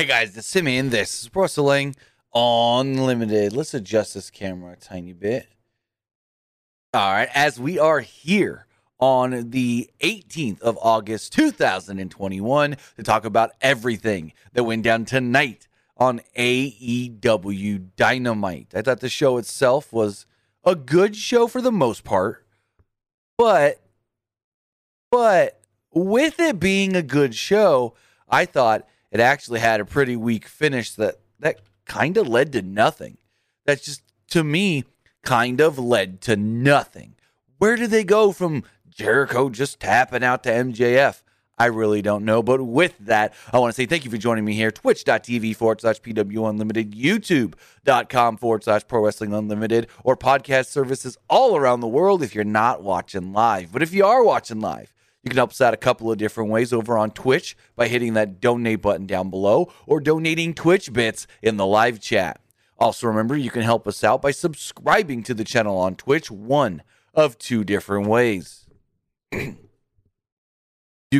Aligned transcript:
Hey 0.00 0.06
guys, 0.06 0.34
it's 0.34 0.46
Simeon. 0.46 0.88
This 0.88 1.24
is 1.24 1.30
Wrestling 1.34 1.94
Unlimited. 2.34 3.52
Let's 3.52 3.74
adjust 3.74 4.14
this 4.14 4.30
camera 4.30 4.72
a 4.72 4.76
tiny 4.76 5.12
bit. 5.12 5.46
All 6.94 7.12
right, 7.12 7.28
as 7.34 7.60
we 7.60 7.78
are 7.78 8.00
here 8.00 8.64
on 8.98 9.50
the 9.50 9.90
18th 10.00 10.62
of 10.62 10.78
August, 10.80 11.34
2021, 11.34 12.78
to 12.96 13.02
talk 13.02 13.26
about 13.26 13.50
everything 13.60 14.32
that 14.54 14.64
went 14.64 14.84
down 14.84 15.04
tonight 15.04 15.68
on 15.98 16.22
AEW 16.34 17.88
Dynamite. 17.94 18.72
I 18.74 18.80
thought 18.80 19.00
the 19.00 19.10
show 19.10 19.36
itself 19.36 19.92
was 19.92 20.24
a 20.64 20.74
good 20.74 21.14
show 21.14 21.46
for 21.46 21.60
the 21.60 21.70
most 21.70 22.04
part, 22.04 22.46
but 23.36 23.82
but 25.10 25.60
with 25.92 26.40
it 26.40 26.58
being 26.58 26.96
a 26.96 27.02
good 27.02 27.34
show, 27.34 27.92
I 28.30 28.46
thought 28.46 28.86
it 29.10 29.20
actually 29.20 29.60
had 29.60 29.80
a 29.80 29.84
pretty 29.84 30.16
weak 30.16 30.46
finish 30.46 30.92
that 30.94 31.16
that 31.38 31.60
kind 31.84 32.16
of 32.16 32.28
led 32.28 32.52
to 32.52 32.62
nothing. 32.62 33.18
That 33.66 33.82
just 33.82 34.02
to 34.30 34.44
me 34.44 34.84
kind 35.22 35.60
of 35.60 35.78
led 35.78 36.20
to 36.22 36.36
nothing. 36.36 37.14
Where 37.58 37.76
did 37.76 37.90
they 37.90 38.04
go 38.04 38.32
from 38.32 38.64
Jericho 38.88 39.50
just 39.50 39.80
tapping 39.80 40.24
out 40.24 40.42
to 40.44 40.50
MJF? 40.50 41.22
I 41.60 41.66
really 41.66 42.00
don't 42.00 42.24
know. 42.24 42.42
But 42.42 42.62
with 42.62 42.96
that, 43.00 43.34
I 43.52 43.58
want 43.58 43.74
to 43.74 43.76
say 43.76 43.84
thank 43.84 44.06
you 44.06 44.10
for 44.10 44.16
joining 44.16 44.46
me 44.46 44.54
here. 44.54 44.70
Twitch.tv 44.70 45.54
forward 45.54 45.82
slash 45.82 46.00
PW 46.00 46.48
Unlimited, 46.48 46.92
YouTube.com 46.92 48.38
forward 48.38 48.64
slash 48.64 48.86
Pro 48.88 49.04
Wrestling 49.04 49.34
Unlimited, 49.34 49.88
or 50.02 50.16
podcast 50.16 50.68
services 50.68 51.18
all 51.28 51.56
around 51.56 51.80
the 51.80 51.86
world 51.86 52.22
if 52.22 52.34
you're 52.34 52.44
not 52.44 52.82
watching 52.82 53.34
live. 53.34 53.72
But 53.72 53.82
if 53.82 53.92
you 53.92 54.06
are 54.06 54.24
watching 54.24 54.60
live, 54.60 54.94
you 55.22 55.28
can 55.28 55.36
help 55.36 55.50
us 55.50 55.60
out 55.60 55.74
a 55.74 55.78
couple 55.78 56.10
of 56.10 56.18
different 56.18 56.50
ways 56.50 56.72
over 56.72 56.96
on 56.96 57.10
Twitch 57.10 57.56
by 57.76 57.88
hitting 57.88 58.14
that 58.14 58.40
donate 58.40 58.80
button 58.80 59.06
down 59.06 59.28
below 59.28 59.70
or 59.86 60.00
donating 60.00 60.54
Twitch 60.54 60.92
bits 60.92 61.26
in 61.42 61.56
the 61.56 61.66
live 61.66 62.00
chat. 62.00 62.40
Also, 62.78 63.06
remember 63.06 63.36
you 63.36 63.50
can 63.50 63.62
help 63.62 63.86
us 63.86 64.02
out 64.02 64.22
by 64.22 64.30
subscribing 64.30 65.22
to 65.22 65.34
the 65.34 65.44
channel 65.44 65.76
on 65.76 65.94
Twitch, 65.94 66.30
one 66.30 66.82
of 67.12 67.36
two 67.36 67.62
different 67.64 68.06
ways. 68.06 68.66
you 69.32 69.56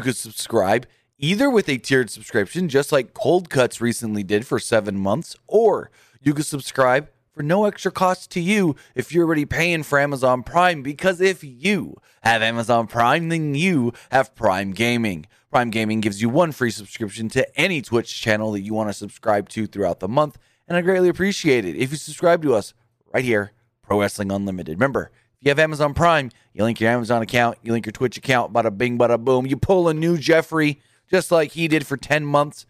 could 0.01 0.17
subscribe 0.17 0.87
either 1.19 1.51
with 1.51 1.69
a 1.69 1.77
tiered 1.77 2.09
subscription, 2.09 2.71
just 2.71 2.93
like 2.93 3.13
Cold 3.13 3.51
Cuts 3.51 3.83
recently 3.83 4.23
did 4.23 4.47
for 4.47 4.59
seven 4.59 4.99
months, 4.99 5.37
or 5.47 5.91
you 6.23 6.33
could 6.33 6.47
subscribe 6.47 7.11
for 7.33 7.43
no 7.43 7.65
extra 7.65 7.91
cost 7.91 8.31
to 8.33 8.41
you 8.41 8.77
if 8.95 9.13
you're 9.13 9.27
already 9.27 9.45
paying 9.45 9.83
for 9.83 9.99
Amazon 9.99 10.43
Prime. 10.43 10.83
Because 10.83 11.21
if 11.21 11.43
you 11.45 11.97
have 12.23 12.43
Amazon 12.43 12.87
Prime, 12.87 13.29
then 13.29 13.55
you 13.55 13.93
have 14.11 14.35
Prime 14.35 14.73
Gaming. 14.73 15.27
Prime 15.51 15.71
Gaming 15.71 16.01
gives 16.01 16.23
you 16.23 16.29
one 16.29 16.53
free 16.53 16.71
subscription 16.71 17.29
to 17.31 17.61
any 17.61 17.83
Twitch 17.83 18.21
channel 18.21 18.53
that 18.53 18.61
you 18.61 18.73
want 18.73 18.89
to 18.89 18.95
subscribe 18.95 19.49
to 19.51 19.67
throughout 19.67 19.99
the 19.99 20.09
month, 20.09 20.39
and 20.69 20.77
I 20.77 20.81
greatly 20.81 21.09
appreciate 21.09 21.65
it 21.65 21.75
if 21.75 21.91
you 21.91 21.97
subscribe 21.97 22.43
to 22.43 22.55
us 22.55 22.73
right 23.13 23.25
here, 23.25 23.53
Pro 23.83 24.01
Wrestling 24.01 24.31
Unlimited. 24.31 24.77
Remember, 24.77 25.11
if 25.41 25.47
you 25.47 25.49
have 25.49 25.59
Amazon 25.59 25.93
Prime, 25.93 26.31
you 26.53 26.63
link 26.63 26.81
your 26.81 26.91
Amazon 26.91 27.23
account, 27.23 27.59
you 27.63 27.73
link 27.73 27.85
your 27.85 27.93
Twitch 27.93 28.17
account, 28.17 28.53
bada 28.53 28.77
bing, 28.77 28.97
bada 28.97 29.19
boom. 29.19 29.47
You 29.47 29.57
pull 29.57 29.89
a 29.89 29.95
new 29.95 30.17
Jeffrey, 30.19 30.81
just 31.11 31.33
like 31.33 31.53
he 31.53 31.67
did 31.67 31.85
for 31.85 31.97
10 31.97 32.25
months, 32.25 32.65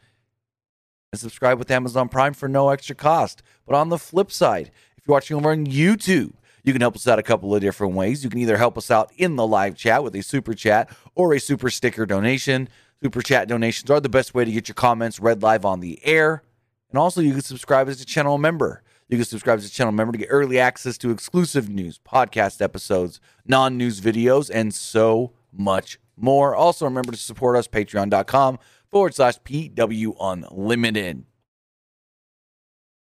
and 1.12 1.20
subscribe 1.20 1.58
with 1.58 1.70
Amazon 1.70 2.08
Prime 2.08 2.34
for 2.34 2.48
no 2.48 2.69
extra 2.69 2.94
cost. 2.94 3.42
But 3.66 3.75
on 3.75 3.89
the 3.89 3.98
flip 3.98 4.30
side, 4.30 4.70
if 4.97 5.06
you're 5.06 5.14
watching 5.14 5.36
over 5.36 5.50
on 5.50 5.67
YouTube, 5.67 6.34
you 6.62 6.72
can 6.72 6.80
help 6.80 6.94
us 6.94 7.08
out 7.08 7.19
a 7.19 7.22
couple 7.22 7.52
of 7.55 7.61
different 7.61 7.94
ways. 7.94 8.22
You 8.22 8.30
can 8.30 8.39
either 8.39 8.56
help 8.56 8.78
us 8.78 8.91
out 8.91 9.11
in 9.17 9.34
the 9.34 9.47
live 9.47 9.75
chat 9.75 10.05
with 10.05 10.14
a 10.14 10.22
super 10.22 10.55
chat 10.55 10.89
or 11.17 11.33
a 11.34 11.41
super 11.41 11.69
sticker 11.69 12.06
donation. 12.06 12.69
Super 13.02 13.22
chat 13.22 13.48
donations 13.48 13.91
are 13.91 13.98
the 13.98 14.08
best 14.08 14.34
way 14.34 14.44
to 14.44 14.52
get 14.52 14.69
your 14.69 14.75
comments 14.75 15.19
read 15.19 15.42
live 15.42 15.64
on 15.64 15.80
the 15.80 15.98
air. 16.05 16.44
And 16.91 16.98
also, 16.98 17.20
you 17.20 17.33
can 17.33 17.42
subscribe 17.42 17.89
as 17.89 18.00
a 18.00 18.05
channel 18.05 18.39
member. 18.39 18.83
You 19.08 19.17
can 19.17 19.24
subscribe 19.24 19.58
as 19.58 19.67
a 19.67 19.70
channel 19.70 19.92
member 19.92 20.12
to 20.12 20.19
get 20.19 20.28
early 20.30 20.61
access 20.61 20.96
to 20.98 21.11
exclusive 21.11 21.68
news, 21.68 21.98
podcast 21.98 22.63
episodes, 22.63 23.20
non 23.46 23.77
news 23.77 24.01
videos, 24.01 24.51
and 24.52 24.73
so 24.73 25.33
much 25.52 25.98
more. 26.17 26.55
Also, 26.55 26.84
remember 26.84 27.11
to 27.11 27.18
support 27.18 27.57
us, 27.57 27.67
patreon.com 27.67 28.58
forward 28.92 29.14
slash 29.14 29.39
PW 29.40 30.17
Unlimited. 30.20 31.24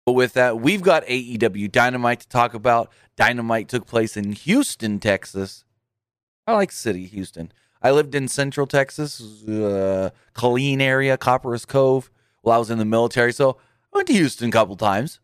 But 0.04 0.12
with 0.12 0.32
that, 0.34 0.60
we've 0.60 0.82
got 0.82 1.04
AEW 1.06 1.70
Dynamite 1.70 2.20
to 2.20 2.28
talk 2.28 2.54
about. 2.54 2.90
Dynamite 3.16 3.68
took 3.68 3.86
place 3.86 4.16
in 4.16 4.32
Houston, 4.32 4.98
Texas. 4.98 5.64
I 6.46 6.54
like 6.54 6.72
city, 6.72 7.06
Houston. 7.06 7.52
I 7.80 7.90
lived 7.90 8.14
in 8.14 8.28
Central 8.28 8.66
Texas, 8.66 9.20
uh, 9.48 10.10
Killeen 10.34 10.80
area, 10.80 11.16
Copperas 11.16 11.64
Cove, 11.64 12.10
while 12.42 12.56
I 12.56 12.58
was 12.58 12.70
in 12.70 12.78
the 12.78 12.84
military. 12.84 13.32
So 13.32 13.58
I 13.92 13.98
went 13.98 14.08
to 14.08 14.14
Houston 14.14 14.48
a 14.48 14.52
couple 14.52 14.76
times. 14.76 15.20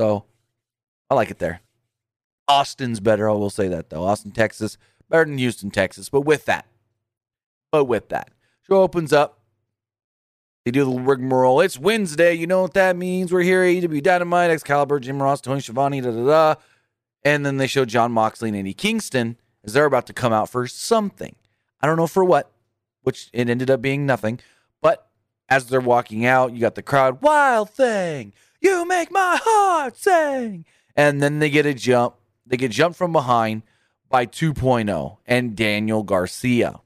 So 0.00 0.24
I 1.10 1.14
like 1.14 1.30
it 1.30 1.38
there. 1.38 1.60
Austin's 2.48 3.00
better. 3.00 3.28
I 3.28 3.34
will 3.34 3.50
say 3.50 3.68
that 3.68 3.90
though. 3.90 4.04
Austin, 4.04 4.32
Texas, 4.32 4.76
better 5.08 5.24
than 5.24 5.38
Houston, 5.38 5.70
Texas. 5.70 6.08
But 6.08 6.22
with 6.22 6.46
that, 6.46 6.66
but 7.70 7.84
with 7.84 8.08
that, 8.08 8.30
show 8.66 8.82
opens 8.82 9.12
up. 9.12 9.40
They 10.64 10.70
do 10.70 10.84
the 10.84 11.00
rigmarole. 11.00 11.60
It's 11.60 11.78
Wednesday. 11.78 12.34
You 12.34 12.46
know 12.46 12.62
what 12.62 12.74
that 12.74 12.96
means. 12.96 13.32
We're 13.32 13.42
here. 13.42 13.62
at 13.64 13.68
AEW 13.68 14.02
Dynamite, 14.02 14.50
Excalibur, 14.50 15.00
Jim 15.00 15.20
Ross, 15.20 15.40
Tony 15.40 15.60
Schiavone, 15.60 16.00
da 16.00 16.10
da 16.12 16.24
da. 16.24 16.54
And 17.24 17.44
then 17.44 17.56
they 17.56 17.66
show 17.66 17.84
Jon 17.84 18.12
Moxley 18.12 18.48
and 18.48 18.58
Eddie 18.58 18.74
Kingston 18.74 19.36
as 19.64 19.72
they're 19.72 19.86
about 19.86 20.06
to 20.06 20.12
come 20.12 20.32
out 20.32 20.48
for 20.48 20.66
something. 20.66 21.34
I 21.80 21.86
don't 21.86 21.96
know 21.96 22.06
for 22.06 22.24
what, 22.24 22.50
which 23.02 23.28
it 23.32 23.48
ended 23.48 23.70
up 23.70 23.82
being 23.82 24.06
nothing. 24.06 24.38
But 24.80 25.08
as 25.48 25.66
they're 25.66 25.80
walking 25.80 26.24
out, 26.24 26.52
you 26.52 26.60
got 26.60 26.76
the 26.76 26.82
crowd, 26.82 27.22
wild 27.22 27.70
thing. 27.70 28.32
You 28.60 28.86
make 28.86 29.10
my 29.10 29.38
heart 29.42 29.96
sing. 29.96 30.64
And 30.94 31.20
then 31.20 31.40
they 31.40 31.50
get 31.50 31.66
a 31.66 31.74
jump. 31.74 32.14
They 32.46 32.56
get 32.56 32.70
jumped 32.70 32.98
from 32.98 33.12
behind 33.12 33.62
by 34.08 34.26
2.0 34.26 35.16
and 35.26 35.56
Daniel 35.56 36.02
Garcia. 36.04 36.81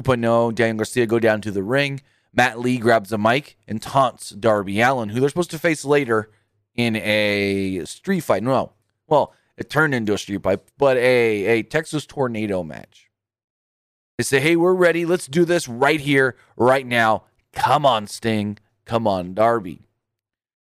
2.0, 0.00 0.54
Daniel 0.54 0.76
Garcia 0.76 1.06
go 1.06 1.18
down 1.18 1.40
to 1.40 1.50
the 1.50 1.62
ring. 1.62 2.00
Matt 2.32 2.60
Lee 2.60 2.76
grabs 2.76 3.12
a 3.12 3.18
mic 3.18 3.56
and 3.66 3.80
taunts 3.80 4.30
Darby 4.30 4.80
Allin, 4.80 5.08
who 5.08 5.20
they're 5.20 5.28
supposed 5.30 5.50
to 5.52 5.58
face 5.58 5.84
later 5.84 6.30
in 6.74 6.96
a 6.96 7.82
street 7.86 8.20
fight. 8.20 8.42
No, 8.42 8.72
well, 9.06 9.32
it 9.56 9.70
turned 9.70 9.94
into 9.94 10.12
a 10.12 10.18
street 10.18 10.42
fight, 10.42 10.60
but 10.76 10.98
a, 10.98 11.46
a 11.46 11.62
Texas 11.62 12.04
tornado 12.04 12.62
match. 12.62 13.10
They 14.18 14.24
say, 14.24 14.40
hey, 14.40 14.56
we're 14.56 14.74
ready. 14.74 15.04
Let's 15.06 15.26
do 15.26 15.44
this 15.44 15.68
right 15.68 16.00
here, 16.00 16.36
right 16.56 16.86
now. 16.86 17.24
Come 17.52 17.86
on, 17.86 18.06
Sting. 18.06 18.58
Come 18.84 19.06
on, 19.06 19.34
Darby. 19.34 19.88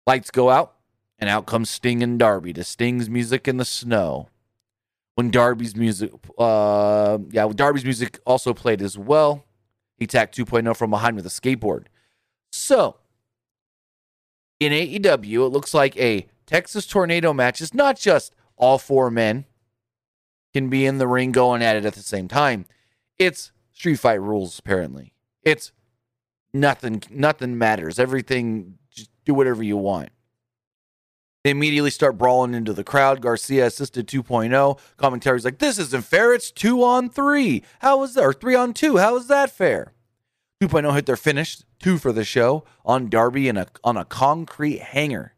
Lights 0.07 0.31
go 0.31 0.49
out, 0.49 0.75
and 1.19 1.29
out 1.29 1.45
comes 1.45 1.69
Sting 1.69 2.01
and 2.01 2.17
Darby 2.17 2.53
to 2.53 2.63
Sting's 2.63 3.09
music 3.09 3.47
in 3.47 3.57
the 3.57 3.65
snow. 3.65 4.29
When 5.19 5.31
Darby's 5.31 5.75
music, 5.75 6.13
uh, 6.37 7.17
yeah, 7.29 7.49
Darby's 7.53 7.83
music 7.83 8.21
also 8.25 8.53
played 8.53 8.81
as 8.81 8.97
well. 8.97 9.43
He 9.97 10.05
attacked 10.05 10.37
2.0 10.37 10.73
from 10.77 10.91
behind 10.91 11.17
with 11.17 11.25
a 11.25 11.29
skateboard. 11.29 11.87
So, 12.53 12.95
in 14.61 14.71
AEW, 14.71 15.45
it 15.45 15.49
looks 15.49 15.73
like 15.73 15.97
a 15.97 16.25
Texas 16.45 16.87
tornado 16.87 17.33
match 17.33 17.59
is 17.59 17.73
not 17.73 17.99
just 17.99 18.33
all 18.55 18.77
four 18.77 19.11
men 19.11 19.43
can 20.53 20.69
be 20.69 20.85
in 20.85 20.99
the 20.99 21.07
ring 21.09 21.33
going 21.33 21.61
at 21.61 21.75
it 21.75 21.83
at 21.83 21.95
the 21.95 22.01
same 22.01 22.29
time. 22.29 22.65
It's 23.17 23.51
street 23.73 23.99
fight 23.99 24.21
rules, 24.21 24.57
apparently. 24.57 25.11
It's 25.43 25.73
nothing, 26.53 27.03
nothing 27.09 27.57
matters. 27.57 27.99
Everything, 27.99 28.75
just 28.89 29.09
do 29.25 29.33
whatever 29.33 29.63
you 29.63 29.75
want. 29.75 30.11
They 31.43 31.51
immediately 31.51 31.91
start 31.91 32.17
brawling 32.17 32.53
into 32.53 32.73
the 32.73 32.83
crowd. 32.83 33.21
Garcia 33.21 33.67
assisted 33.67 34.07
2.0. 34.07 34.79
Commentary's 34.97 35.45
like, 35.45 35.59
this 35.59 35.79
isn't 35.79 36.03
fair. 36.03 36.33
It's 36.33 36.51
two 36.51 36.83
on 36.83 37.09
three. 37.09 37.63
How 37.79 38.03
is 38.03 38.15
that? 38.15 38.23
Or 38.23 38.33
three 38.33 38.55
on 38.55 38.73
two. 38.73 38.97
How 38.97 39.15
is 39.15 39.27
that 39.27 39.49
fair? 39.49 39.93
2.0 40.61 40.93
hit 40.93 41.05
their 41.05 41.15
finish, 41.15 41.59
two 41.79 41.97
for 41.97 42.11
the 42.11 42.25
show, 42.25 42.65
on 42.83 43.09
Darby 43.09 43.47
in 43.47 43.55
a, 43.55 43.67
on 43.83 43.95
a 43.95 44.03
concrete 44.03 44.79
hanger 44.79 45.33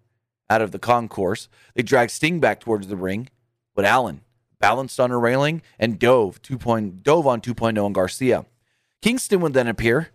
out 0.49 0.63
of 0.63 0.71
the 0.71 0.79
concourse. 0.79 1.47
They 1.75 1.83
dragged 1.83 2.11
Sting 2.11 2.39
back 2.39 2.59
towards 2.59 2.87
the 2.87 2.95
ring, 2.95 3.29
but 3.75 3.85
Allin 3.85 4.21
balanced 4.59 4.99
on 4.99 5.11
a 5.11 5.17
railing 5.19 5.61
and 5.77 5.99
dove 5.99 6.41
2. 6.41 6.57
Point, 6.57 7.03
dove 7.03 7.27
on 7.27 7.41
2.0 7.41 7.85
and 7.85 7.93
Garcia. 7.93 8.45
Kingston 9.03 9.41
would 9.41 9.53
then 9.53 9.67
appear, 9.67 10.09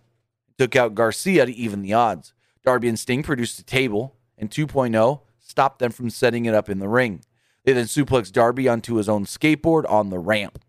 took 0.57 0.75
out 0.75 0.95
Garcia 0.95 1.45
to 1.45 1.53
even 1.53 1.81
the 1.81 1.93
odds. 1.93 2.33
Darby 2.65 2.89
and 2.89 2.99
Sting 2.99 3.23
produced 3.23 3.59
a 3.59 3.63
table, 3.63 4.15
and 4.37 4.51
2.0 4.51 5.21
stopped 5.47 5.79
them 5.79 5.91
from 5.91 6.09
setting 6.09 6.45
it 6.45 6.53
up 6.53 6.69
in 6.69 6.79
the 6.79 6.89
ring. 6.89 7.21
They 7.63 7.73
then 7.73 7.85
suplexed 7.85 8.33
Darby 8.33 8.67
onto 8.67 8.95
his 8.95 9.09
own 9.09 9.25
skateboard 9.25 9.89
on 9.89 10.09
the 10.09 10.19
ramp. 10.19 10.59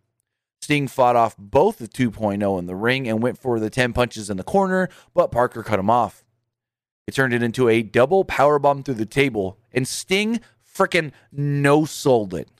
Sting 0.61 0.89
fought 0.89 1.17
off 1.17 1.37
both 1.39 1.79
the 1.79 1.89
2.0 1.89 2.59
in 2.59 2.67
the 2.67 2.75
ring 2.75 3.09
and 3.09 3.23
went 3.23 3.39
for 3.39 3.61
the 3.61 3.71
10 3.71 3.93
punches 3.93 4.31
in 4.31 4.37
the 4.37 4.43
corner, 4.43 4.89
but 5.15 5.31
Parker 5.31 5.63
cut 5.63 5.79
him 5.79 5.91
off. 5.91 6.25
It 7.07 7.15
turned 7.15 7.33
it 7.33 7.43
into 7.43 7.69
a 7.69 7.83
double 7.83 8.25
powerbomb 8.25 8.85
through 8.85 8.95
the 8.95 9.07
table, 9.07 9.59
and 9.73 9.87
Sting 9.87 10.41
freaking 10.63 11.13
no 11.33 11.85
sold 11.85 12.35
it. 12.35 12.51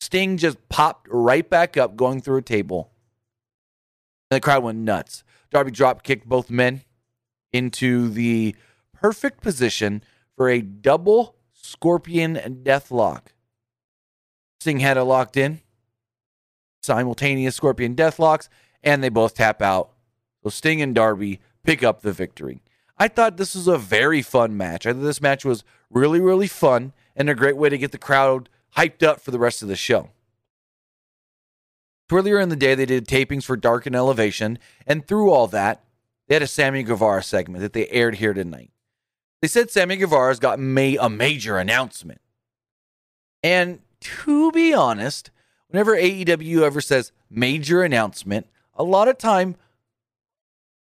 Sting 0.00 0.36
just 0.36 0.68
popped 0.68 1.08
right 1.10 1.48
back 1.48 1.76
up 1.76 1.96
going 1.96 2.20
through 2.20 2.36
a 2.38 2.42
table. 2.42 2.90
And 4.30 4.36
the 4.36 4.40
crowd 4.40 4.62
went 4.62 4.78
nuts. 4.78 5.24
Darby 5.50 5.70
drop 5.70 6.02
kicked 6.02 6.28
both 6.28 6.50
men 6.50 6.82
into 7.52 8.10
the 8.10 8.54
perfect 8.92 9.40
position 9.40 10.02
for 10.36 10.48
a 10.48 10.60
double 10.60 11.37
scorpion 11.68 12.36
and 12.36 12.64
deathlock. 12.64 13.28
Sting 14.60 14.80
had 14.80 14.96
it 14.96 15.04
locked 15.04 15.36
in, 15.36 15.60
simultaneous 16.82 17.54
scorpion 17.54 17.94
deathlocks, 17.94 18.48
and 18.82 19.02
they 19.02 19.08
both 19.08 19.34
tap 19.34 19.62
out. 19.62 19.90
So 20.42 20.50
Sting 20.50 20.82
and 20.82 20.94
Darby 20.94 21.40
pick 21.62 21.82
up 21.82 22.02
the 22.02 22.12
victory. 22.12 22.62
I 22.96 23.08
thought 23.08 23.36
this 23.36 23.54
was 23.54 23.68
a 23.68 23.78
very 23.78 24.22
fun 24.22 24.56
match. 24.56 24.86
I 24.86 24.92
thought 24.92 25.02
this 25.02 25.20
match 25.20 25.44
was 25.44 25.62
really, 25.90 26.20
really 26.20 26.48
fun 26.48 26.92
and 27.14 27.30
a 27.30 27.34
great 27.34 27.56
way 27.56 27.68
to 27.68 27.78
get 27.78 27.92
the 27.92 27.98
crowd 27.98 28.48
hyped 28.76 29.02
up 29.02 29.20
for 29.20 29.30
the 29.30 29.38
rest 29.38 29.62
of 29.62 29.68
the 29.68 29.76
show. 29.76 30.10
Earlier 32.10 32.40
in 32.40 32.48
the 32.48 32.56
day, 32.56 32.74
they 32.74 32.86
did 32.86 33.06
tapings 33.06 33.44
for 33.44 33.56
Dark 33.56 33.84
and 33.84 33.94
Elevation, 33.94 34.58
and 34.86 35.06
through 35.06 35.30
all 35.30 35.46
that, 35.48 35.84
they 36.26 36.34
had 36.34 36.42
a 36.42 36.46
Sammy 36.46 36.82
Guevara 36.82 37.22
segment 37.22 37.60
that 37.60 37.74
they 37.74 37.86
aired 37.88 38.16
here 38.16 38.32
tonight. 38.32 38.70
They 39.40 39.48
said 39.48 39.70
Sammy 39.70 39.96
Guevara's 39.96 40.40
got 40.40 40.58
ma- 40.58 40.96
a 41.00 41.08
major 41.08 41.58
announcement. 41.58 42.20
And 43.42 43.80
to 44.00 44.50
be 44.52 44.74
honest, 44.74 45.30
whenever 45.68 45.96
AEW 45.96 46.62
ever 46.62 46.80
says 46.80 47.12
major 47.30 47.82
announcement, 47.82 48.46
a 48.74 48.82
lot 48.82 49.08
of 49.08 49.18
time 49.18 49.56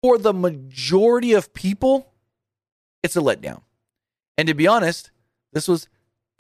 for 0.03 0.19
the 0.19 0.33
majority 0.33 1.33
of 1.33 1.53
people, 1.55 2.13
it's 3.03 3.17
a 3.17 3.21
letdown. 3.21 3.63
And 4.37 4.49
to 4.49 4.55
be 4.55 4.67
honest, 4.67 5.11
this 5.53 5.69
was 5.69 5.89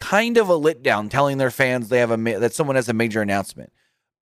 kind 0.00 0.36
of 0.36 0.48
a 0.48 0.58
letdown 0.58 1.10
telling 1.10 1.38
their 1.38 1.50
fans 1.50 1.88
they 1.88 1.98
have 1.98 2.10
a 2.10 2.16
that 2.38 2.54
someone 2.54 2.76
has 2.76 2.88
a 2.88 2.94
major 2.94 3.20
announcement. 3.20 3.72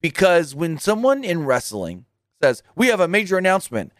Because 0.00 0.54
when 0.54 0.78
someone 0.78 1.24
in 1.24 1.44
wrestling 1.44 2.04
says, 2.42 2.62
"We 2.74 2.88
have 2.88 3.00
a 3.00 3.08
major 3.08 3.38
announcement," 3.38 3.92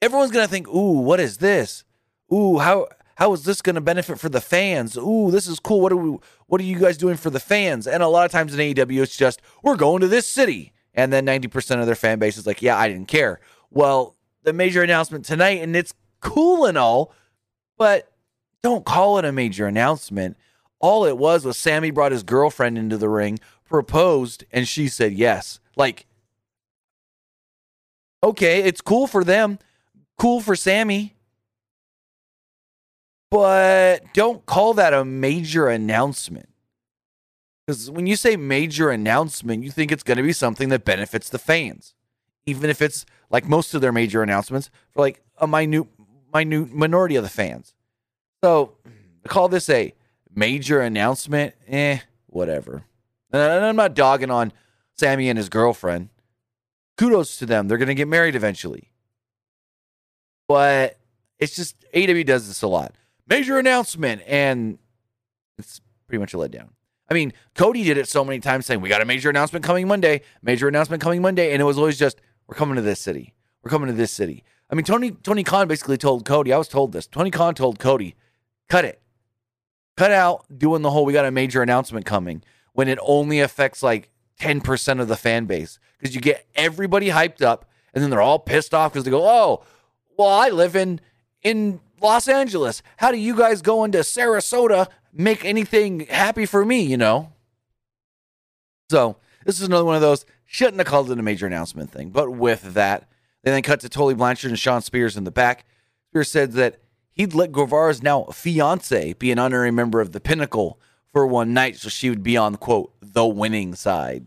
everyone's 0.00 0.30
going 0.30 0.44
to 0.44 0.50
think, 0.50 0.68
"Ooh, 0.68 1.00
what 1.00 1.20
is 1.20 1.38
this? 1.38 1.84
Ooh, 2.32 2.58
how 2.58 2.88
how 3.16 3.32
is 3.32 3.44
this 3.44 3.60
going 3.60 3.74
to 3.74 3.80
benefit 3.80 4.18
for 4.18 4.28
the 4.28 4.40
fans? 4.40 4.96
Ooh, 4.96 5.30
this 5.30 5.46
is 5.46 5.60
cool. 5.60 5.80
What 5.80 5.92
are 5.92 5.96
we 5.96 6.18
what 6.46 6.60
are 6.60 6.64
you 6.64 6.78
guys 6.78 6.96
doing 6.96 7.16
for 7.16 7.30
the 7.30 7.40
fans?" 7.40 7.86
And 7.86 8.02
a 8.02 8.08
lot 8.08 8.24
of 8.24 8.32
times 8.32 8.54
in 8.54 8.60
AEW 8.60 9.02
it's 9.02 9.16
just, 9.16 9.40
"We're 9.62 9.76
going 9.76 10.00
to 10.00 10.08
this 10.08 10.26
city." 10.26 10.72
And 10.94 11.12
then 11.12 11.24
90% 11.24 11.80
of 11.80 11.86
their 11.86 11.94
fan 11.94 12.18
base 12.18 12.36
is 12.36 12.46
like, 12.46 12.62
"Yeah, 12.62 12.76
I 12.76 12.88
didn't 12.88 13.08
care." 13.08 13.40
Well, 13.70 14.16
the 14.42 14.52
major 14.52 14.82
announcement 14.82 15.24
tonight 15.24 15.60
and 15.60 15.76
it's 15.76 15.94
cool 16.20 16.64
and 16.66 16.78
all, 16.78 17.12
but 17.76 18.10
don't 18.62 18.84
call 18.84 19.18
it 19.18 19.24
a 19.24 19.32
major 19.32 19.66
announcement. 19.66 20.36
All 20.80 21.04
it 21.04 21.18
was 21.18 21.44
was 21.44 21.56
Sammy 21.56 21.90
brought 21.90 22.12
his 22.12 22.22
girlfriend 22.22 22.78
into 22.78 22.96
the 22.96 23.08
ring, 23.08 23.38
proposed, 23.68 24.44
and 24.50 24.66
she 24.66 24.88
said 24.88 25.12
yes. 25.12 25.60
Like, 25.76 26.06
okay, 28.22 28.62
it's 28.62 28.80
cool 28.80 29.06
for 29.06 29.24
them, 29.24 29.58
cool 30.18 30.40
for 30.40 30.56
Sammy, 30.56 31.16
but 33.30 34.12
don't 34.12 34.44
call 34.46 34.74
that 34.74 34.92
a 34.92 35.04
major 35.04 35.68
announcement. 35.68 36.48
Because 37.66 37.90
when 37.90 38.06
you 38.06 38.16
say 38.16 38.36
major 38.36 38.90
announcement, 38.90 39.62
you 39.62 39.70
think 39.70 39.92
it's 39.92 40.02
going 40.02 40.16
to 40.16 40.22
be 40.22 40.32
something 40.32 40.70
that 40.70 40.84
benefits 40.84 41.28
the 41.28 41.38
fans, 41.38 41.94
even 42.44 42.68
if 42.68 42.82
it's 42.82 43.06
like 43.30 43.48
most 43.48 43.74
of 43.74 43.80
their 43.80 43.92
major 43.92 44.22
announcements 44.22 44.70
for 44.92 45.00
like 45.00 45.22
a 45.38 45.46
minute, 45.46 45.86
minute 46.34 46.72
minority 46.72 47.14
of 47.16 47.22
the 47.22 47.30
fans. 47.30 47.74
So 48.42 48.76
call 49.28 49.48
this 49.48 49.70
a 49.70 49.94
major 50.34 50.80
announcement. 50.80 51.54
Eh, 51.68 52.00
whatever. 52.26 52.84
And 53.32 53.64
I'm 53.64 53.76
not 53.76 53.94
dogging 53.94 54.30
on 54.30 54.52
Sammy 54.96 55.28
and 55.28 55.38
his 55.38 55.48
girlfriend. 55.48 56.08
Kudos 56.98 57.38
to 57.38 57.46
them. 57.46 57.68
They're 57.68 57.78
going 57.78 57.88
to 57.88 57.94
get 57.94 58.08
married 58.08 58.34
eventually. 58.34 58.90
But 60.48 60.98
it's 61.38 61.54
just 61.54 61.76
AW 61.94 62.22
does 62.24 62.48
this 62.48 62.62
a 62.62 62.66
lot. 62.66 62.94
Major 63.30 63.60
announcement, 63.60 64.22
and 64.26 64.78
it's 65.56 65.80
pretty 66.08 66.18
much 66.18 66.34
a 66.34 66.36
letdown. 66.36 66.70
I 67.08 67.14
mean, 67.14 67.32
Cody 67.54 67.84
did 67.84 67.96
it 67.96 68.08
so 68.08 68.24
many 68.24 68.40
times 68.40 68.66
saying, 68.66 68.80
We 68.80 68.88
got 68.88 69.00
a 69.00 69.04
major 69.04 69.30
announcement 69.30 69.64
coming 69.64 69.86
Monday, 69.86 70.22
major 70.42 70.66
announcement 70.66 71.00
coming 71.00 71.22
Monday. 71.22 71.52
And 71.52 71.62
it 71.62 71.64
was 71.64 71.78
always 71.78 71.98
just, 71.98 72.20
We're 72.48 72.56
coming 72.56 72.76
to 72.76 72.82
this 72.82 73.00
city. 73.00 73.34
We're 73.62 73.70
coming 73.70 73.86
to 73.86 73.94
this 73.94 74.10
city. 74.10 74.44
I 74.68 74.74
mean, 74.74 74.84
Tony 74.84 75.12
Tony 75.12 75.44
Khan 75.44 75.68
basically 75.68 75.96
told 75.96 76.24
Cody, 76.24 76.52
I 76.52 76.58
was 76.58 76.68
told 76.68 76.92
this. 76.92 77.06
Tony 77.06 77.30
Khan 77.30 77.54
told 77.54 77.78
Cody, 77.78 78.14
cut 78.68 78.84
it. 78.84 79.00
Cut 79.96 80.12
out 80.12 80.46
doing 80.56 80.82
the 80.82 80.90
whole 80.90 81.04
we 81.04 81.12
got 81.12 81.24
a 81.24 81.30
major 81.30 81.62
announcement 81.62 82.06
coming 82.06 82.42
when 82.72 82.88
it 82.88 82.98
only 83.02 83.40
affects 83.40 83.82
like 83.82 84.10
10% 84.40 85.00
of 85.00 85.08
the 85.08 85.16
fan 85.16 85.44
base 85.46 85.78
because 85.98 86.14
you 86.14 86.20
get 86.20 86.46
everybody 86.54 87.08
hyped 87.08 87.42
up 87.42 87.68
and 87.92 88.02
then 88.02 88.10
they're 88.10 88.22
all 88.22 88.38
pissed 88.38 88.72
off 88.72 88.92
because 88.92 89.04
they 89.04 89.10
go, 89.10 89.28
"Oh, 89.28 89.64
well, 90.16 90.28
I 90.28 90.48
live 90.48 90.76
in 90.76 91.00
in 91.42 91.80
Los 92.00 92.28
Angeles. 92.28 92.82
How 92.96 93.10
do 93.10 93.18
you 93.18 93.36
guys 93.36 93.62
go 93.62 93.84
into 93.84 93.98
Sarasota 93.98 94.88
make 95.12 95.44
anything 95.44 96.00
happy 96.06 96.46
for 96.46 96.64
me, 96.64 96.82
you 96.82 96.96
know?" 96.96 97.32
So, 98.90 99.16
this 99.44 99.60
is 99.60 99.66
another 99.66 99.84
one 99.84 99.96
of 99.96 100.00
those 100.00 100.24
shouldn't 100.44 100.78
have 100.78 100.86
called 100.86 101.10
it 101.10 101.18
a 101.18 101.22
major 101.22 101.46
announcement 101.46 101.92
thing. 101.92 102.10
But 102.10 102.30
with 102.32 102.74
that, 102.74 103.08
they 103.42 103.52
then 103.52 103.62
cut 103.62 103.80
to 103.80 103.88
Tully 103.88 104.14
Blanchard 104.14 104.50
and 104.50 104.58
Shawn 104.58 104.82
Spears 104.82 105.16
in 105.16 105.24
the 105.24 105.30
back. 105.30 105.64
Spears 106.08 106.30
said 106.30 106.52
that 106.52 106.80
he'd 107.12 107.34
let 107.34 107.52
Guevara's 107.52 108.02
now 108.02 108.24
fiance 108.24 109.12
be 109.12 109.30
an 109.30 109.38
honorary 109.38 109.70
member 109.70 110.00
of 110.00 110.10
the 110.10 110.20
Pinnacle 110.20 110.80
for 111.12 111.26
one 111.26 111.54
night, 111.54 111.76
so 111.76 111.88
she 111.88 112.10
would 112.10 112.22
be 112.22 112.36
on 112.36 112.56
quote 112.56 112.92
the 113.00 113.26
winning 113.26 113.74
side. 113.74 114.26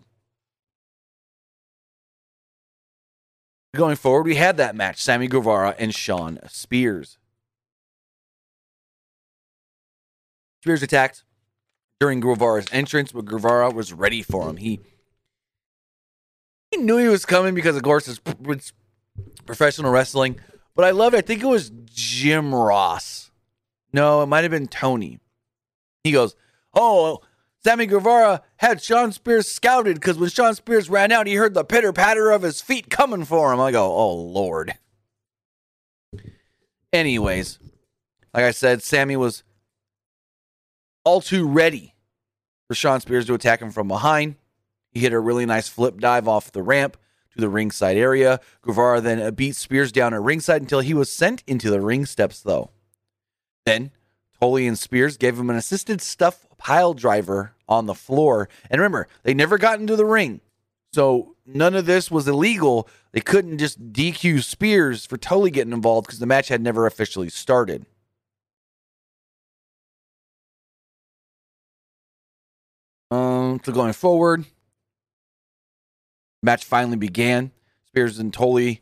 Going 3.75 3.95
forward, 3.95 4.25
we 4.25 4.35
had 4.35 4.57
that 4.57 4.75
match: 4.75 5.01
Sammy 5.01 5.27
Guevara 5.27 5.75
and 5.79 5.93
Shawn 5.93 6.39
Spears. 6.47 7.17
Spears 10.61 10.83
attacked 10.83 11.23
during 11.99 12.19
Guevara's 12.19 12.67
entrance, 12.71 13.11
but 13.11 13.25
Guevara 13.25 13.71
was 13.71 13.91
ready 13.91 14.21
for 14.21 14.47
him. 14.49 14.57
He 14.57 14.79
he 16.69 16.77
knew 16.77 16.97
he 16.97 17.07
was 17.07 17.25
coming 17.25 17.53
because, 17.55 17.75
of 17.75 17.83
course, 17.83 18.07
it's, 18.07 18.21
it's 18.47 18.73
professional 19.45 19.91
wrestling. 19.91 20.39
But 20.75 20.85
I 20.85 20.91
loved. 20.91 21.15
I 21.15 21.21
think 21.21 21.41
it 21.41 21.47
was 21.47 21.71
Jim 21.85 22.53
Ross. 22.53 23.31
No, 23.91 24.21
it 24.21 24.27
might 24.27 24.43
have 24.43 24.51
been 24.51 24.67
Tony. 24.67 25.19
He 26.03 26.11
goes, 26.11 26.35
"Oh, 26.73 27.21
Sammy 27.65 27.85
Guevara 27.85 28.41
had 28.57 28.83
Shawn 28.83 29.11
Spears 29.11 29.47
scouted 29.47 29.95
because 29.95 30.17
when 30.17 30.29
Shawn 30.29 30.55
Spears 30.55 30.89
ran 30.89 31.11
out, 31.11 31.27
he 31.27 31.35
heard 31.35 31.53
the 31.53 31.63
pitter 31.63 31.93
patter 31.93 32.29
of 32.31 32.41
his 32.41 32.61
feet 32.61 32.89
coming 32.89 33.23
for 33.23 33.53
him." 33.53 33.59
I 33.59 33.71
go, 33.71 33.85
"Oh 33.85 34.13
Lord." 34.13 34.77
Anyways, 36.91 37.59
like 38.33 38.43
I 38.43 38.51
said, 38.51 38.83
Sammy 38.83 39.15
was 39.15 39.43
all 41.05 41.21
too 41.21 41.47
ready 41.47 41.95
for 42.67 42.75
Shawn 42.75 42.99
Spears 42.99 43.25
to 43.27 43.33
attack 43.33 43.61
him 43.61 43.71
from 43.71 43.87
behind. 43.87 44.35
He 44.91 44.99
hit 44.99 45.13
a 45.13 45.19
really 45.19 45.45
nice 45.45 45.67
flip 45.67 45.99
dive 45.99 46.27
off 46.27 46.51
the 46.51 46.61
ramp 46.61 46.97
to 47.33 47.41
the 47.41 47.49
ringside 47.49 47.97
area. 47.97 48.39
Guevara 48.61 49.01
then 49.01 49.33
beat 49.33 49.55
Spears 49.55 49.91
down 49.91 50.13
at 50.13 50.21
ringside 50.21 50.61
until 50.61 50.81
he 50.81 50.93
was 50.93 51.11
sent 51.11 51.43
into 51.47 51.69
the 51.69 51.81
ring 51.81 52.05
steps, 52.05 52.41
though. 52.41 52.71
Then 53.65 53.91
And 54.43 54.77
Spears 54.77 55.17
gave 55.17 55.39
him 55.39 55.49
an 55.49 55.55
assisted 55.55 56.01
stuff 56.01 56.45
pile 56.57 56.93
driver 56.93 57.53
on 57.67 57.85
the 57.85 57.95
floor. 57.95 58.49
And 58.69 58.79
remember, 58.79 59.07
they 59.23 59.33
never 59.33 59.57
got 59.57 59.79
into 59.79 59.95
the 59.95 60.05
ring. 60.05 60.41
So 60.91 61.35
none 61.45 61.75
of 61.75 61.85
this 61.85 62.11
was 62.11 62.27
illegal. 62.27 62.87
They 63.13 63.21
couldn't 63.21 63.57
just 63.57 63.93
DQ 63.93 64.43
Spears 64.43 65.05
for 65.05 65.17
Tully 65.17 65.49
getting 65.49 65.73
involved 65.73 66.07
because 66.07 66.19
the 66.19 66.25
match 66.25 66.49
had 66.49 66.61
never 66.61 66.85
officially 66.85 67.29
started. 67.29 67.85
Um, 73.11 73.61
so 73.63 73.71
going 73.71 73.93
forward, 73.93 74.45
Match 76.43 76.65
finally 76.65 76.97
began. 76.97 77.51
Spears 77.87 78.19
and 78.19 78.33
Tully 78.33 78.81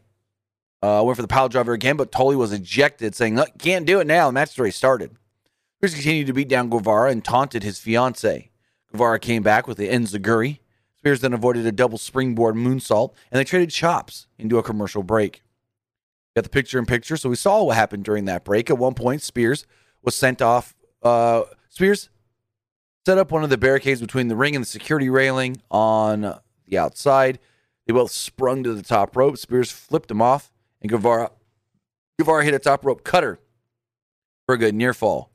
uh, 0.81 1.03
went 1.05 1.15
for 1.15 1.21
the 1.21 1.27
pile 1.27 1.47
driver 1.47 1.73
again, 1.73 1.95
but 1.95 2.11
Tully 2.11 2.35
was 2.35 2.51
ejected, 2.51 3.13
saying, 3.13 3.39
can't 3.59 3.85
do 3.85 3.99
it 3.99 4.07
now. 4.07 4.27
The 4.27 4.33
match 4.33 4.57
already 4.57 4.71
started. 4.71 5.15
Spears 5.81 5.95
continued 5.95 6.27
to 6.27 6.33
beat 6.33 6.47
down 6.47 6.69
Guevara 6.69 7.09
and 7.09 7.25
taunted 7.25 7.63
his 7.63 7.79
fiance. 7.79 8.51
Guevara 8.91 9.17
came 9.17 9.41
back 9.41 9.67
with 9.67 9.79
the 9.79 9.89
Enziguri. 9.89 10.59
Spears 10.99 11.21
then 11.21 11.33
avoided 11.33 11.65
a 11.65 11.71
double 11.71 11.97
springboard 11.97 12.53
moonsault, 12.53 13.15
and 13.31 13.39
they 13.39 13.43
traded 13.43 13.71
chops 13.71 14.27
into 14.37 14.59
a 14.59 14.63
commercial 14.63 15.01
break. 15.01 15.41
Got 16.35 16.43
the 16.43 16.51
picture 16.51 16.77
in 16.77 16.85
picture, 16.85 17.17
so 17.17 17.31
we 17.31 17.35
saw 17.35 17.63
what 17.63 17.77
happened 17.77 18.03
during 18.03 18.25
that 18.25 18.45
break. 18.45 18.69
At 18.69 18.77
one 18.77 18.93
point, 18.93 19.23
Spears 19.23 19.65
was 20.03 20.15
sent 20.15 20.39
off. 20.39 20.75
Uh, 21.01 21.45
Spears 21.69 22.09
set 23.03 23.17
up 23.17 23.31
one 23.31 23.43
of 23.43 23.49
the 23.49 23.57
barricades 23.57 24.01
between 24.01 24.27
the 24.27 24.35
ring 24.35 24.55
and 24.55 24.63
the 24.63 24.69
security 24.69 25.09
railing 25.09 25.63
on 25.71 26.21
the 26.67 26.77
outside. 26.77 27.39
They 27.87 27.93
both 27.93 28.11
sprung 28.11 28.61
to 28.65 28.75
the 28.75 28.83
top 28.83 29.17
rope. 29.17 29.35
Spears 29.39 29.71
flipped 29.71 30.11
him 30.11 30.21
off, 30.21 30.51
and 30.79 30.91
Guevara, 30.91 31.31
Guevara 32.19 32.43
hit 32.43 32.53
a 32.53 32.59
top 32.59 32.85
rope 32.85 33.03
cutter 33.03 33.39
for 34.45 34.53
a 34.53 34.59
good 34.59 34.75
near 34.75 34.93
fall. 34.93 35.31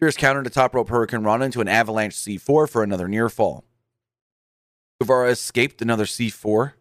Spears 0.00 0.16
countered 0.16 0.46
a 0.46 0.50
top 0.50 0.74
rope 0.74 0.88
hurricanrana 0.88 1.44
into 1.44 1.60
an 1.60 1.68
avalanche 1.68 2.14
C4 2.14 2.66
for 2.70 2.82
another 2.82 3.06
near 3.06 3.28
fall. 3.28 3.66
Guevara 4.98 5.28
escaped 5.28 5.82
another 5.82 6.06
C4. 6.06 6.72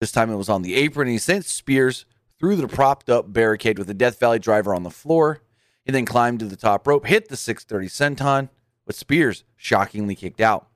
This 0.00 0.10
time 0.10 0.28
it 0.28 0.34
was 0.34 0.48
on 0.48 0.62
the 0.62 0.74
apron, 0.74 1.06
he 1.06 1.16
sent 1.16 1.44
Spears 1.44 2.04
through 2.40 2.56
the 2.56 2.66
propped 2.66 3.08
up 3.08 3.32
barricade 3.32 3.78
with 3.78 3.86
the 3.86 3.94
Death 3.94 4.18
Valley 4.18 4.40
driver 4.40 4.74
on 4.74 4.82
the 4.82 4.90
floor. 4.90 5.42
He 5.84 5.92
then 5.92 6.06
climbed 6.06 6.40
to 6.40 6.46
the 6.46 6.56
top 6.56 6.88
rope, 6.88 7.06
hit 7.06 7.28
the 7.28 7.36
630 7.36 7.86
senton, 7.86 8.48
but 8.84 8.96
Spears 8.96 9.44
shockingly 9.54 10.16
kicked 10.16 10.40
out. 10.40 10.66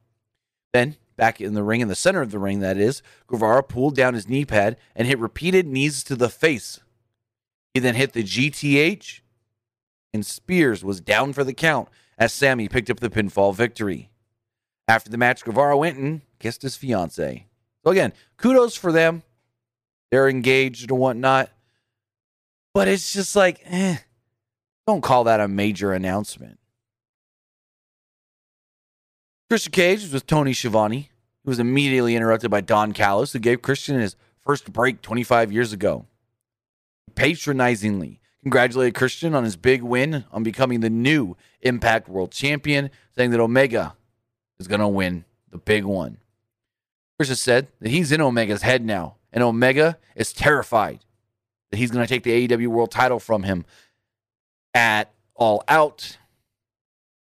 Then, 0.73 0.95
back 1.17 1.41
in 1.41 1.55
the 1.55 1.65
ring, 1.65 1.81
in 1.81 1.89
the 1.89 1.97
center 1.97 2.23
of 2.23 2.31
the 2.31 2.39
ring, 2.39 2.61
that 2.61 2.77
is, 2.77 3.03
Guevara 3.27 3.65
pulled 3.65 3.97
down 3.97 4.15
his 4.15 4.29
knee 4.29 4.45
pad 4.45 4.77
and 4.95 5.09
hit 5.09 5.19
repeated 5.19 5.67
knees 5.67 6.05
to 6.05 6.15
the 6.15 6.29
face. 6.29 6.79
He 7.75 7.81
then 7.81 7.97
hit 7.97 8.13
the 8.13 8.23
GTH, 8.23 9.23
and 10.13 10.25
Spears 10.25 10.85
was 10.85 11.01
down 11.01 11.33
for 11.33 11.45
the 11.45 11.55
count 11.55 11.89
as 12.19 12.33
Sammy 12.33 12.69
picked 12.69 12.91
up 12.91 13.01
the 13.01 13.11
pinfall 13.11 13.55
victory. 13.55 14.11
After 14.89 15.11
the 15.11 15.19
match, 15.19 15.45
Guevara 15.45 15.77
went 15.77 15.99
and 15.99 16.23
kissed 16.39 16.63
his 16.63 16.77
fiance. 16.77 17.47
So 17.85 17.91
again, 17.91 18.13
kudos 18.37 18.77
for 18.77 18.93
them. 18.93 19.23
They're 20.11 20.29
engaged 20.29 20.91
and 20.91 20.99
whatnot. 20.99 21.51
But 22.75 22.89
it's 22.89 23.13
just 23.13 23.35
like, 23.37 23.61
eh, 23.65 23.99
don't 24.87 25.01
call 25.01 25.25
that 25.25 25.41
a 25.41 25.49
major 25.49 25.93
announcement. 25.93 26.59
Christian 29.49 29.73
Cage 29.73 30.03
was 30.03 30.13
with 30.13 30.27
Tony 30.27 30.53
Schiavone. 30.53 31.11
He 31.43 31.49
was 31.49 31.59
immediately 31.59 32.15
interrupted 32.15 32.51
by 32.51 32.61
Don 32.61 32.93
Callis, 32.93 33.33
who 33.33 33.39
gave 33.39 33.63
Christian 33.63 33.99
his 33.99 34.15
first 34.41 34.73
break 34.73 35.03
25 35.03 35.51
years 35.51 35.73
ago. 35.73 36.07
Patronizingly 37.15 38.21
congratulated 38.43 38.95
Christian 38.95 39.35
on 39.35 39.45
his 39.45 39.57
big 39.57 39.83
win 39.83 40.25
on 40.33 40.43
becoming 40.43 40.81
the 40.81 40.91
new 40.91 41.37
Impact 41.61 42.09
World 42.09 42.33
Champion, 42.33 42.91
saying 43.15 43.31
that 43.31 43.41
Omega 43.41 43.95
is 44.59 44.69
going 44.69 44.81
to 44.81 44.89
win 44.89 45.25
the 45.51 45.59
big 45.59 45.85
one. 45.85 46.19
Christian 47.19 47.37
said 47.37 47.69
that 47.81 47.91
he's 47.91 48.13
in 48.13 48.21
Omega's 48.21 48.63
head 48.63 48.85
now, 48.85 49.17
and 49.33 49.45
Omega 49.45 49.99
is 50.17 50.33
terrified 50.33 51.01
that 51.71 51.77
he's 51.77 51.91
going 51.91 52.05
to 52.05 52.09
take 52.09 52.23
the 52.23 52.49
AEW 52.49 52.69
World 52.69 52.91
title 52.91 53.21
from 53.21 53.43
him 53.43 53.65
at 54.75 55.13
All 55.35 55.63
Out. 55.69 56.17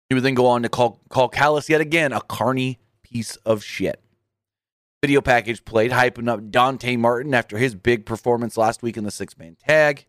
He 0.09 0.15
would 0.15 0.23
then 0.23 0.35
go 0.35 0.47
on 0.47 0.63
to 0.63 0.69
call, 0.69 0.99
call 1.09 1.29
Callis 1.29 1.69
yet 1.69 1.81
again 1.81 2.11
a 2.11 2.21
carny 2.21 2.79
piece 3.03 3.37
of 3.37 3.63
shit. 3.63 4.01
Video 5.01 5.19
package 5.19 5.65
played, 5.65 5.91
hyping 5.91 6.29
up 6.29 6.51
Dante 6.51 6.95
Martin 6.95 7.33
after 7.33 7.57
his 7.57 7.73
big 7.73 8.05
performance 8.05 8.55
last 8.55 8.83
week 8.83 8.97
in 8.97 9.03
the 9.03 9.11
six 9.11 9.37
man 9.37 9.55
tag. 9.55 10.05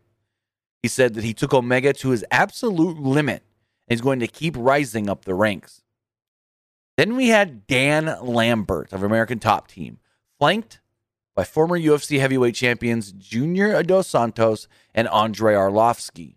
He 0.83 0.89
said 0.89 1.15
that 1.15 1.25
he 1.25 1.33
took 1.33 1.55
Omega 1.55 1.93
to 1.95 2.11
his 2.11 2.25
absolute 2.31 2.99
limit 2.99 3.45
and 3.87 3.97
he's 3.97 4.01
going 4.01 4.21
to 4.21 4.27
keep 4.27 4.57
rising 4.59 5.09
up 5.09 5.25
the 5.25 5.35
ranks. 5.35 5.83
Then 6.97 7.17
we 7.17 7.29
had 7.29 7.67
Dan 7.67 8.17
Lambert 8.21 8.93
of 8.93 9.03
American 9.03 9.39
Top 9.39 9.69
Team, 9.69 9.99
flanked 10.39 10.81
by 11.35 11.45
former 11.45 11.79
UFC 11.79 12.21
heavyweight 12.21 12.55
champions 12.55 13.13
Junior 13.13 13.83
Dos 13.83 14.09
Santos 14.09 14.69
and 14.95 15.09
Andrei 15.09 15.55
Arlovski. 15.55 16.35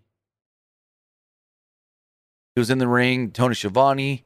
He 2.54 2.60
was 2.60 2.70
in 2.70 2.78
the 2.78 2.88
ring, 2.88 3.32
Tony 3.32 3.54
Schiavone, 3.54 4.24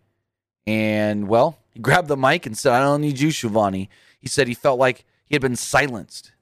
and 0.66 1.26
well, 1.26 1.58
he 1.72 1.80
grabbed 1.80 2.08
the 2.08 2.16
mic 2.16 2.46
and 2.46 2.56
said, 2.56 2.72
I 2.72 2.80
don't 2.80 3.00
need 3.00 3.18
you, 3.18 3.32
Schiavone. 3.32 3.88
He 4.20 4.28
said 4.28 4.46
he 4.46 4.54
felt 4.54 4.78
like 4.78 5.04
he 5.26 5.34
had 5.34 5.42
been 5.42 5.56
silenced 5.56 6.32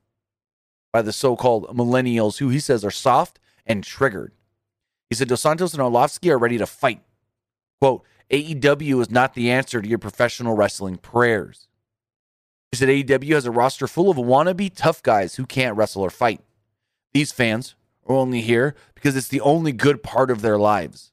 by 0.93 1.01
the 1.01 1.13
so 1.13 1.35
called 1.35 1.67
millennials, 1.69 2.39
who 2.39 2.51
he 2.51 2.61
says 2.61 2.85
are 2.85 2.91
soft 2.91 3.39
and 3.69 3.85
triggered. 3.85 4.33
He 5.11 5.15
said 5.15 5.29
Dos 5.29 5.43
Santos 5.43 5.75
and 5.75 5.83
Arlovski 5.83 6.31
are 6.31 6.39
ready 6.39 6.59
to 6.59 6.67
fight. 6.67 7.03
Quote, 7.81 8.03
AEW 8.31 9.01
is 9.01 9.11
not 9.11 9.35
the 9.35 9.51
answer 9.51 9.81
to 9.81 9.89
your 9.89 9.99
professional 9.99 10.55
wrestling 10.55 10.97
prayers. 10.97 11.69
He 12.73 12.77
said 12.77 12.89
AEW 12.89 13.35
has 13.35 13.47
a 13.47 13.51
roster 13.51 13.87
full 13.87 14.11
of 14.11 14.19
wannabe 14.19 14.73
tough 14.75 15.03
guys 15.03 15.37
who 15.37 15.47
can't 15.47 15.77
wrestle 15.77 16.03
or 16.03 16.11
fight. 16.11 16.41
These 17.15 17.33
fans 17.33 17.75
are 18.07 18.15
only 18.15 18.43
here 18.43 18.75
because 18.95 19.17
it's 19.17 19.29
the 19.29 19.41
only 19.41 19.73
good 19.73 20.03
part 20.03 20.31
of 20.31 20.43
their 20.43 20.59
lives. 20.59 21.13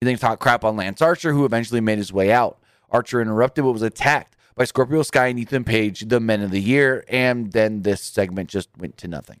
He 0.00 0.04
then 0.04 0.16
talked 0.16 0.40
crap 0.40 0.64
on 0.64 0.76
Lance 0.76 1.02
Archer, 1.02 1.32
who 1.32 1.44
eventually 1.44 1.80
made 1.80 1.98
his 1.98 2.12
way 2.12 2.30
out. 2.30 2.58
Archer 2.90 3.20
interrupted 3.20 3.64
but 3.64 3.72
was 3.72 3.82
attacked 3.82 4.36
by 4.54 4.64
Scorpio 4.64 5.02
Sky 5.02 5.26
and 5.26 5.38
Ethan 5.38 5.64
Page, 5.64 6.08
the 6.08 6.20
men 6.20 6.42
of 6.42 6.52
the 6.52 6.60
year, 6.60 7.04
and 7.08 7.52
then 7.52 7.82
this 7.82 8.02
segment 8.02 8.48
just 8.48 8.68
went 8.78 8.96
to 8.98 9.08
nothing. 9.08 9.40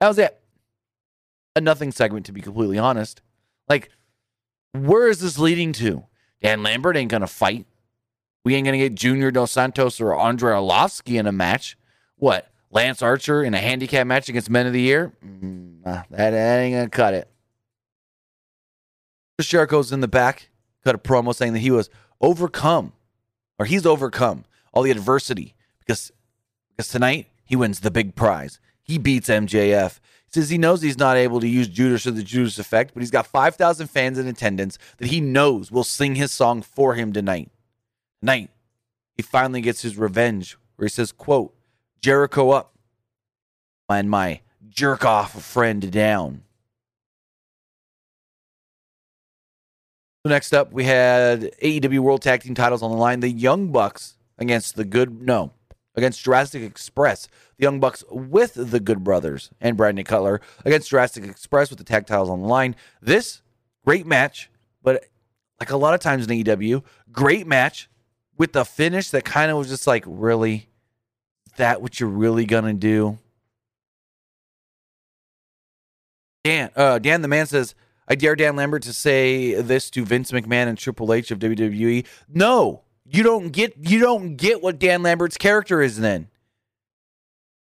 That 0.00 0.08
was 0.08 0.18
it. 0.18 0.38
A 1.58 1.60
nothing 1.60 1.90
segment, 1.90 2.24
to 2.26 2.32
be 2.32 2.40
completely 2.40 2.78
honest. 2.78 3.20
Like, 3.68 3.90
where 4.70 5.08
is 5.08 5.18
this 5.18 5.40
leading 5.40 5.72
to? 5.72 6.04
Dan 6.40 6.62
Lambert 6.62 6.96
ain't 6.96 7.10
gonna 7.10 7.26
fight. 7.26 7.66
We 8.44 8.54
ain't 8.54 8.64
gonna 8.64 8.78
get 8.78 8.94
Junior 8.94 9.32
Dos 9.32 9.50
Santos 9.50 10.00
or 10.00 10.16
Andrei 10.16 10.54
Arlovski 10.54 11.18
in 11.18 11.26
a 11.26 11.32
match. 11.32 11.76
What? 12.14 12.48
Lance 12.70 13.02
Archer 13.02 13.42
in 13.42 13.54
a 13.54 13.58
handicap 13.58 14.06
match 14.06 14.28
against 14.28 14.48
Men 14.48 14.68
of 14.68 14.72
the 14.72 14.80
Year? 14.80 15.12
Mm, 15.26 15.82
that, 15.82 16.06
that 16.10 16.58
ain't 16.60 16.76
gonna 16.76 16.90
cut 16.90 17.14
it. 17.14 17.28
Chris 19.36 19.48
Jericho's 19.48 19.90
in 19.90 19.98
the 19.98 20.06
back, 20.06 20.50
cut 20.84 20.94
a 20.94 20.98
promo 20.98 21.34
saying 21.34 21.54
that 21.54 21.58
he 21.58 21.72
was 21.72 21.90
overcome, 22.20 22.92
or 23.58 23.66
he's 23.66 23.84
overcome 23.84 24.44
all 24.72 24.84
the 24.84 24.92
adversity 24.92 25.56
because 25.80 26.12
because 26.68 26.88
tonight 26.88 27.26
he 27.44 27.56
wins 27.56 27.80
the 27.80 27.90
big 27.90 28.14
prize. 28.14 28.60
He 28.80 28.96
beats 28.96 29.28
MJF. 29.28 29.98
Says 30.30 30.50
he 30.50 30.58
knows 30.58 30.82
he's 30.82 30.98
not 30.98 31.16
able 31.16 31.40
to 31.40 31.48
use 31.48 31.68
Judas 31.68 32.06
or 32.06 32.10
the 32.10 32.22
Judas 32.22 32.58
effect, 32.58 32.92
but 32.92 33.00
he's 33.00 33.10
got 33.10 33.26
5,000 33.26 33.86
fans 33.86 34.18
in 34.18 34.26
attendance 34.26 34.78
that 34.98 35.08
he 35.08 35.20
knows 35.20 35.70
will 35.72 35.84
sing 35.84 36.16
his 36.16 36.32
song 36.32 36.60
for 36.60 36.94
him 36.94 37.12
tonight. 37.12 37.50
Tonight, 38.20 38.50
he 39.16 39.22
finally 39.22 39.60
gets 39.62 39.82
his 39.82 39.96
revenge 39.96 40.58
where 40.76 40.84
he 40.84 40.90
says, 40.90 41.12
quote, 41.12 41.54
Jericho 42.02 42.50
up 42.50 42.74
and 43.88 44.10
my 44.10 44.40
jerk 44.68 45.04
off 45.04 45.42
friend 45.42 45.90
down. 45.90 46.42
So 50.24 50.30
next 50.30 50.52
up, 50.52 50.72
we 50.72 50.84
had 50.84 51.52
AEW 51.62 52.00
World 52.00 52.22
Tag 52.22 52.42
Team 52.42 52.54
titles 52.54 52.82
on 52.82 52.90
the 52.90 52.96
line. 52.96 53.20
The 53.20 53.30
Young 53.30 53.68
Bucks 53.68 54.16
against 54.36 54.76
the 54.76 54.84
Good, 54.84 55.22
no, 55.22 55.52
against 55.98 56.22
Jurassic 56.22 56.62
Express. 56.62 57.26
The 57.58 57.64
Young 57.64 57.80
Bucks 57.80 58.04
with 58.10 58.54
the 58.54 58.80
Good 58.80 59.04
Brothers 59.04 59.50
and 59.60 59.76
Brandon 59.76 60.04
Cutler 60.04 60.40
against 60.64 60.88
Jurassic 60.88 61.24
Express 61.24 61.70
with 61.70 61.78
the 61.78 61.84
tag 61.84 62.06
titles 62.06 62.30
on 62.30 62.40
the 62.40 62.48
line. 62.48 62.76
This 63.02 63.42
great 63.84 64.06
match, 64.06 64.50
but 64.82 65.04
like 65.60 65.70
a 65.70 65.76
lot 65.76 65.94
of 65.94 66.00
times 66.00 66.26
in 66.26 66.44
AEW, 66.44 66.82
great 67.10 67.46
match 67.46 67.90
with 68.36 68.52
the 68.52 68.64
finish 68.64 69.10
that 69.10 69.24
kind 69.24 69.50
of 69.50 69.58
was 69.58 69.68
just 69.68 69.86
like, 69.86 70.04
really, 70.06 70.68
that 71.56 71.82
what 71.82 71.98
you're 71.98 72.08
really 72.08 72.46
gonna 72.46 72.74
do? 72.74 73.18
Dan, 76.44 76.70
uh, 76.76 76.98
Dan 77.00 77.22
the 77.22 77.28
man 77.28 77.46
says, 77.46 77.74
I 78.06 78.14
dare 78.14 78.36
Dan 78.36 78.56
Lambert 78.56 78.84
to 78.84 78.92
say 78.92 79.60
this 79.60 79.90
to 79.90 80.04
Vince 80.04 80.30
McMahon 80.30 80.68
and 80.68 80.78
Triple 80.78 81.12
H 81.12 81.30
of 81.30 81.40
WWE. 81.40 82.06
No, 82.32 82.84
you 83.10 83.22
don't 83.22 83.50
get 83.50 83.74
you 83.78 84.00
don't 84.00 84.36
get 84.36 84.62
what 84.62 84.78
Dan 84.78 85.02
Lambert's 85.02 85.36
character 85.36 85.80
is 85.80 85.98
then. 85.98 86.28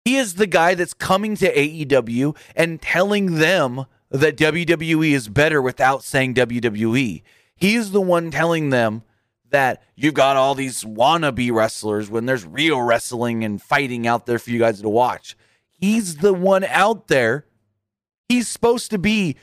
He 0.04 0.16
is 0.16 0.34
the 0.34 0.46
guy 0.46 0.74
that's 0.74 0.94
coming 0.94 1.36
to 1.36 1.54
AEW 1.54 2.36
and 2.56 2.82
telling 2.82 3.36
them 3.36 3.86
that 4.10 4.36
WWE 4.36 5.12
is 5.12 5.28
better 5.28 5.62
without 5.62 6.02
saying 6.02 6.34
WWE. 6.34 7.22
He's 7.54 7.92
the 7.92 8.00
one 8.00 8.30
telling 8.30 8.70
them 8.70 9.02
that 9.50 9.82
you've 9.94 10.14
got 10.14 10.36
all 10.36 10.54
these 10.54 10.82
wannabe 10.82 11.52
wrestlers 11.52 12.10
when 12.10 12.26
there's 12.26 12.44
real 12.44 12.82
wrestling 12.82 13.44
and 13.44 13.62
fighting 13.62 14.06
out 14.06 14.26
there 14.26 14.38
for 14.38 14.50
you 14.50 14.58
guys 14.58 14.80
to 14.80 14.88
watch. 14.88 15.36
He's 15.70 16.16
the 16.16 16.32
one 16.34 16.64
out 16.64 17.08
there. 17.08 17.46
He's 18.28 18.48
supposed 18.48 18.90
to 18.90 18.98
be 18.98 19.36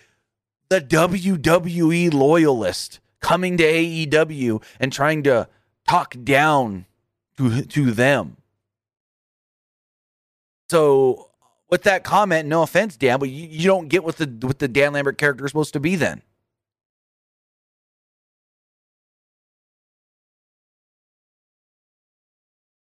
the 0.70 0.82
WWE 0.82 2.14
loyalist 2.14 3.00
coming 3.22 3.58
to 3.58 3.64
AEW 3.64 4.62
and 4.80 4.92
trying 4.92 5.24
to 5.24 5.48
talk 5.90 6.16
down 6.24 6.86
to 7.38 7.64
to 7.64 7.92
them. 7.92 8.38
So 10.70 11.30
with 11.70 11.84
that 11.84 12.04
comment, 12.04 12.48
no 12.48 12.62
offense, 12.62 12.96
Dan, 12.96 13.20
but 13.20 13.30
you, 13.30 13.48
you 13.48 13.66
don't 13.66 13.88
get 13.88 14.04
what 14.04 14.18
the 14.18 14.26
what 14.42 14.60
the 14.60 14.68
Dan 14.68 14.94
Lambert 14.94 15.18
character 15.18 15.46
is 15.46 15.52
supposed 15.52 15.74
to 15.74 15.80
be 15.80 15.96
then. 15.96 16.22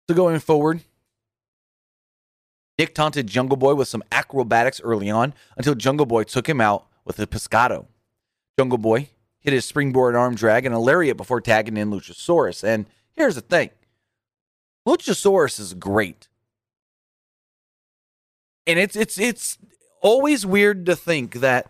So 0.08 0.14
going 0.14 0.38
forward, 0.40 0.82
Nick 2.78 2.94
taunted 2.94 3.26
Jungle 3.26 3.56
Boy 3.56 3.74
with 3.74 3.88
some 3.88 4.02
acrobatics 4.12 4.80
early 4.80 5.10
on 5.10 5.34
until 5.56 5.74
Jungle 5.74 6.06
Boy 6.06 6.24
took 6.24 6.48
him 6.48 6.60
out 6.60 6.86
with 7.04 7.18
a 7.18 7.26
pescado. 7.26 7.86
Jungle 8.58 8.78
Boy 8.78 9.08
hit 9.42 9.52
his 9.52 9.64
springboard 9.64 10.14
arm 10.16 10.34
drag 10.34 10.64
and 10.64 10.74
a 10.74 10.78
lariat 10.78 11.16
before 11.16 11.40
tagging 11.40 11.76
in 11.76 11.90
Luchasaurus. 11.90 12.64
And 12.64 12.86
here's 13.12 13.34
the 13.34 13.40
thing 13.40 13.70
Luchasaurus 14.86 15.60
is 15.60 15.74
great. 15.74 16.28
And 18.66 18.78
it's 18.78 18.96
it's 18.96 19.18
it's 19.18 19.58
always 20.00 20.46
weird 20.46 20.86
to 20.86 20.96
think 20.96 21.34
that 21.34 21.68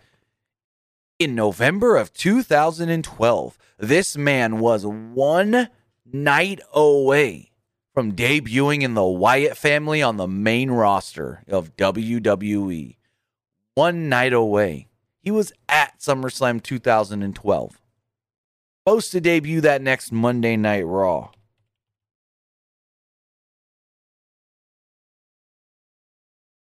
in 1.19 1.35
November 1.35 1.95
of 1.95 2.13
2012, 2.13 3.57
this 3.77 4.15
man 4.17 4.59
was 4.59 4.85
one 4.85 5.69
night 6.05 6.59
away 6.73 7.51
from 7.93 8.13
debuting 8.13 8.81
in 8.81 8.93
the 8.95 9.05
Wyatt 9.05 9.55
family 9.55 10.01
on 10.01 10.17
the 10.17 10.27
main 10.27 10.71
roster 10.71 11.43
of 11.47 11.75
WWE. 11.77 12.95
One 13.75 14.09
night 14.09 14.33
away, 14.33 14.87
he 15.23 15.31
was 15.31 15.53
at 15.69 15.99
SummerSlam 15.99 16.61
2012. 16.61 17.79
Supposed 18.85 19.11
to 19.13 19.21
debut 19.21 19.61
that 19.61 19.81
next 19.81 20.11
Monday 20.11 20.57
Night 20.57 20.85
Raw. 20.85 21.29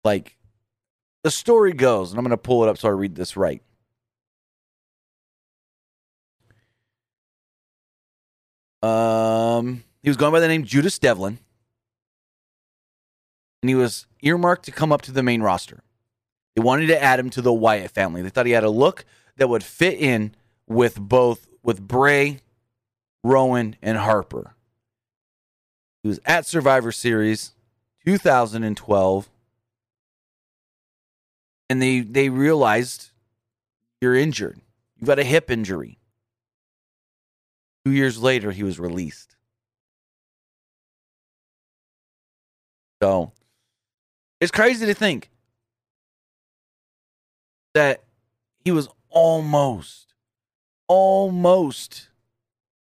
Like, 0.05 0.37
the 1.25 1.31
story 1.31 1.73
goes, 1.73 2.11
and 2.11 2.19
I'm 2.19 2.25
going 2.25 2.31
to 2.31 2.37
pull 2.37 2.62
it 2.62 2.69
up 2.69 2.79
so 2.79 2.88
I 2.88 2.93
read 2.93 3.14
this 3.14 3.37
right. 3.37 3.62
Um, 8.83 9.85
he 10.02 10.09
was 10.09 10.17
going 10.17 10.33
by 10.33 10.40
the 10.40 10.49
name 10.49 10.64
Judas 10.64 10.99
Devlin, 10.99 11.38
and 13.62 13.69
he 13.69 13.75
was 13.75 14.07
earmarked 14.23 14.64
to 14.67 14.73
come 14.73 14.90
up 14.90 15.02
to 15.02 15.12
the 15.12 15.23
main 15.23 15.43
roster. 15.43 15.83
They 16.54 16.62
wanted 16.62 16.88
to 16.88 17.02
add 17.02 17.21
him 17.21 17.30
to 17.30 17.42
the 17.42 17.52
Wyatt 17.52 17.90
family. 17.90 18.23
They 18.23 18.28
thought 18.28 18.47
he 18.47 18.52
had 18.52 18.64
a 18.64 18.71
look 18.71 19.04
that 19.37 19.49
would 19.49 19.62
fit 19.62 19.99
in 19.99 20.35
with 20.66 21.00
both 21.00 21.49
with 21.62 21.87
Bray, 21.87 22.40
Rowan, 23.23 23.76
and 23.83 23.99
Harper. 23.99 24.54
He 26.02 26.09
was 26.09 26.21
at 26.25 26.47
Survivor 26.47 26.92
Series 26.92 27.52
2012, 28.04 29.28
and 31.69 31.83
they 31.83 32.00
they 32.00 32.28
realized 32.28 33.11
you're 34.00 34.16
injured. 34.16 34.61
You've 34.97 35.07
got 35.07 35.19
a 35.19 35.25
hip 35.25 35.50
injury. 35.50 35.99
Two 37.85 37.92
years 37.92 38.19
later, 38.19 38.50
he 38.50 38.62
was 38.62 38.78
released. 38.78 39.37
So 43.02 43.33
it's 44.40 44.50
crazy 44.50 44.85
to 44.87 44.95
think 44.95 45.30
that 47.75 48.03
he 48.65 48.71
was 48.71 48.89
almost, 49.09 50.15
almost 50.89 52.09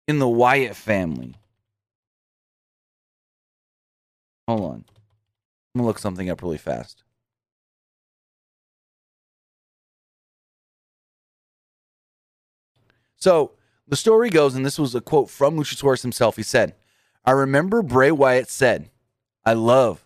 in 0.06 0.18
the 0.18 0.28
Wyatt 0.28 0.76
family. 0.76 1.34
Hold 4.48 4.60
on. 4.60 4.66
I'm 4.66 4.72
going 4.72 4.84
to 5.82 5.82
look 5.82 5.98
something 5.98 6.30
up 6.30 6.42
really 6.42 6.58
fast. 6.58 7.02
So 13.16 13.52
the 13.88 13.96
story 13.96 14.30
goes, 14.30 14.54
and 14.54 14.64
this 14.64 14.78
was 14.78 14.94
a 14.94 15.00
quote 15.00 15.28
from 15.30 15.56
Luchasaurus 15.56 16.02
himself. 16.02 16.36
He 16.36 16.42
said, 16.42 16.74
I 17.24 17.32
remember 17.32 17.82
Bray 17.82 18.12
Wyatt 18.12 18.48
said, 18.48 18.90
I 19.44 19.54
love 19.54 20.04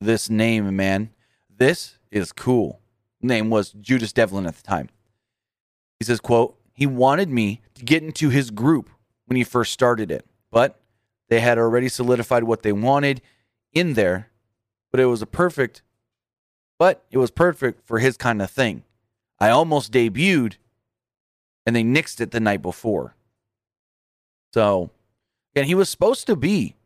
this 0.00 0.28
name, 0.28 0.74
man. 0.74 1.10
This 1.48 1.98
is 2.10 2.32
cool. 2.32 2.80
Name 3.20 3.50
was 3.50 3.72
Judas 3.72 4.12
Devlin 4.12 4.46
at 4.46 4.56
the 4.56 4.62
time. 4.62 4.88
He 5.98 6.04
says, 6.04 6.20
quote, 6.20 6.58
he 6.74 6.86
wanted 6.86 7.30
me 7.30 7.62
to 7.74 7.84
get 7.84 8.02
into 8.02 8.28
his 8.28 8.50
group 8.50 8.90
when 9.24 9.36
he 9.36 9.44
first 9.44 9.72
started 9.72 10.10
it, 10.10 10.26
but 10.50 10.78
they 11.28 11.40
had 11.40 11.58
already 11.58 11.88
solidified 11.88 12.44
what 12.44 12.62
they 12.62 12.72
wanted 12.72 13.22
in 13.72 13.94
there, 13.94 14.30
but 14.90 15.00
it 15.00 15.06
was 15.06 15.22
a 15.22 15.26
perfect, 15.26 15.82
but 16.78 17.04
it 17.10 17.18
was 17.18 17.30
perfect 17.30 17.86
for 17.86 17.98
his 17.98 18.16
kind 18.16 18.42
of 18.42 18.50
thing. 18.50 18.84
I 19.38 19.50
almost 19.50 19.92
debuted 19.92 20.56
and 21.64 21.74
they 21.74 21.82
nixed 21.82 22.20
it 22.20 22.30
the 22.30 22.40
night 22.40 22.62
before. 22.62 23.16
So, 24.54 24.90
and 25.54 25.66
he 25.66 25.74
was 25.74 25.88
supposed 25.88 26.26
to 26.28 26.36
be 26.36 26.76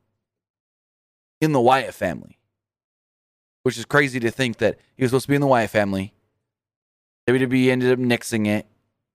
in 1.41 1.53
the 1.53 1.61
Wyatt 1.61 1.95
family, 1.95 2.39
which 3.63 3.79
is 3.79 3.85
crazy 3.85 4.19
to 4.21 4.31
think 4.31 4.59
that 4.59 4.79
he 4.97 5.03
was 5.03 5.11
supposed 5.11 5.25
to 5.27 5.29
be 5.29 5.35
in 5.35 5.41
the 5.41 5.47
Wyatt 5.47 5.71
family. 5.71 6.15
WWE 7.31 7.71
ended 7.71 7.93
up 7.93 7.99
nixing 7.99 8.47
it, 8.47 8.67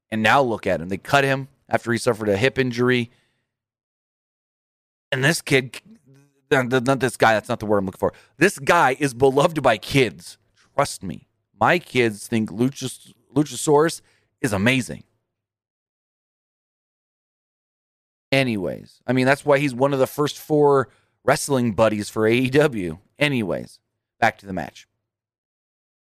and 0.09 0.23
now 0.23 0.41
look 0.41 0.65
at 0.65 0.81
him. 0.81 0.89
They 0.89 0.97
cut 0.97 1.23
him 1.23 1.47
after 1.67 1.91
he 1.91 1.97
suffered 1.97 2.29
a 2.29 2.37
hip 2.37 2.57
injury. 2.57 3.11
And 5.11 5.23
this 5.23 5.41
kid, 5.41 5.81
not 6.51 6.99
this 6.99 7.17
guy, 7.17 7.33
that's 7.33 7.49
not 7.49 7.59
the 7.59 7.65
word 7.65 7.79
I'm 7.79 7.85
looking 7.85 7.99
for. 7.99 8.13
This 8.37 8.59
guy 8.59 8.95
is 8.99 9.13
beloved 9.13 9.61
by 9.61 9.77
kids. 9.77 10.37
Trust 10.75 11.03
me. 11.03 11.27
My 11.59 11.79
kids 11.79 12.27
think 12.27 12.51
Luchas, 12.51 13.13
Luchasaurus 13.33 14.01
is 14.41 14.53
amazing. 14.53 15.03
Anyways, 18.31 19.01
I 19.07 19.13
mean, 19.13 19.25
that's 19.25 19.45
why 19.45 19.59
he's 19.59 19.73
one 19.73 19.93
of 19.93 19.99
the 19.99 20.07
first 20.07 20.37
four 20.37 20.89
wrestling 21.23 21.71
buddies 21.71 22.09
for 22.09 22.23
AEW. 22.23 22.99
Anyways, 23.17 23.79
back 24.19 24.37
to 24.39 24.45
the 24.45 24.53
match. 24.53 24.87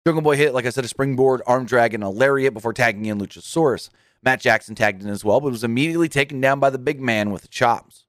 Jungle 0.05 0.21
Boy 0.21 0.35
hit, 0.35 0.53
like 0.53 0.67
I 0.67 0.69
said, 0.69 0.85
a 0.85 0.87
springboard, 0.87 1.41
arm 1.47 1.65
drag, 1.65 1.95
and 1.95 2.03
a 2.03 2.09
lariat 2.09 2.53
before 2.53 2.73
tagging 2.73 3.05
in 3.05 3.19
Luchasaurus. 3.19 3.89
Matt 4.21 4.39
Jackson 4.39 4.75
tagged 4.75 5.01
in 5.01 5.09
as 5.09 5.25
well, 5.25 5.41
but 5.41 5.51
was 5.51 5.63
immediately 5.63 6.07
taken 6.07 6.39
down 6.39 6.59
by 6.59 6.69
the 6.69 6.77
big 6.77 7.01
man 7.01 7.31
with 7.31 7.41
the 7.41 7.47
chops. 7.47 8.05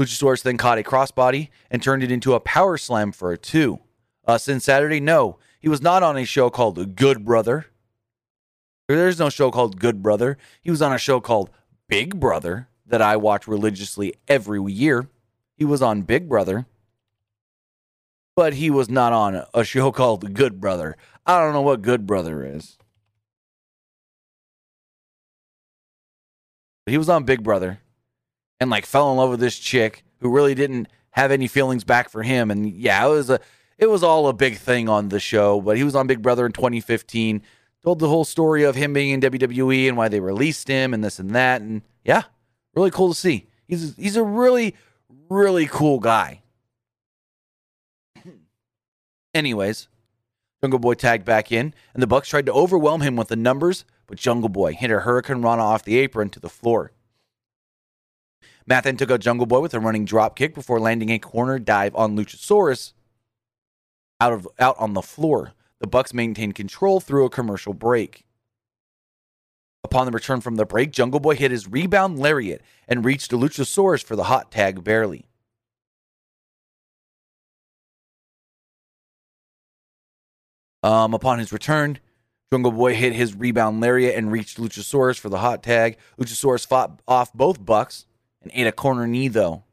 Luchasaurus 0.00 0.42
then 0.42 0.56
caught 0.56 0.78
a 0.78 0.82
crossbody 0.82 1.50
and 1.70 1.82
turned 1.82 2.02
it 2.02 2.10
into 2.10 2.32
a 2.32 2.40
power 2.40 2.78
slam 2.78 3.12
for 3.12 3.32
a 3.32 3.36
two. 3.36 3.80
Uh, 4.26 4.38
Sin 4.38 4.60
Saturday, 4.60 4.98
no, 4.98 5.38
he 5.60 5.68
was 5.68 5.82
not 5.82 6.02
on 6.02 6.16
a 6.16 6.24
show 6.24 6.48
called 6.48 6.96
Good 6.96 7.22
Brother. 7.22 7.66
There's 8.88 9.18
no 9.18 9.28
show 9.28 9.50
called 9.50 9.78
Good 9.78 10.02
Brother. 10.02 10.38
He 10.62 10.70
was 10.70 10.80
on 10.80 10.94
a 10.94 10.98
show 10.98 11.20
called 11.20 11.50
Big 11.86 12.18
Brother 12.18 12.68
that 12.86 13.02
I 13.02 13.16
watch 13.18 13.46
religiously 13.46 14.14
every 14.26 14.60
year. 14.72 15.08
He 15.54 15.66
was 15.66 15.82
on 15.82 16.02
Big 16.02 16.30
Brother, 16.30 16.66
but 18.40 18.54
he 18.54 18.70
was 18.70 18.88
not 18.88 19.12
on 19.12 19.44
a 19.52 19.62
show 19.64 19.92
called 19.92 20.32
Good 20.32 20.62
Brother. 20.62 20.96
I 21.26 21.38
don't 21.38 21.52
know 21.52 21.60
what 21.60 21.82
Good 21.82 22.06
Brother 22.06 22.42
is. 22.42 22.78
But 26.86 26.92
he 26.92 26.96
was 26.96 27.10
on 27.10 27.24
Big 27.24 27.42
Brother 27.42 27.80
and 28.58 28.70
like 28.70 28.86
fell 28.86 29.10
in 29.10 29.18
love 29.18 29.28
with 29.28 29.40
this 29.40 29.58
chick 29.58 30.04
who 30.20 30.30
really 30.30 30.54
didn't 30.54 30.88
have 31.10 31.30
any 31.30 31.48
feelings 31.48 31.84
back 31.84 32.08
for 32.08 32.22
him 32.22 32.50
and 32.50 32.66
yeah, 32.66 33.04
it 33.04 33.10
was 33.10 33.28
a 33.28 33.40
it 33.76 33.90
was 33.90 34.02
all 34.02 34.26
a 34.26 34.32
big 34.32 34.56
thing 34.56 34.88
on 34.88 35.10
the 35.10 35.20
show, 35.20 35.60
but 35.60 35.76
he 35.76 35.84
was 35.84 35.94
on 35.94 36.06
Big 36.06 36.22
Brother 36.22 36.46
in 36.46 36.52
2015 36.52 37.42
told 37.82 37.98
the 37.98 38.08
whole 38.08 38.24
story 38.24 38.62
of 38.62 38.74
him 38.74 38.94
being 38.94 39.10
in 39.10 39.20
WWE 39.20 39.86
and 39.86 39.98
why 39.98 40.08
they 40.08 40.20
released 40.20 40.66
him 40.66 40.94
and 40.94 41.04
this 41.04 41.18
and 41.18 41.34
that. 41.34 41.60
And 41.60 41.82
yeah, 42.06 42.22
really 42.74 42.90
cool 42.90 43.10
to 43.10 43.14
see. 43.14 43.48
He's 43.68 43.94
he's 43.96 44.16
a 44.16 44.24
really 44.24 44.74
really 45.28 45.66
cool 45.66 45.98
guy. 46.00 46.39
Anyways, 49.32 49.88
Jungle 50.62 50.78
Boy 50.78 50.94
tagged 50.94 51.24
back 51.24 51.52
in, 51.52 51.74
and 51.94 52.02
the 52.02 52.06
Bucks 52.06 52.28
tried 52.28 52.46
to 52.46 52.52
overwhelm 52.52 53.00
him 53.00 53.16
with 53.16 53.28
the 53.28 53.36
numbers, 53.36 53.84
but 54.06 54.18
Jungle 54.18 54.48
Boy 54.48 54.74
hit 54.74 54.90
a 54.90 55.00
Hurricane 55.00 55.42
Rana 55.42 55.62
off 55.62 55.84
the 55.84 55.98
apron 55.98 56.30
to 56.30 56.40
the 56.40 56.48
floor. 56.48 56.92
Matt 58.66 58.84
then 58.84 58.96
took 58.96 59.10
out 59.10 59.20
Jungle 59.20 59.46
Boy 59.46 59.60
with 59.60 59.74
a 59.74 59.80
running 59.80 60.04
drop 60.04 60.36
kick 60.36 60.54
before 60.54 60.78
landing 60.78 61.10
a 61.10 61.18
corner 61.18 61.58
dive 61.58 61.94
on 61.96 62.16
Luchasaurus 62.16 62.92
out 64.20 64.32
of 64.32 64.46
out 64.58 64.76
on 64.78 64.94
the 64.94 65.02
floor. 65.02 65.52
The 65.78 65.86
Bucks 65.86 66.12
maintained 66.12 66.54
control 66.54 67.00
through 67.00 67.24
a 67.24 67.30
commercial 67.30 67.72
break. 67.72 68.24
Upon 69.82 70.04
the 70.04 70.12
return 70.12 70.40
from 70.40 70.56
the 70.56 70.66
break, 70.66 70.92
Jungle 70.92 71.20
Boy 71.20 71.36
hit 71.36 71.50
his 71.50 71.66
rebound 71.66 72.18
lariat 72.18 72.60
and 72.86 73.04
reached 73.04 73.30
Luchasaurus 73.30 74.04
for 74.04 74.14
the 74.14 74.24
hot 74.24 74.50
tag 74.50 74.84
barely. 74.84 75.29
Um, 80.82 81.14
upon 81.14 81.38
his 81.38 81.52
return, 81.52 81.98
Jungle 82.52 82.72
Boy 82.72 82.94
hit 82.94 83.12
his 83.12 83.34
rebound 83.34 83.80
lariat 83.80 84.16
and 84.16 84.32
reached 84.32 84.58
Luchasaurus 84.58 85.18
for 85.18 85.28
the 85.28 85.38
hot 85.38 85.62
tag. 85.62 85.98
Luchasaurus 86.18 86.66
fought 86.66 87.00
off 87.06 87.32
both 87.32 87.64
Bucks 87.64 88.06
and 88.42 88.50
ate 88.54 88.66
a 88.66 88.72
corner 88.72 89.06
knee, 89.06 89.28
though. 89.28 89.64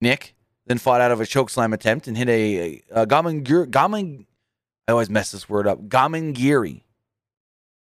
Nick 0.00 0.34
then 0.66 0.78
fought 0.78 1.00
out 1.00 1.12
of 1.12 1.20
a 1.20 1.24
chokeslam 1.24 1.72
attempt 1.72 2.08
and 2.08 2.16
hit 2.16 2.28
a, 2.28 2.82
a, 2.90 3.02
a 3.02 3.06
Gaman, 3.06 4.26
I 4.88 4.92
always 4.92 5.10
mess 5.10 5.30
this 5.32 5.48
word 5.48 5.66
up. 5.66 5.88
Gamengiri. 5.88 6.82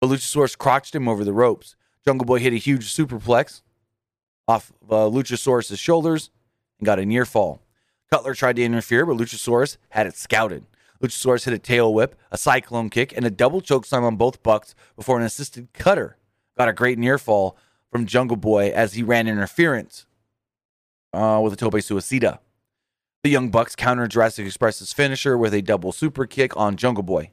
But 0.00 0.10
Luchasaurus 0.10 0.56
crotched 0.56 0.94
him 0.94 1.08
over 1.08 1.24
the 1.24 1.32
ropes. 1.32 1.74
Jungle 2.04 2.26
Boy 2.26 2.38
hit 2.38 2.52
a 2.52 2.56
huge 2.56 2.94
superplex 2.94 3.62
off 4.46 4.72
uh, 4.88 5.08
Luchasaurus' 5.08 5.78
shoulders 5.78 6.30
and 6.78 6.86
got 6.86 6.98
a 6.98 7.06
near 7.06 7.24
fall. 7.24 7.60
Cutler 8.10 8.34
tried 8.34 8.56
to 8.56 8.62
interfere, 8.62 9.04
but 9.04 9.16
Luchasaurus 9.16 9.78
had 9.88 10.06
it 10.06 10.16
scouted. 10.16 10.64
Luchasaurus 11.02 11.44
hit 11.44 11.54
a 11.54 11.58
tail 11.58 11.92
whip, 11.92 12.16
a 12.30 12.38
cyclone 12.38 12.90
kick, 12.90 13.16
and 13.16 13.24
a 13.24 13.30
double 13.30 13.60
choke 13.60 13.86
slam 13.86 14.04
on 14.04 14.16
both 14.16 14.42
Bucks 14.42 14.74
before 14.96 15.18
an 15.18 15.24
assisted 15.24 15.72
cutter 15.72 16.16
got 16.56 16.68
a 16.68 16.72
great 16.72 16.98
near 16.98 17.18
fall 17.18 17.56
from 17.90 18.06
Jungle 18.06 18.36
Boy 18.36 18.70
as 18.70 18.94
he 18.94 19.02
ran 19.02 19.28
interference 19.28 20.06
uh, 21.12 21.40
with 21.42 21.52
a 21.52 21.56
tope 21.56 21.74
suicida. 21.74 22.38
The 23.22 23.30
Young 23.30 23.50
Bucks 23.50 23.74
countered 23.74 24.10
Jurassic 24.10 24.46
Express's 24.46 24.92
finisher 24.92 25.36
with 25.36 25.52
a 25.52 25.62
double 25.62 25.92
super 25.92 26.26
kick 26.26 26.56
on 26.56 26.76
Jungle 26.76 27.02
Boy. 27.02 27.30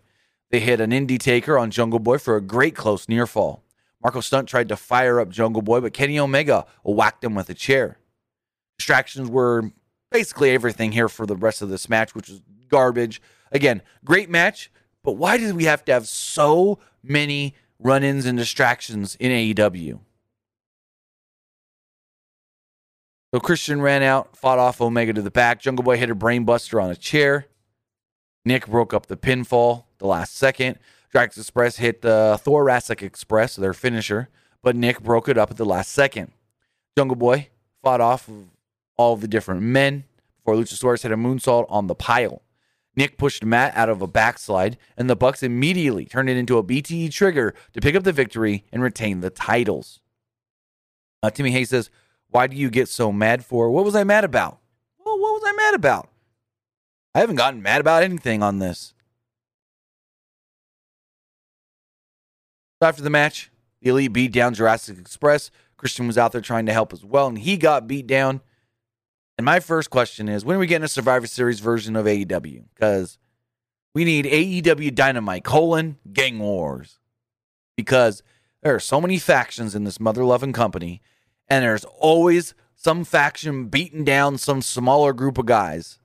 They 0.49 0.60
hit 0.60 0.82
an 0.82 0.91
indie 0.91 1.19
taker 1.19 1.58
on 1.58 1.71
Jungle 1.71 1.99
Boy 1.99 2.17
for 2.17 2.36
a 2.36 2.41
great 2.41 2.76
close 2.76 3.08
near 3.08 3.28
fall. 3.28 3.63
Marko 4.02 4.19
Stunt 4.19 4.49
tried 4.49 4.69
to 4.69 4.76
fire 4.76 5.19
up 5.19 5.30
Jungle 5.30 5.62
Boy, 5.62 5.80
but 5.80 5.93
Kenny 5.93 6.19
Omega 6.19 6.65
whacked 6.84 7.23
him 7.23 7.36
with 7.36 7.49
a 7.49 7.54
chair. 7.54 7.97
Distractions 8.78 9.30
were 9.30 9.71
basically 10.12 10.52
everything 10.52 10.91
here 10.91 11.10
for 11.10 11.26
the 11.26 11.36
rest 11.36 11.62
of 11.62 11.69
this 11.69 11.88
match, 11.88 12.13
which 12.13 12.28
was 12.28 12.41
garbage. 12.67 13.21
Again, 13.53 13.81
great 14.03 14.29
match, 14.29 14.71
but 15.03 15.13
why 15.13 15.37
did 15.37 15.55
we 15.55 15.65
have 15.65 15.85
to 15.85 15.93
have 15.93 16.07
so 16.07 16.79
many 17.03 17.55
run 17.79 18.03
ins 18.03 18.25
and 18.25 18.37
distractions 18.37 19.15
in 19.19 19.31
AEW? 19.31 19.99
So 23.33 23.39
Christian 23.39 23.81
ran 23.81 24.03
out, 24.03 24.35
fought 24.35 24.59
off 24.59 24.81
Omega 24.81 25.13
to 25.13 25.21
the 25.21 25.31
back. 25.31 25.59
Jungle 25.59 25.83
Boy 25.83 25.97
hit 25.97 26.09
a 26.09 26.15
brainbuster 26.15 26.81
on 26.81 26.91
a 26.91 26.95
chair. 26.95 27.47
Nick 28.45 28.67
broke 28.67 28.93
up 28.93 29.05
the 29.05 29.17
pinfall 29.17 29.85
the 29.97 30.07
last 30.07 30.35
second. 30.35 30.77
Drax 31.11 31.37
Express 31.37 31.77
hit 31.77 32.01
the 32.01 32.39
Thoracic 32.43 33.01
Express, 33.01 33.55
their 33.55 33.73
finisher, 33.73 34.29
but 34.61 34.75
Nick 34.75 35.01
broke 35.01 35.29
it 35.29 35.37
up 35.37 35.51
at 35.51 35.57
the 35.57 35.65
last 35.65 35.91
second. 35.91 36.31
Jungle 36.97 37.15
Boy 37.15 37.49
fought 37.83 38.01
off 38.01 38.27
of 38.27 38.49
all 38.97 39.15
the 39.15 39.27
different 39.27 39.61
men 39.61 40.05
before 40.37 40.55
Luchasaurus 40.55 41.03
hit 41.03 41.11
a 41.11 41.17
moonsault 41.17 41.65
on 41.69 41.87
the 41.87 41.95
pile. 41.95 42.41
Nick 42.95 43.17
pushed 43.17 43.43
Matt 43.43 43.75
out 43.75 43.89
of 43.89 44.01
a 44.01 44.08
backslide, 44.08 44.77
and 44.95 45.10
the 45.10 45.15
Bucks 45.15 45.41
immediately 45.41 46.06
turned 46.06 46.29
it 46.29 46.38
into 46.38 46.58
a 46.58 46.63
BTE 46.63 47.12
trigger 47.12 47.56
to 47.73 47.82
pick 47.82 47.95
up 47.95 48.03
the 48.03 48.12
victory 48.12 48.65
and 48.71 48.84
retain 48.84 49.21
the 49.21 49.29
titles. 49.29 49.99
Uh, 51.23 51.29
Timmy 51.29 51.51
Hayes 51.51 51.69
says, 51.69 51.89
Why 52.29 52.47
do 52.47 52.56
you 52.56 52.69
get 52.69 52.88
so 52.88 53.12
mad 53.12 53.43
for? 53.43 53.71
What 53.71 53.86
was 53.86 53.95
I 53.95 54.03
mad 54.03 54.23
about? 54.23 54.60
Well, 55.03 55.19
what 55.19 55.34
was 55.34 55.43
I 55.45 55.53
mad 55.53 55.73
about? 55.73 56.10
I 57.15 57.19
haven't 57.19 57.38
gotten 57.38 57.62
mad 57.62 57.82
about 57.82 58.03
anything 58.03 58.43
on 58.43 58.60
this. 58.60 58.93
After 62.82 63.01
the 63.01 63.10
match, 63.10 63.49
the 63.82 63.89
Elite 63.89 64.13
beat 64.13 64.34
down 64.34 64.53
Jurassic 64.53 64.97
Express. 64.99 65.51
Christian 65.77 66.06
was 66.08 66.17
out 66.17 66.32
there 66.32 66.41
trying 66.41 66.65
to 66.65 66.73
help 66.73 66.93
as 66.93 67.03
well, 67.06 67.27
and 67.27 67.38
he 67.38 67.58
got 67.58 67.88
beat 67.88 68.08
down. 68.08 68.41
And 69.37 69.45
my 69.45 69.59
first 69.59 69.89
question 69.89 70.29
is 70.29 70.45
when 70.45 70.55
are 70.55 70.59
we 70.59 70.67
getting 70.67 70.85
a 70.85 70.89
Survivor 70.89 71.27
Series 71.27 71.59
version 71.59 71.95
of 71.95 72.05
AEW? 72.05 72.65
Because 72.73 73.17
we 73.95 74.05
need 74.05 74.25
AEW 74.25 74.93
Dynamite, 74.93 75.43
colon, 75.43 75.97
Gang 76.11 76.39
Wars. 76.39 76.99
Because 77.75 78.23
there 78.61 78.75
are 78.75 78.79
so 78.79 79.01
many 79.01 79.17
factions 79.17 79.75
in 79.75 79.83
this 79.83 79.99
mother 79.99 80.23
loving 80.23 80.53
company, 80.53 81.01
and 81.47 81.63
there's 81.63 81.85
always 81.85 82.53
some 82.75 83.03
faction 83.03 83.65
beating 83.65 84.03
down 84.03 84.37
some 84.37 84.61
smaller 84.61 85.13
group 85.13 85.37
of 85.37 85.45
guys. 85.45 85.99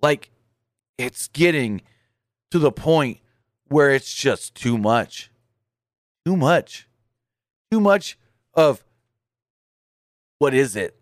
Like, 0.00 0.30
it's 0.98 1.28
getting 1.28 1.82
to 2.50 2.58
the 2.58 2.72
point 2.72 3.18
where 3.68 3.90
it's 3.90 4.12
just 4.14 4.54
too 4.54 4.76
much. 4.76 5.30
Too 6.24 6.36
much. 6.36 6.86
Too 7.70 7.80
much 7.80 8.18
of 8.54 8.84
what 10.38 10.52
is 10.52 10.76
it? 10.76 10.96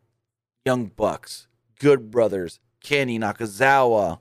Young 0.64 0.86
Bucks, 0.86 1.48
Good 1.80 2.10
Brothers, 2.10 2.60
Kenny 2.84 3.18
Nakazawa, 3.18 4.20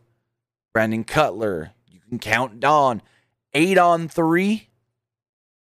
Brandon 0.74 1.04
Cutler. 1.04 1.72
You 1.92 2.00
can 2.08 2.18
count 2.18 2.60
Don. 2.60 3.02
Eight 3.54 3.78
on 3.78 4.08
three, 4.08 4.70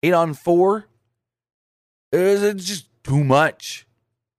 eight 0.03 0.12
on 0.12 0.35
four. 0.35 0.87
It's 2.12 2.64
just 2.64 2.88
too 3.03 3.24
much. 3.24 3.87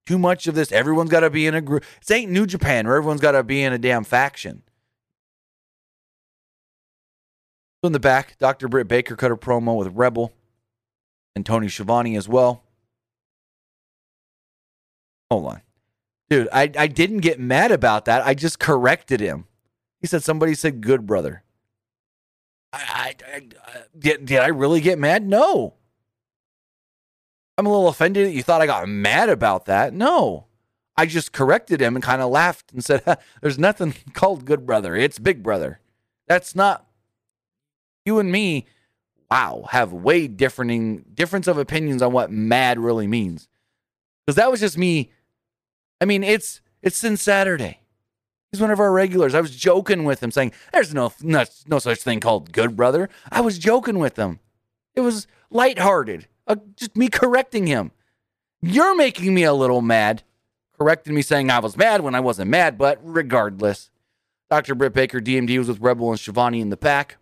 Too 0.06 0.20
much 0.20 0.48
of 0.48 0.56
this. 0.56 0.72
Everyone's 0.72 1.10
got 1.10 1.22
to 1.22 1.30
be 1.30 1.48
in 1.48 1.56
a 1.56 1.62
group. 1.62 1.84
This 2.00 2.12
ain't 2.12 2.32
New 2.32 2.46
Japan 2.46 2.86
where 2.86 2.98
everyone's 2.98 3.22
got 3.22 3.32
to 3.32 3.44
be 3.44 3.64
in 3.64 3.74
a 3.74 3.78
damn 3.78 4.04
faction. 4.04 4.64
So 7.82 7.88
in 7.88 7.94
the 7.94 8.00
back, 8.00 8.38
Dr. 8.40 8.68
Britt 8.68 8.88
Baker 8.88 9.16
cut 9.16 9.32
a 9.32 9.38
promo 9.38 9.78
with 9.78 9.96
Rebel 9.96 10.34
and 11.36 11.46
Tony 11.46 11.70
Schiavone 11.70 12.18
as 12.18 12.28
well. 12.28 12.64
Hold 15.32 15.46
on. 15.46 15.62
Dude, 16.30 16.48
I, 16.54 16.72
I 16.78 16.88
didn't 16.88 17.20
get 17.20 17.40
mad 17.40 17.72
about 17.72 18.06
that. 18.06 18.26
I 18.26 18.34
just 18.34 18.60
corrected 18.60 19.20
him. 19.20 19.46
He 20.00 20.08
said 20.08 20.24
somebody 20.24 20.54
said 20.54 20.82
good 20.82 21.06
brother. 21.06 21.44
I, 22.72 23.16
I, 23.28 23.36
I 23.36 23.38
uh, 23.38 23.82
did, 23.98 24.26
did 24.26 24.40
I 24.40 24.48
really 24.48 24.80
get 24.80 25.00
mad? 25.00 25.26
No. 25.26 25.74
I'm 27.58 27.66
a 27.66 27.70
little 27.70 27.90
offended 27.90 28.28
that 28.28 28.34
you 28.34 28.44
thought 28.44 28.62
I 28.62 28.68
got 28.68 28.88
mad 28.88 29.30
about 29.30 29.66
that. 29.66 29.94
No. 29.94 30.46
I 30.96 31.06
just 31.06 31.32
corrected 31.34 31.82
him 31.82 31.96
and 31.96 32.04
kind 32.04 32.22
of 32.22 32.30
laughed 32.30 32.72
and 32.72 32.84
said, 32.84 33.04
There's 33.42 33.58
nothing 33.58 33.96
called 34.14 34.46
good 34.46 34.66
brother. 34.66 34.96
It's 34.96 35.18
big 35.18 35.42
brother. 35.42 35.80
That's 36.28 36.56
not 36.56 36.86
you 38.06 38.20
and 38.20 38.32
me, 38.32 38.66
wow, 39.30 39.66
have 39.72 39.92
way 39.92 40.28
differing 40.28 41.06
difference 41.14 41.48
of 41.48 41.58
opinions 41.58 42.02
on 42.02 42.12
what 42.12 42.32
mad 42.32 42.80
really 42.80 43.08
means. 43.08 43.48
Because 44.26 44.36
that 44.36 44.52
was 44.52 44.60
just 44.60 44.78
me 44.78 45.12
I 46.02 46.06
mean, 46.06 46.24
it's 46.24 46.62
it's 46.82 46.98
Sin 46.98 47.18
Saturday. 47.18 47.80
He's 48.52 48.62
one 48.62 48.72
of 48.72 48.80
our 48.80 48.92
regulars. 48.92 49.36
I 49.36 49.42
was 49.42 49.56
joking 49.56 50.06
with 50.06 50.24
him, 50.24 50.32
saying, 50.32 50.54
"There's 50.74 50.94
no 50.94 51.14
no, 51.22 51.46
no 51.68 51.80
such 51.80 52.00
thing 52.00 52.20
called 52.20 52.52
good 52.52 52.76
brother." 52.76 53.10
I 53.32 53.42
was 53.42 53.60
joking 53.60 54.00
with 54.00 54.18
him. 54.18 54.40
It 54.96 55.02
was 55.02 55.28
lighthearted, 55.50 56.28
uh, 56.48 56.56
just 56.76 56.96
me 56.96 57.10
correcting 57.10 57.68
him. 57.68 57.92
You're 58.62 58.96
making 58.96 59.34
me 59.34 59.44
a 59.44 59.54
little 59.54 59.82
mad, 59.82 60.24
correcting 60.78 61.14
me, 61.14 61.22
saying 61.22 61.50
I 61.50 61.60
was 61.60 61.78
mad 61.78 62.02
when 62.02 62.16
I 62.16 62.20
wasn't 62.20 62.50
mad. 62.50 62.78
But 62.78 63.00
regardless, 63.04 63.90
Dr. 64.50 64.76
Britt 64.76 64.94
Baker, 64.94 65.20
DMD, 65.20 65.58
was 65.58 65.68
with 65.68 65.80
Rebel 65.80 66.10
and 66.10 66.20
Schiavone 66.20 66.60
in 66.60 66.70
the 66.70 66.78
pack. 66.78 67.18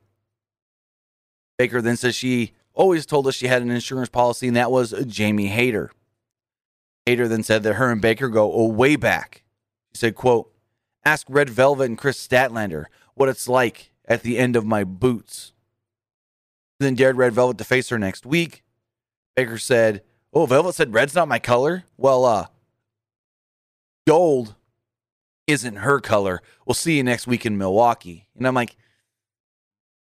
Baker 1.58 1.82
then 1.82 1.98
says 1.98 2.16
she 2.16 2.54
always 2.74 3.06
told 3.06 3.28
us 3.28 3.36
she 3.36 3.48
had 3.48 3.62
an 3.62 3.72
insurance 3.72 4.10
policy, 4.10 4.48
and 4.48 4.56
that 4.56 4.72
was 4.72 4.94
Jamie 5.08 5.48
Hayter. 5.48 5.92
Hayter 7.08 7.30
then 7.30 7.42
said 7.42 7.64
that 7.64 7.76
her 7.76 7.90
and 7.90 8.02
Baker 8.02 8.28
go 8.28 8.52
oh, 8.52 8.68
way 8.68 8.98
back. 8.98 9.44
She 9.94 10.00
said, 10.00 10.16
quote, 10.16 10.52
ask 11.06 11.26
Red 11.30 11.50
Velvet 11.50 11.86
and 11.86 11.98
Kris 11.98 12.26
Statlander 12.26 12.88
what 13.14 13.30
it's 13.30 13.48
like 13.48 13.94
at 14.04 14.24
the 14.24 14.38
end 14.38 14.58
of 14.58 14.66
my 14.66 14.84
boots. 14.84 15.54
Then 16.82 16.96
dared 16.96 17.16
Red 17.16 17.32
Velvet 17.32 17.58
to 17.60 17.64
face 17.64 17.88
her 17.90 17.98
next 17.98 18.26
week. 18.26 18.62
Baker 19.38 19.58
said, 19.58 20.04
Oh, 20.34 20.46
Velvet 20.46 20.76
said 20.76 20.94
red's 20.94 21.16
not 21.16 21.30
my 21.30 21.40
color? 21.40 21.86
Well, 21.96 22.26
uh, 22.26 22.48
gold 24.06 24.56
isn't 25.48 25.78
her 25.78 26.02
color. 26.02 26.42
We'll 26.66 26.74
see 26.74 26.98
you 26.98 27.04
next 27.04 27.26
week 27.26 27.46
in 27.46 27.58
Milwaukee. 27.58 28.28
And 28.36 28.46
I'm 28.46 28.54
like, 28.54 28.76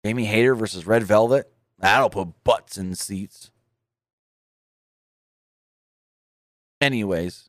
Jamie 0.06 0.26
Hayter 0.26 0.54
versus 0.54 0.86
Red 0.86 1.04
Velvet? 1.04 1.52
That'll 1.80 2.12
put 2.12 2.44
butts 2.44 2.78
in 2.78 2.94
seats. 2.94 3.50
Anyways, 6.82 7.48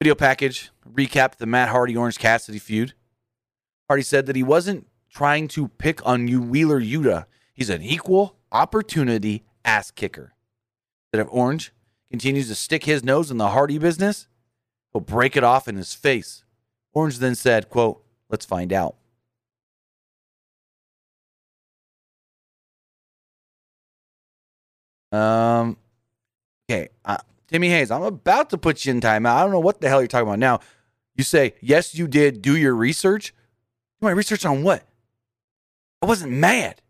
video 0.00 0.14
package 0.14 0.70
recapped 0.90 1.36
the 1.36 1.44
Matt 1.44 1.68
Hardy 1.68 1.94
Orange 1.94 2.18
Cassidy 2.18 2.58
feud. 2.58 2.94
Hardy 3.86 4.02
said 4.02 4.24
that 4.24 4.34
he 4.34 4.42
wasn't 4.42 4.86
trying 5.10 5.46
to 5.48 5.68
pick 5.68 6.04
on 6.06 6.26
you 6.26 6.40
Wheeler 6.40 6.80
Yuta. 6.80 7.26
He's 7.52 7.68
an 7.68 7.82
equal 7.82 8.36
opportunity 8.50 9.44
ass 9.62 9.90
kicker. 9.90 10.32
That 11.12 11.20
if 11.20 11.26
Orange 11.30 11.70
continues 12.10 12.48
to 12.48 12.54
stick 12.54 12.84
his 12.84 13.04
nose 13.04 13.30
in 13.30 13.36
the 13.36 13.48
Hardy 13.48 13.76
business, 13.76 14.26
he'll 14.92 15.02
break 15.02 15.36
it 15.36 15.44
off 15.44 15.68
in 15.68 15.76
his 15.76 15.92
face. 15.92 16.44
Orange 16.94 17.18
then 17.18 17.34
said, 17.34 17.68
quote, 17.68 18.02
let's 18.30 18.46
find 18.46 18.72
out. 18.72 18.96
Um, 25.12 25.76
okay, 26.70 26.88
uh, 27.04 27.18
Timmy 27.48 27.68
Hayes, 27.68 27.90
I'm 27.90 28.02
about 28.02 28.50
to 28.50 28.58
put 28.58 28.84
you 28.84 28.92
in 28.92 29.00
timeout. 29.00 29.34
I 29.34 29.42
don't 29.42 29.50
know 29.50 29.60
what 29.60 29.80
the 29.80 29.88
hell 29.88 30.00
you're 30.00 30.08
talking 30.08 30.28
about 30.28 30.38
now. 30.38 30.60
You 31.16 31.24
say, 31.24 31.54
yes, 31.60 31.94
you 31.94 32.06
did 32.06 32.42
do 32.42 32.56
your 32.56 32.74
research. 32.74 33.34
Do 34.00 34.06
my 34.06 34.12
research 34.12 34.44
on 34.46 34.62
what? 34.62 34.84
I 36.00 36.06
wasn't 36.06 36.32
mad. 36.32 36.80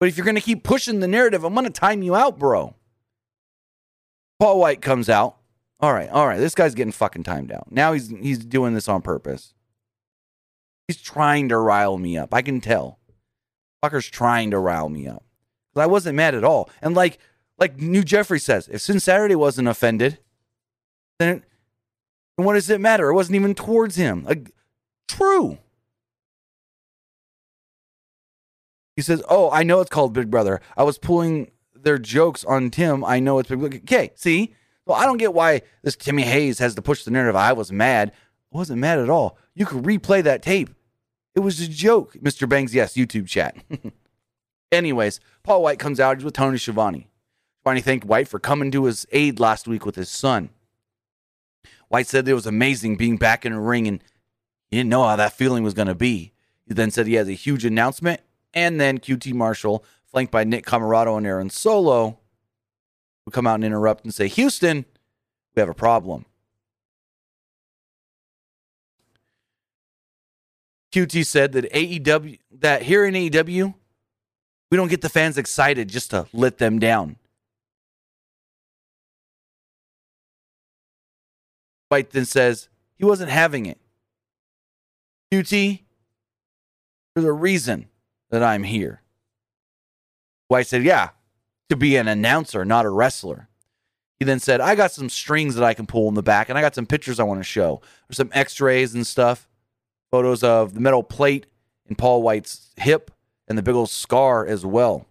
But 0.00 0.08
if 0.08 0.16
you're 0.16 0.24
going 0.24 0.34
to 0.34 0.40
keep 0.40 0.64
pushing 0.64 1.00
the 1.00 1.08
narrative, 1.08 1.44
I'm 1.44 1.54
going 1.54 1.64
to 1.64 1.70
time 1.70 2.02
you 2.02 2.14
out, 2.14 2.38
bro. 2.38 2.74
Paul 4.40 4.58
White 4.58 4.82
comes 4.82 5.08
out. 5.08 5.36
All 5.78 5.92
right, 5.92 6.10
all 6.10 6.26
right. 6.26 6.38
This 6.38 6.54
guy's 6.54 6.74
getting 6.74 6.92
fucking 6.92 7.22
timed 7.22 7.52
out. 7.52 7.70
Now 7.70 7.92
he's 7.92 8.08
he's 8.08 8.38
doing 8.44 8.74
this 8.74 8.88
on 8.88 9.02
purpose. 9.02 9.54
He's 10.86 11.00
trying 11.00 11.48
to 11.48 11.58
rile 11.58 11.98
me 11.98 12.16
up. 12.18 12.34
I 12.34 12.42
can 12.42 12.60
tell. 12.60 12.98
Fucker's 13.82 14.08
trying 14.08 14.50
to 14.52 14.58
rile 14.58 14.88
me 14.88 15.08
up. 15.08 15.24
I 15.74 15.86
wasn't 15.86 16.16
mad 16.16 16.34
at 16.34 16.44
all. 16.44 16.70
And 16.80 16.94
like 16.94 17.18
like 17.62 17.78
New 17.78 18.02
Jeffrey 18.02 18.40
says, 18.40 18.66
if 18.72 18.80
Sin 18.80 18.98
Saturday 18.98 19.36
wasn't 19.36 19.68
offended, 19.68 20.18
then 21.20 21.44
what 22.34 22.54
does 22.54 22.68
it 22.68 22.80
matter? 22.80 23.08
It 23.08 23.14
wasn't 23.14 23.36
even 23.36 23.54
towards 23.54 23.94
him. 23.94 24.24
Like, 24.24 24.50
true. 25.06 25.58
He 28.96 29.02
says, 29.02 29.22
"Oh, 29.28 29.48
I 29.52 29.62
know 29.62 29.78
it's 29.80 29.90
called 29.90 30.12
Big 30.12 30.28
Brother. 30.28 30.60
I 30.76 30.82
was 30.82 30.98
pulling 30.98 31.52
their 31.72 31.98
jokes 31.98 32.44
on 32.44 32.70
Tim. 32.70 33.04
I 33.04 33.20
know 33.20 33.38
it's 33.38 33.48
Big 33.48 33.60
Brother." 33.60 33.76
Okay, 33.76 34.10
see. 34.16 34.56
Well, 34.84 34.98
I 34.98 35.04
don't 35.04 35.18
get 35.18 35.32
why 35.32 35.62
this 35.84 35.94
Timmy 35.94 36.22
Hayes 36.24 36.58
has 36.58 36.74
to 36.74 36.82
push 36.82 37.04
the 37.04 37.12
narrative. 37.12 37.36
I 37.36 37.52
was 37.52 37.70
mad. 37.70 38.10
I 38.52 38.58
wasn't 38.58 38.80
mad 38.80 38.98
at 38.98 39.08
all. 39.08 39.38
You 39.54 39.66
could 39.66 39.84
replay 39.84 40.20
that 40.24 40.42
tape. 40.42 40.70
It 41.36 41.40
was 41.40 41.60
a 41.60 41.68
joke, 41.68 42.14
Mr. 42.14 42.48
Bangs. 42.48 42.74
Yes, 42.74 42.94
YouTube 42.94 43.28
chat. 43.28 43.56
Anyways, 44.72 45.20
Paul 45.44 45.62
White 45.62 45.78
comes 45.78 46.00
out. 46.00 46.16
He's 46.16 46.24
with 46.24 46.34
Tony 46.34 46.58
Schiavone. 46.58 47.06
Schiavone 47.62 47.80
thanked 47.80 48.04
White 48.04 48.26
for 48.26 48.40
coming 48.40 48.72
to 48.72 48.86
his 48.86 49.06
aid 49.12 49.38
last 49.38 49.68
week 49.68 49.86
with 49.86 49.94
his 49.94 50.08
son. 50.08 50.50
White 51.86 52.08
said 52.08 52.26
it 52.26 52.34
was 52.34 52.46
amazing 52.46 52.96
being 52.96 53.16
back 53.16 53.46
in 53.46 53.52
a 53.52 53.60
ring 53.60 53.86
and 53.86 54.02
he 54.68 54.78
didn't 54.78 54.90
know 54.90 55.04
how 55.04 55.14
that 55.14 55.34
feeling 55.34 55.62
was 55.62 55.74
going 55.74 55.86
to 55.86 55.94
be. 55.94 56.32
He 56.66 56.74
then 56.74 56.90
said 56.90 57.06
he 57.06 57.14
has 57.14 57.28
a 57.28 57.32
huge 57.32 57.64
announcement, 57.64 58.20
and 58.54 58.80
then 58.80 58.98
QT 58.98 59.32
Marshall, 59.34 59.84
flanked 60.06 60.32
by 60.32 60.44
Nick 60.44 60.64
Comoroto 60.64 61.16
and 61.16 61.26
Aaron 61.26 61.50
Solo, 61.50 62.18
would 63.24 63.34
come 63.34 63.46
out 63.46 63.56
and 63.56 63.64
interrupt 63.64 64.04
and 64.04 64.14
say, 64.14 64.28
Houston, 64.28 64.84
we 65.54 65.60
have 65.60 65.68
a 65.68 65.74
problem. 65.74 66.24
QT 70.92 71.26
said 71.26 71.52
that 71.52 71.70
AEW 71.72 72.38
that 72.50 72.82
here 72.82 73.04
in 73.04 73.14
AEW, 73.14 73.74
we 74.70 74.76
don't 74.76 74.88
get 74.88 75.02
the 75.02 75.08
fans 75.08 75.38
excited 75.38 75.88
just 75.88 76.10
to 76.10 76.26
let 76.32 76.58
them 76.58 76.78
down. 76.78 77.16
White 81.92 82.08
then 82.08 82.24
says 82.24 82.70
he 82.96 83.04
wasn't 83.04 83.28
having 83.28 83.66
it. 83.66 83.78
QT, 85.30 85.80
there's 87.14 87.26
a 87.26 87.32
reason 87.34 87.90
that 88.30 88.42
I'm 88.42 88.62
here. 88.62 89.02
White 90.48 90.66
said, 90.66 90.84
Yeah, 90.84 91.10
to 91.68 91.76
be 91.76 91.96
an 91.96 92.08
announcer, 92.08 92.64
not 92.64 92.86
a 92.86 92.88
wrestler. 92.88 93.50
He 94.18 94.24
then 94.24 94.40
said, 94.40 94.62
I 94.62 94.74
got 94.74 94.92
some 94.92 95.10
strings 95.10 95.54
that 95.56 95.64
I 95.64 95.74
can 95.74 95.84
pull 95.84 96.08
in 96.08 96.14
the 96.14 96.22
back, 96.22 96.48
and 96.48 96.56
I 96.56 96.62
got 96.62 96.74
some 96.74 96.86
pictures 96.86 97.20
I 97.20 97.24
want 97.24 97.40
to 97.40 97.44
show. 97.44 97.82
There's 98.08 98.16
some 98.16 98.30
x 98.32 98.58
rays 98.58 98.94
and 98.94 99.06
stuff, 99.06 99.50
photos 100.10 100.42
of 100.42 100.72
the 100.72 100.80
metal 100.80 101.02
plate 101.02 101.44
in 101.84 101.94
Paul 101.94 102.22
White's 102.22 102.70
hip 102.78 103.10
and 103.48 103.58
the 103.58 103.62
big 103.62 103.74
old 103.74 103.90
scar 103.90 104.46
as 104.46 104.64
well. 104.64 105.06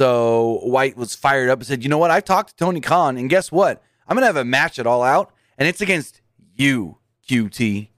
So 0.00 0.60
White 0.62 0.96
was 0.96 1.14
fired 1.14 1.50
up 1.50 1.58
and 1.58 1.66
said, 1.66 1.82
You 1.82 1.90
know 1.90 1.98
what? 1.98 2.10
I've 2.10 2.24
talked 2.24 2.48
to 2.48 2.56
Tony 2.56 2.80
Khan, 2.80 3.18
and 3.18 3.28
guess 3.28 3.52
what? 3.52 3.82
I'm 4.08 4.16
going 4.16 4.22
to 4.22 4.28
have 4.28 4.36
a 4.36 4.46
match 4.46 4.78
at 4.78 4.86
All 4.86 5.02
Out, 5.02 5.30
and 5.58 5.68
it's 5.68 5.82
against 5.82 6.22
you, 6.54 6.96
QT. 7.28 7.88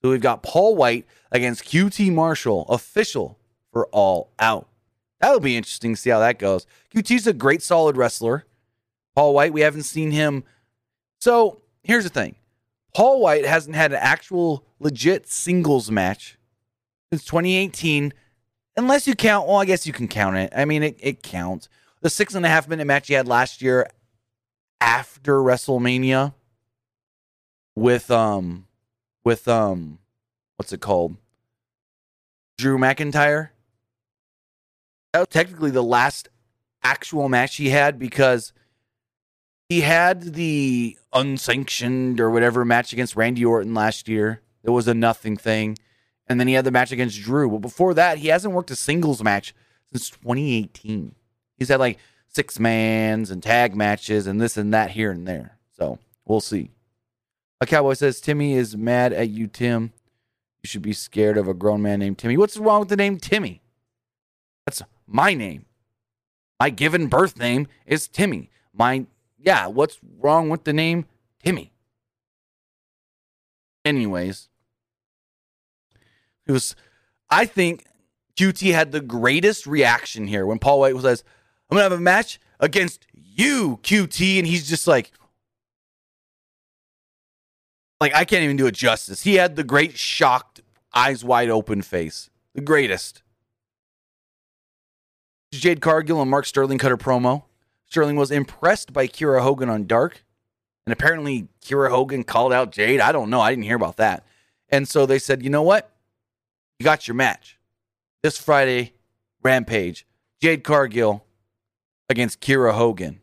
So 0.00 0.08
we've 0.08 0.22
got 0.22 0.42
Paul 0.42 0.76
White 0.76 1.04
against 1.30 1.64
QT 1.64 2.10
Marshall, 2.10 2.64
official 2.70 3.38
for 3.70 3.86
All 3.88 4.32
Out. 4.38 4.66
That'll 5.20 5.40
be 5.40 5.54
interesting 5.54 5.94
to 5.94 6.00
see 6.00 6.08
how 6.08 6.20
that 6.20 6.38
goes. 6.38 6.66
QT's 6.94 7.26
a 7.26 7.34
great, 7.34 7.60
solid 7.60 7.98
wrestler. 7.98 8.46
Paul 9.14 9.34
White, 9.34 9.52
we 9.52 9.60
haven't 9.60 9.82
seen 9.82 10.10
him. 10.10 10.44
So 11.20 11.60
here's 11.82 12.04
the 12.04 12.08
thing 12.08 12.36
Paul 12.94 13.20
White 13.20 13.44
hasn't 13.44 13.76
had 13.76 13.92
an 13.92 13.98
actual 14.00 14.64
legit 14.80 15.28
singles 15.28 15.90
match 15.90 16.38
since 17.10 17.26
2018 17.26 18.14
unless 18.76 19.06
you 19.06 19.14
count, 19.14 19.46
well, 19.46 19.58
I 19.58 19.64
guess 19.64 19.86
you 19.86 19.92
can 19.92 20.08
count 20.08 20.36
it. 20.36 20.52
I 20.56 20.64
mean, 20.64 20.82
it, 20.82 20.96
it 21.00 21.22
counts. 21.22 21.68
The 22.00 22.10
six 22.10 22.34
and 22.34 22.44
a 22.44 22.48
half 22.48 22.68
minute 22.68 22.86
match 22.86 23.08
he 23.08 23.14
had 23.14 23.28
last 23.28 23.62
year 23.62 23.88
after 24.80 25.34
WrestleMania 25.34 26.34
with 27.76 28.10
um 28.10 28.66
with 29.24 29.46
um 29.48 29.98
what's 30.56 30.72
it 30.72 30.80
called? 30.80 31.16
Drew 32.58 32.78
McIntyre. 32.78 33.50
That 35.12 35.20
was 35.20 35.28
technically 35.28 35.70
the 35.70 35.82
last 35.82 36.28
actual 36.82 37.28
match 37.28 37.56
he 37.56 37.70
had 37.70 37.98
because 37.98 38.52
he 39.68 39.82
had 39.82 40.34
the 40.34 40.98
unsanctioned 41.12 42.20
or 42.20 42.30
whatever 42.30 42.64
match 42.64 42.92
against 42.92 43.16
Randy 43.16 43.44
Orton 43.44 43.74
last 43.74 44.08
year. 44.08 44.42
It 44.64 44.70
was 44.70 44.88
a 44.88 44.94
nothing 44.94 45.36
thing 45.36 45.78
and 46.26 46.38
then 46.38 46.48
he 46.48 46.54
had 46.54 46.64
the 46.64 46.70
match 46.70 46.92
against 46.92 47.20
Drew. 47.20 47.50
But 47.50 47.58
before 47.58 47.94
that, 47.94 48.18
he 48.18 48.28
hasn't 48.28 48.54
worked 48.54 48.70
a 48.70 48.76
singles 48.76 49.22
match 49.22 49.54
since 49.92 50.10
2018. 50.10 51.14
He's 51.56 51.68
had 51.68 51.80
like 51.80 51.98
six 52.28 52.58
mans 52.58 53.30
and 53.30 53.42
tag 53.42 53.76
matches 53.76 54.26
and 54.26 54.40
this 54.40 54.56
and 54.56 54.72
that 54.72 54.90
here 54.92 55.10
and 55.10 55.26
there. 55.26 55.58
So 55.76 55.98
we'll 56.26 56.40
see. 56.40 56.70
A 57.60 57.66
cowboy 57.66 57.94
says 57.94 58.20
Timmy 58.20 58.54
is 58.54 58.76
mad 58.76 59.12
at 59.12 59.28
you, 59.28 59.46
Tim. 59.46 59.92
You 60.62 60.68
should 60.68 60.82
be 60.82 60.92
scared 60.92 61.36
of 61.36 61.48
a 61.48 61.54
grown 61.54 61.82
man 61.82 62.00
named 62.00 62.18
Timmy. 62.18 62.36
What's 62.36 62.56
wrong 62.56 62.80
with 62.80 62.88
the 62.88 62.96
name 62.96 63.18
Timmy? 63.18 63.62
That's 64.66 64.82
my 65.06 65.34
name. 65.34 65.66
My 66.58 66.70
given 66.70 67.08
birth 67.08 67.38
name 67.38 67.66
is 67.86 68.06
Timmy. 68.06 68.50
My 68.72 69.06
yeah, 69.38 69.66
what's 69.66 69.98
wrong 70.20 70.48
with 70.48 70.64
the 70.64 70.72
name 70.72 71.06
Timmy? 71.44 71.72
Anyways, 73.84 74.48
it 76.52 76.54
was, 76.54 76.76
I 77.30 77.46
think 77.46 77.84
QT 78.36 78.72
had 78.72 78.92
the 78.92 79.00
greatest 79.00 79.66
reaction 79.66 80.26
here 80.26 80.46
when 80.46 80.58
Paul 80.58 80.80
White 80.80 80.98
says, 81.00 81.24
I'm 81.70 81.76
to 81.76 81.82
have 81.82 81.92
a 81.92 81.98
match 81.98 82.38
against 82.60 83.06
you, 83.14 83.78
QT. 83.82 84.38
And 84.38 84.46
he's 84.46 84.68
just 84.68 84.86
like, 84.86 85.12
like, 88.00 88.14
I 88.14 88.24
can't 88.24 88.44
even 88.44 88.56
do 88.56 88.66
it 88.66 88.74
justice. 88.74 89.22
He 89.22 89.36
had 89.36 89.56
the 89.56 89.64
great 89.64 89.96
shocked, 89.96 90.60
eyes 90.94 91.24
wide 91.24 91.48
open 91.48 91.82
face. 91.82 92.28
The 92.54 92.60
greatest. 92.60 93.22
Jade 95.52 95.80
Cargill 95.80 96.20
and 96.20 96.30
Mark 96.30 96.44
Sterling 96.46 96.78
cut 96.78 96.92
a 96.92 96.96
promo. 96.96 97.44
Sterling 97.86 98.16
was 98.16 98.30
impressed 98.30 98.92
by 98.92 99.06
Kiera 99.06 99.42
Hogan 99.42 99.68
on 99.68 99.86
Dark. 99.86 100.24
And 100.86 100.92
apparently, 100.92 101.48
Kiera 101.64 101.90
Hogan 101.90 102.24
called 102.24 102.52
out 102.52 102.72
Jade. 102.72 103.00
I 103.00 103.12
don't 103.12 103.30
know. 103.30 103.40
I 103.40 103.50
didn't 103.50 103.64
hear 103.64 103.76
about 103.76 103.96
that. 103.98 104.26
And 104.68 104.88
so 104.88 105.06
they 105.06 105.18
said, 105.18 105.42
you 105.42 105.50
know 105.50 105.62
what? 105.62 105.90
You 106.82 106.84
got 106.84 107.06
your 107.06 107.14
match 107.14 107.60
this 108.24 108.36
Friday, 108.36 108.94
Rampage. 109.40 110.04
Jade 110.40 110.64
Cargill 110.64 111.24
against 112.08 112.40
Kiera 112.40 112.72
Hogan. 112.72 113.20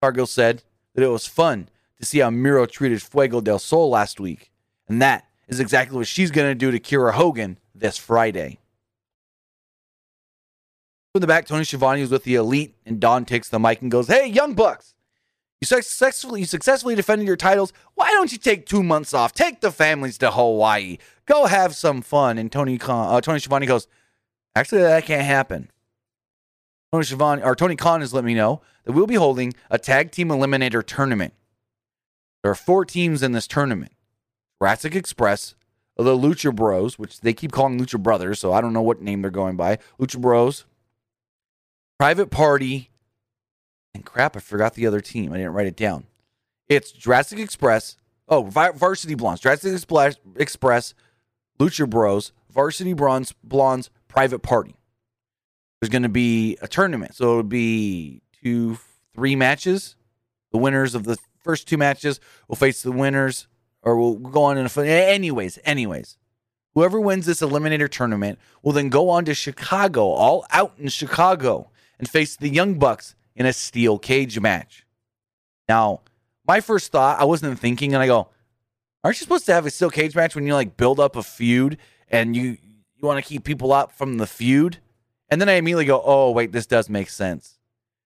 Cargill 0.00 0.28
said 0.28 0.62
that 0.94 1.02
it 1.02 1.08
was 1.08 1.26
fun 1.26 1.68
to 1.98 2.06
see 2.06 2.20
how 2.20 2.30
Miro 2.30 2.64
treated 2.64 3.02
Fuego 3.02 3.40
del 3.40 3.58
Sol 3.58 3.90
last 3.90 4.20
week, 4.20 4.52
and 4.86 5.02
that 5.02 5.26
is 5.48 5.58
exactly 5.58 5.96
what 5.96 6.06
she's 6.06 6.30
going 6.30 6.48
to 6.48 6.54
do 6.54 6.70
to 6.70 6.78
Kiera 6.78 7.14
Hogan 7.14 7.58
this 7.74 7.98
Friday. 7.98 8.60
From 11.12 11.22
the 11.22 11.26
back, 11.26 11.46
Tony 11.46 11.64
Schiavone 11.64 12.02
is 12.02 12.12
with 12.12 12.22
the 12.22 12.36
Elite, 12.36 12.76
and 12.86 13.00
Don 13.00 13.24
takes 13.24 13.48
the 13.48 13.58
mic 13.58 13.82
and 13.82 13.90
goes, 13.90 14.06
"Hey, 14.06 14.28
Young 14.28 14.54
Bucks, 14.54 14.94
you 15.70 15.82
successfully 15.82 16.40
you 16.40 16.46
successfully 16.46 16.94
defended 16.94 17.26
your 17.26 17.36
titles. 17.36 17.72
Why 17.94 18.10
don't 18.10 18.30
you 18.30 18.38
take 18.38 18.66
two 18.66 18.82
months 18.82 19.12
off? 19.12 19.32
Take 19.32 19.60
the 19.60 19.72
families 19.72 20.18
to 20.18 20.30
Hawaii. 20.30 20.98
Go 21.26 21.46
have 21.46 21.74
some 21.74 22.02
fun. 22.02 22.38
And 22.38 22.50
Tony 22.52 22.78
Khan, 22.78 23.14
uh, 23.14 23.20
Tony 23.20 23.38
Schiavone 23.38 23.66
goes, 23.66 23.88
actually, 24.54 24.82
that 24.82 25.04
can't 25.04 25.24
happen. 25.24 25.70
Tony 26.92 27.04
Schiavone 27.04 27.42
or 27.42 27.54
Tony 27.56 27.76
Khan 27.76 28.00
has 28.00 28.14
let 28.14 28.24
me 28.24 28.34
know 28.34 28.60
that 28.84 28.92
we'll 28.92 29.06
be 29.06 29.16
holding 29.16 29.54
a 29.70 29.78
tag 29.78 30.12
team 30.12 30.28
eliminator 30.28 30.84
tournament. 30.84 31.34
There 32.42 32.52
are 32.52 32.56
four 32.56 32.84
teams 32.84 33.22
in 33.22 33.32
this 33.32 33.48
tournament: 33.48 33.92
Jurassic 34.60 34.94
Express, 34.94 35.56
the 35.96 36.16
Lucha 36.16 36.54
Bros, 36.54 36.98
which 36.98 37.20
they 37.20 37.32
keep 37.32 37.50
calling 37.50 37.80
Lucha 37.80 38.00
Brothers, 38.00 38.38
so 38.38 38.52
I 38.52 38.60
don't 38.60 38.72
know 38.72 38.82
what 38.82 39.02
name 39.02 39.22
they're 39.22 39.30
going 39.30 39.56
by. 39.56 39.78
Lucha 39.98 40.20
Bros, 40.20 40.64
Private 41.98 42.30
Party, 42.30 42.90
and 43.96 44.04
crap, 44.04 44.36
I 44.36 44.40
forgot 44.40 44.74
the 44.74 44.86
other 44.86 45.00
team. 45.00 45.32
I 45.32 45.38
didn't 45.38 45.52
write 45.52 45.66
it 45.66 45.76
down. 45.76 46.06
It's 46.68 46.92
Jurassic 46.92 47.38
Express. 47.38 47.96
Oh, 48.28 48.44
Varsity 48.44 49.14
Blondes. 49.14 49.40
Jurassic 49.40 49.72
Express, 50.36 50.94
Lucha 51.58 51.90
Bros, 51.90 52.32
Varsity 52.50 52.92
Bronze 52.92 53.32
Blondes, 53.42 53.90
Private 54.08 54.40
Party. 54.40 54.76
There's 55.80 55.90
going 55.90 56.02
to 56.02 56.08
be 56.08 56.56
a 56.62 56.68
tournament. 56.68 57.14
So 57.14 57.24
it'll 57.24 57.42
be 57.42 58.22
two, 58.42 58.78
three 59.14 59.36
matches. 59.36 59.96
The 60.52 60.58
winners 60.58 60.94
of 60.94 61.04
the 61.04 61.18
first 61.38 61.68
two 61.68 61.76
matches 61.76 62.20
will 62.48 62.56
face 62.56 62.82
the 62.82 62.92
winners, 62.92 63.46
or 63.82 63.96
we'll 63.96 64.14
go 64.14 64.44
on 64.44 64.58
in 64.58 64.66
a. 64.66 64.80
Anyways, 64.80 65.58
anyways. 65.64 66.16
Whoever 66.74 67.00
wins 67.00 67.24
this 67.24 67.40
eliminator 67.40 67.88
tournament 67.88 68.38
will 68.62 68.72
then 68.72 68.90
go 68.90 69.08
on 69.08 69.24
to 69.24 69.34
Chicago, 69.34 70.08
all 70.08 70.44
out 70.50 70.74
in 70.78 70.88
Chicago, 70.88 71.70
and 71.98 72.06
face 72.06 72.36
the 72.36 72.50
Young 72.50 72.78
Bucks 72.78 73.14
in 73.36 73.46
a 73.46 73.52
steel 73.52 73.98
cage 73.98 74.40
match. 74.40 74.84
Now, 75.68 76.00
my 76.46 76.60
first 76.60 76.90
thought, 76.90 77.20
I 77.20 77.24
wasn't 77.24 77.58
thinking, 77.58 77.94
and 77.94 78.02
I 78.02 78.06
go, 78.06 78.28
aren't 79.04 79.18
you 79.18 79.24
supposed 79.24 79.46
to 79.46 79.52
have 79.52 79.66
a 79.66 79.70
steel 79.70 79.90
cage 79.90 80.16
match 80.16 80.34
when 80.34 80.46
you 80.46 80.54
like 80.54 80.76
build 80.76 80.98
up 80.98 81.14
a 81.14 81.22
feud 81.22 81.78
and 82.08 82.34
you 82.34 82.56
you 82.98 83.06
want 83.06 83.22
to 83.22 83.28
keep 83.28 83.44
people 83.44 83.72
up 83.72 83.92
from 83.92 84.18
the 84.18 84.26
feud? 84.26 84.78
And 85.28 85.40
then 85.40 85.48
I 85.48 85.54
immediately 85.54 85.84
go, 85.84 86.02
oh 86.04 86.30
wait, 86.30 86.52
this 86.52 86.66
does 86.66 86.88
make 86.88 87.10
sense. 87.10 87.58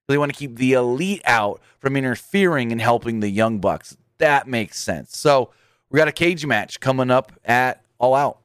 They 0.08 0.18
want 0.18 0.32
to 0.32 0.38
keep 0.38 0.56
the 0.56 0.72
elite 0.72 1.22
out 1.24 1.60
from 1.78 1.96
interfering 1.96 2.72
and 2.72 2.80
helping 2.80 3.20
the 3.20 3.30
young 3.30 3.58
bucks. 3.60 3.96
That 4.18 4.48
makes 4.48 4.78
sense. 4.78 5.16
So 5.16 5.50
we 5.88 5.98
got 5.98 6.08
a 6.08 6.12
cage 6.12 6.44
match 6.44 6.80
coming 6.80 7.10
up 7.10 7.32
at 7.44 7.84
All 7.98 8.14
Out. 8.14 8.38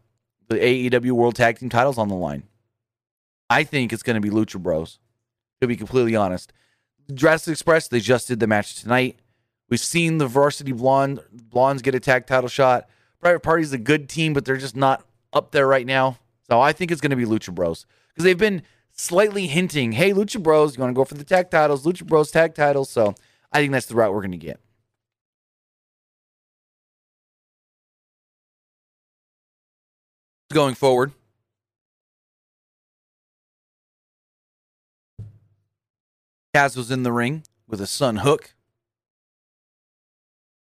The 0.47 0.55
AEW 0.55 1.13
World 1.13 1.35
Tag 1.35 1.57
Team 1.57 1.69
titles 1.69 1.97
on 1.97 2.07
the 2.07 2.15
line. 2.15 2.43
I 3.49 3.63
think 3.63 3.91
it's 3.91 4.03
going 4.03 4.13
to 4.13 4.21
be 4.21 4.29
Lucha 4.29 4.61
Bros. 4.61 4.99
To 5.61 5.67
be 5.67 5.75
completely 5.75 6.15
honest, 6.15 6.53
Jurassic 7.13 7.51
Express, 7.51 7.87
they 7.87 7.99
just 7.99 8.27
did 8.27 8.39
the 8.39 8.47
match 8.47 8.81
tonight. 8.81 9.19
We've 9.69 9.79
seen 9.79 10.17
the 10.17 10.27
varsity 10.27 10.71
blonde 10.71 11.21
blondes 11.31 11.81
get 11.81 11.95
a 11.95 11.99
tag 11.99 12.27
title 12.27 12.49
shot. 12.49 12.87
Private 13.19 13.41
Party's 13.41 13.73
a 13.73 13.77
good 13.77 14.09
team, 14.09 14.33
but 14.33 14.45
they're 14.45 14.57
just 14.57 14.75
not 14.75 15.05
up 15.33 15.51
there 15.51 15.67
right 15.67 15.85
now. 15.85 16.17
So 16.49 16.61
I 16.61 16.73
think 16.73 16.91
it's 16.91 17.01
going 17.01 17.11
to 17.11 17.15
be 17.15 17.25
Lucha 17.25 17.53
Bros 17.53 17.85
because 18.09 18.23
they've 18.23 18.37
been 18.37 18.61
slightly 18.91 19.47
hinting, 19.47 19.93
hey, 19.93 20.11
Lucha 20.11 20.41
Bros, 20.41 20.77
you 20.77 20.81
want 20.81 20.91
to 20.91 20.95
go 20.95 21.05
for 21.05 21.15
the 21.15 21.23
tag 21.23 21.49
titles, 21.49 21.85
Lucha 21.85 22.05
Bros 22.05 22.31
tag 22.31 22.53
titles. 22.53 22.89
So 22.89 23.15
I 23.51 23.59
think 23.59 23.71
that's 23.71 23.87
the 23.87 23.95
route 23.95 24.13
we're 24.13 24.21
going 24.21 24.31
to 24.31 24.37
get. 24.37 24.59
Going 30.53 30.75
forward, 30.75 31.11
Taz 36.55 36.77
was 36.77 36.89
in 36.89 37.03
the 37.03 37.11
ring 37.11 37.43
with 37.67 37.81
his 37.81 37.89
son 37.89 38.17
Hook. 38.17 38.53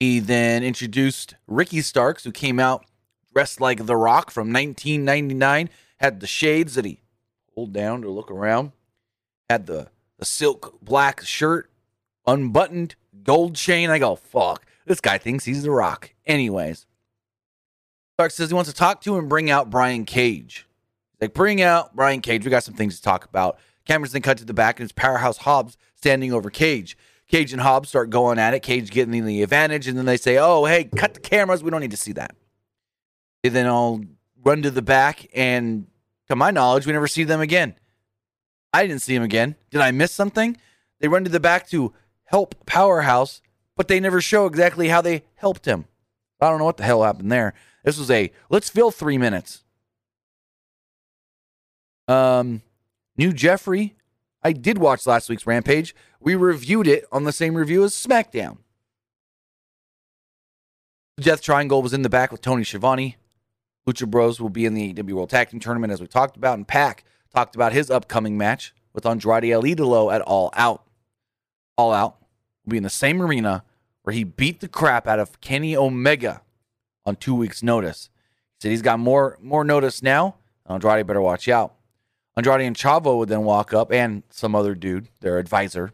He 0.01 0.19
then 0.19 0.65
introduced 0.65 1.37
Ricky 1.47 1.83
Starks, 1.83 2.25
who 2.25 2.33
came 2.33 2.59
out 2.59 2.85
dressed 3.33 3.61
like 3.61 3.87
The 3.87 3.95
Rock 3.95 4.33
from 4.33 4.53
1999, 4.53 5.71
had 5.99 6.19
the 6.19 6.27
shades 6.27 6.75
that 6.75 6.85
he 6.85 6.99
pulled 7.55 7.73
down 7.73 8.03
to 8.03 8.11
look 8.11 8.29
around, 8.29 8.73
had 9.49 9.67
the, 9.67 9.89
the 10.19 10.25
silk 10.25 10.81
black 10.83 11.21
shirt, 11.21 11.71
unbuttoned, 12.27 12.97
gold 13.23 13.55
chain. 13.55 13.89
I 13.89 14.01
go, 14.01 14.17
fuck, 14.17 14.67
this 14.87 15.01
guy 15.01 15.17
thinks 15.17 15.45
he's 15.45 15.63
The 15.63 15.71
Rock. 15.71 16.13
Anyways, 16.27 16.87
Starks 18.17 18.35
says 18.35 18.49
he 18.49 18.55
wants 18.55 18.69
to 18.69 18.75
talk 18.75 19.01
to 19.03 19.17
and 19.17 19.29
bring 19.29 19.49
out 19.49 19.71
Brian 19.71 20.07
Cage. 20.07 20.67
Like, 21.21 21.35
bring 21.35 21.63
out 21.63 21.95
Brian 21.95 22.21
Cage. 22.21 22.45
We 22.45 22.51
got 22.51 22.65
some 22.65 22.75
things 22.75 22.97
to 22.97 23.03
talk 23.03 23.25
about. 23.25 23.59
Cameras 23.87 24.13
then 24.13 24.23
cut 24.23 24.39
to 24.39 24.45
the 24.45 24.55
back, 24.55 24.79
and 24.79 24.85
it's 24.85 24.93
Powerhouse 24.93 25.39
Hobbs 25.39 25.77
standing 25.95 26.33
over 26.33 26.51
Cage. 26.51 26.97
Cage 27.29 27.53
and 27.53 27.63
Hobbs 27.63 27.89
start 27.89 28.11
going 28.11 28.39
at 28.39 28.55
it. 28.55 28.61
Cage 28.61 28.91
getting 28.91 29.25
the 29.25 29.43
advantage, 29.43 29.89
and 29.89 29.97
then 29.97 30.05
they 30.05 30.17
say, 30.17 30.39
"Oh, 30.39 30.65
hey, 30.65 30.85
cut 30.85 31.15
the 31.15 31.21
cameras. 31.21 31.63
We 31.63 31.71
don't 31.71 31.81
need 31.81 31.91
to 31.91 31.97
see 31.97 32.13
that." 32.13 32.35
They 33.43 33.49
then 33.49 33.67
all 33.67 34.03
run 34.43 34.63
to 34.63 34.71
the 34.71 34.83
back, 34.83 35.27
and 35.35 35.87
to 36.29 36.37
my 36.37 36.51
knowledge, 36.51 36.87
we 36.87 36.93
never 36.93 37.09
see 37.09 37.25
them 37.25 37.41
again. 37.41 37.75
I 38.73 38.87
didn't 38.87 39.03
see 39.03 39.15
them 39.15 39.23
again. 39.23 39.57
Did 39.71 39.81
I 39.81 39.91
miss 39.91 40.13
something? 40.13 40.57
They 41.01 41.09
run 41.09 41.25
to 41.25 41.31
the 41.31 41.41
back 41.41 41.69
to 41.69 41.93
help 42.25 42.67
Powerhouse, 42.67 43.43
but 43.77 43.89
they 43.89 44.01
never 44.01 44.21
show 44.21 44.47
exactly 44.47 44.89
how 44.89 45.01
they 45.01 45.25
helped 45.37 45.67
him. 45.67 45.87
I 46.41 46.51
don't 46.51 46.59
know 46.59 46.65
what 46.65 46.77
the 46.77 46.85
hell 46.85 47.03
happened 47.03 47.31
there. 47.31 47.55
This 47.85 47.99
was 47.99 48.11
a 48.11 48.33
let's 48.51 48.69
fill 48.69 48.91
three 48.91 49.19
minutes. 49.19 49.63
Um, 52.09 52.63
New 53.17 53.33
Jeffrey. 53.33 53.97
I 54.43 54.53
did 54.53 54.79
watch 54.79 55.07
last 55.07 55.29
week's 55.29 55.47
Rampage. 55.47 55.95
We 56.21 56.35
reviewed 56.35 56.87
it 56.87 57.05
on 57.11 57.25
the 57.25 57.33
same 57.33 57.55
review 57.55 57.85
as 57.85 57.95
SmackDown. 57.95 58.59
Death 61.19 61.41
Triangle 61.41 61.81
was 61.81 61.93
in 61.93 62.03
the 62.03 62.09
back 62.09 62.33
with 62.33 62.41
Tony 62.41 62.65
Schiavone. 62.65 63.17
Lucha 63.87 64.09
Bros 64.09 64.41
will 64.41 64.51
be 64.51 64.67
in 64.67 64.75
the 64.75 64.93
AEW 64.93 65.13
World 65.13 65.31
Tag 65.31 65.51
Team 65.51 65.61
Tournament, 65.61 65.93
as 65.93 66.01
we 66.01 66.07
talked 66.07 66.37
about. 66.37 66.55
And 66.55 66.67
Pac 66.67 67.05
talked 67.33 67.55
about 67.55 67.73
his 67.73 67.91
upcoming 67.91 68.37
match 68.37 68.75
with 68.93 69.07
Andrade 69.07 69.45
El 69.45 69.63
Idolo 69.63 70.13
at 70.13 70.23
All 70.23 70.51
Out. 70.55 70.85
All 71.77 71.93
Out 71.93 72.17
will 72.65 72.71
be 72.73 72.77
in 72.77 72.83
the 72.83 72.91
same 72.91 73.21
arena 73.23 73.63
where 74.03 74.15
he 74.15 74.25
beat 74.25 74.61
the 74.61 74.69
crap 74.69 75.07
out 75.07 75.19
of 75.19 75.41
Kenny 75.41 75.77
Omega 75.77 76.43
on 77.05 77.17
two 77.17 77.35
weeks' 77.35 77.63
notice. 77.63 78.11
He 78.55 78.63
said 78.63 78.71
he's 78.71 78.83
got 78.83 78.99
more 78.99 79.39
more 79.41 79.65
notice 79.65 80.03
now. 80.03 80.37
Andrade 80.69 81.07
better 81.07 81.21
watch 81.21 81.49
out. 81.49 81.74
Andrade 82.37 82.63
and 82.63 82.77
Chavo 82.77 83.19
would 83.19 83.29
then 83.29 83.45
walk 83.45 83.73
up 83.73 83.93
and 83.93 84.23
some 84.31 84.55
other 84.55 84.75
dude, 84.75 85.09
their 85.21 85.39
advisor. 85.39 85.93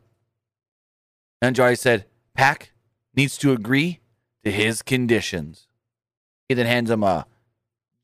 Andrade 1.43 1.79
said, 1.79 2.07
Pac 2.35 2.73
needs 3.15 3.37
to 3.39 3.53
agree 3.53 4.01
to 4.45 4.51
his 4.51 4.83
conditions. 4.83 5.69
He 6.49 6.55
then 6.55 6.67
hands 6.67 6.91
him 6.91 7.03
a 7.03 7.27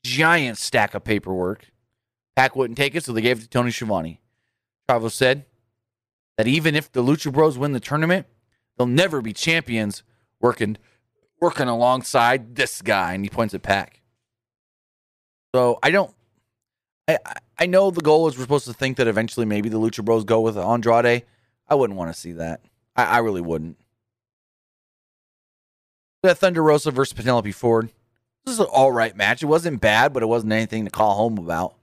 giant 0.03 0.57
stack 0.57 0.93
of 0.93 1.03
paperwork. 1.03 1.71
Pac 2.35 2.55
wouldn't 2.55 2.77
take 2.77 2.95
it, 2.95 3.03
so 3.03 3.11
they 3.11 3.21
gave 3.21 3.39
it 3.39 3.41
to 3.41 3.49
Tony 3.49 3.71
Schiavone. 3.71 4.21
Chavo 4.87 5.11
said 5.11 5.45
that 6.37 6.47
even 6.47 6.75
if 6.75 6.91
the 6.91 7.03
Lucha 7.03 7.33
Bros 7.33 7.57
win 7.57 7.71
the 7.71 7.79
tournament, 7.79 8.27
they'll 8.77 8.87
never 8.87 9.21
be 9.21 9.33
champions 9.33 10.03
working 10.39 10.77
working 11.39 11.67
alongside 11.67 12.55
this 12.55 12.81
guy. 12.81 13.13
And 13.13 13.23
he 13.23 13.29
points 13.29 13.53
at 13.53 13.63
Pac. 13.63 14.01
So 15.53 15.79
I 15.81 15.91
don't 15.91 16.13
I 17.07 17.17
I 17.59 17.65
know 17.65 17.89
the 17.89 18.01
goal 18.01 18.27
is 18.27 18.37
we're 18.37 18.43
supposed 18.43 18.67
to 18.67 18.73
think 18.73 18.97
that 18.97 19.07
eventually 19.07 19.45
maybe 19.45 19.69
the 19.69 19.79
Lucha 19.79 20.05
Bros 20.05 20.23
go 20.23 20.41
with 20.41 20.57
Andrade. 20.57 21.23
I 21.67 21.75
wouldn't 21.75 21.97
want 21.97 22.13
to 22.13 22.19
see 22.19 22.33
that. 22.33 22.61
I, 22.95 23.03
I 23.05 23.17
really 23.19 23.41
wouldn't. 23.41 23.77
That 26.23 26.37
Thunder 26.37 26.63
Rosa 26.63 26.91
versus 26.91 27.13
Penelope 27.13 27.51
Ford. 27.51 27.91
This 28.45 28.53
is 28.53 28.59
an 28.59 28.67
all 28.71 28.91
right 28.91 29.15
match. 29.15 29.43
It 29.43 29.47
wasn't 29.47 29.81
bad, 29.81 30.13
but 30.13 30.23
it 30.23 30.27
wasn't 30.27 30.53
anything 30.53 30.85
to 30.85 30.91
call 30.91 31.15
home 31.15 31.37
about. 31.37 31.75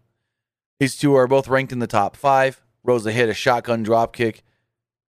These 0.80 0.96
two 0.96 1.14
are 1.14 1.26
both 1.26 1.48
ranked 1.48 1.72
in 1.72 1.78
the 1.78 1.86
top 1.86 2.16
five. 2.16 2.62
Rosa 2.82 3.12
hit 3.12 3.28
a 3.28 3.34
shotgun 3.34 3.84
dropkick 3.84 4.40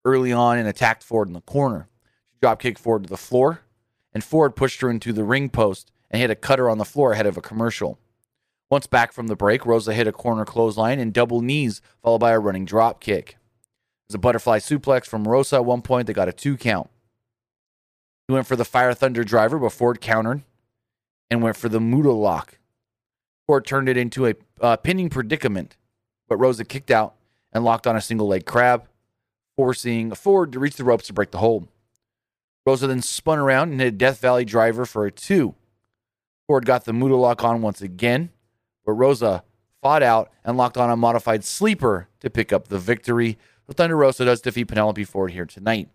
early 0.06 0.32
on 0.32 0.58
and 0.58 0.68
attacked 0.68 1.04
Ford 1.04 1.28
in 1.28 1.34
the 1.34 1.42
corner. 1.42 1.88
She 2.32 2.40
dropkicked 2.40 2.78
Ford 2.78 3.04
to 3.04 3.10
the 3.10 3.18
floor, 3.18 3.62
and 4.14 4.24
Ford 4.24 4.56
pushed 4.56 4.82
her 4.82 4.90
into 4.90 5.14
the 5.14 5.24
ring 5.24 5.50
post 5.50 5.92
and 6.10 6.22
hit 6.22 6.32
a 6.32 6.36
cutter 6.36 6.70
on 6.70 6.78
the 6.78 6.86
floor 6.86 7.14
ahead 7.14 7.28
of 7.28 7.38
a 7.38 7.42
commercial. 7.42 8.00
Once 8.72 8.88
back 8.88 9.12
from 9.12 9.28
the 9.28 9.36
break, 9.36 9.66
Rosa 9.66 9.94
hit 9.94 10.08
a 10.08 10.14
corner 10.14 10.46
clothesline 10.46 10.98
and 10.98 11.14
double 11.14 11.42
knees, 11.42 11.82
followed 12.02 12.20
by 12.20 12.32
a 12.32 12.40
running 12.40 12.64
drop 12.64 13.02
kick. 13.02 13.38
There's 14.08 14.16
a 14.16 14.20
butterfly 14.20 14.60
suplex 14.60 15.06
from 15.06 15.28
Rosa 15.28 15.58
at 15.58 15.66
one 15.66 15.82
point. 15.82 16.08
They 16.08 16.14
got 16.14 16.30
a 16.30 16.34
two 16.34 16.56
count. 16.56 16.90
He 18.28 18.34
went 18.34 18.48
for 18.48 18.56
the 18.56 18.64
Fire 18.64 18.94
Thunder 18.94 19.26
driver, 19.26 19.60
but 19.60 19.74
Ford 19.74 20.00
countered 20.00 20.44
and 21.30 21.44
went 21.44 21.58
for 21.58 21.68
the 21.68 21.82
Muda 21.82 22.12
lock. 22.12 22.60
Ford 23.46 23.66
turned 23.66 23.90
it 23.90 23.98
into 23.98 24.26
a 24.26 24.36
uh, 24.62 24.78
pinning 24.78 25.10
predicament, 25.10 25.76
but 26.30 26.38
Rosa 26.38 26.64
kicked 26.64 26.92
out 26.92 27.16
and 27.52 27.66
locked 27.66 27.86
on 27.86 27.98
a 27.98 28.02
single 28.02 28.28
leg 28.28 28.46
crab, 28.46 28.88
forcing 29.58 30.14
Ford 30.16 30.54
to 30.54 30.60
reach 30.60 30.78
the 30.78 30.86
ropes 30.86 31.08
to 31.08 31.14
break 31.14 31.32
the 31.32 31.40
hold. 31.40 31.68
Rosa 32.66 32.88
then 32.88 33.02
spun 33.02 33.38
around 33.38 33.72
and 33.72 33.82
hit 33.82 33.88
a 33.88 33.92
Death 33.92 34.22
Valley 34.22 34.46
driver 34.46 34.86
for 34.86 35.06
a 35.06 35.12
two. 35.12 35.56
Ford 36.48 36.66
got 36.66 36.86
the 36.86 36.94
Muda 36.94 37.18
lock 37.18 37.44
on 37.44 37.62
once 37.62 37.82
again, 37.82 38.30
but 38.92 38.96
Rosa 38.96 39.44
fought 39.82 40.04
out 40.04 40.30
and 40.44 40.58
locked 40.58 40.76
on 40.76 40.90
a 40.90 40.98
modified 40.98 41.46
sleeper 41.46 42.10
to 42.20 42.30
pick 42.30 42.52
up 42.52 42.68
the 42.68 42.78
victory. 42.78 43.38
But 43.66 43.78
Thunder 43.78 43.96
Rosa 43.96 44.26
does 44.26 44.42
defeat 44.42 44.66
Penelope 44.66 45.06
Ford 45.06 45.32
here 45.32 45.46
tonight. 45.46 45.88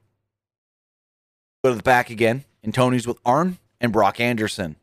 Go 1.62 1.70
to 1.70 1.76
the 1.76 1.82
back 1.82 2.09
again, 2.09 2.46
and 2.62 2.72
Tony's 2.72 3.06
with 3.06 3.18
Arn 3.26 3.59
and 3.82 3.92
Brock 3.92 4.18
Anderson. 4.18 4.76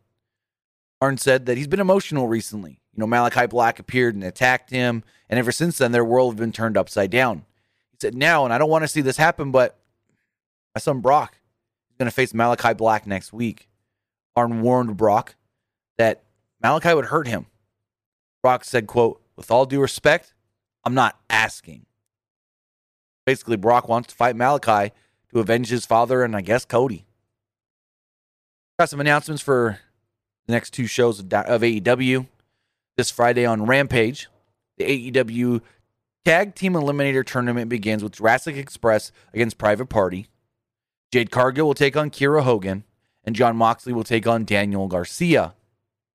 Arn 1.01 1.17
said 1.17 1.47
that 1.47 1.57
he's 1.57 1.67
been 1.67 1.79
emotional 1.79 2.27
recently. 2.27 2.81
You 2.93 2.99
know, 2.99 3.07
Malachi 3.07 3.47
Black 3.47 3.79
appeared 3.79 4.13
and 4.13 4.23
attacked 4.23 4.69
him, 4.69 5.03
and 5.27 5.39
ever 5.39 5.51
since 5.51 5.79
then, 5.79 5.91
their 5.91 6.05
world 6.05 6.35
has 6.35 6.39
been 6.39 6.51
turned 6.51 6.77
upside 6.77 7.09
down. 7.09 7.45
He 7.89 7.97
said, 7.99 8.13
Now, 8.13 8.45
and 8.45 8.53
I 8.53 8.59
don't 8.59 8.69
want 8.69 8.83
to 8.83 8.87
see 8.87 9.01
this 9.01 9.17
happen, 9.17 9.49
but 9.49 9.79
my 10.75 10.79
son 10.79 10.99
Brock 10.99 11.39
is 11.89 11.97
going 11.97 12.09
to 12.09 12.15
face 12.15 12.31
Malachi 12.31 12.75
Black 12.75 13.07
next 13.07 13.33
week. 13.33 13.69
Arn 14.35 14.61
warned 14.61 14.97
Brock 14.97 15.35
that 15.97 16.21
Malachi 16.61 16.93
would 16.93 17.05
hurt 17.05 17.27
him. 17.27 17.47
Brock 18.43 18.65
said, 18.65 18.85
quote, 18.85 19.21
with 19.35 19.49
all 19.49 19.65
due 19.65 19.81
respect, 19.81 20.33
I'm 20.83 20.93
not 20.93 21.17
asking. 21.29 21.85
Basically, 23.25 23.55
Brock 23.55 23.87
wants 23.87 24.09
to 24.09 24.15
fight 24.15 24.35
Malachi 24.35 24.93
to 25.31 25.39
avenge 25.39 25.69
his 25.69 25.85
father 25.85 26.23
and 26.23 26.35
I 26.35 26.41
guess 26.41 26.65
Cody. 26.65 27.05
Got 28.77 28.89
some 28.89 28.99
announcements 28.99 29.41
for 29.41 29.79
the 30.45 30.51
next 30.51 30.71
two 30.71 30.87
shows 30.87 31.19
of, 31.19 31.27
AEW. 31.27 32.27
This 32.97 33.09
Friday 33.09 33.45
on 33.45 33.65
Rampage, 33.65 34.27
the 34.77 35.11
AEW 35.11 35.61
Tag 36.25 36.53
Team 36.53 36.73
Eliminator 36.73 37.25
Tournament 37.25 37.69
begins 37.69 38.03
with 38.03 38.13
Jurassic 38.13 38.55
Express 38.55 39.11
against 39.33 39.57
Private 39.57 39.87
Party. 39.87 40.27
Jade 41.11 41.31
Cargill 41.31 41.67
will 41.67 41.73
take 41.73 41.97
on 41.97 42.11
Kiera 42.11 42.43
Hogan, 42.43 42.83
and 43.23 43.35
Jon 43.35 43.55
Moxley 43.55 43.93
will 43.93 44.03
take 44.03 44.27
on 44.27 44.45
Daniel 44.45 44.87
Garcia. 44.87 45.53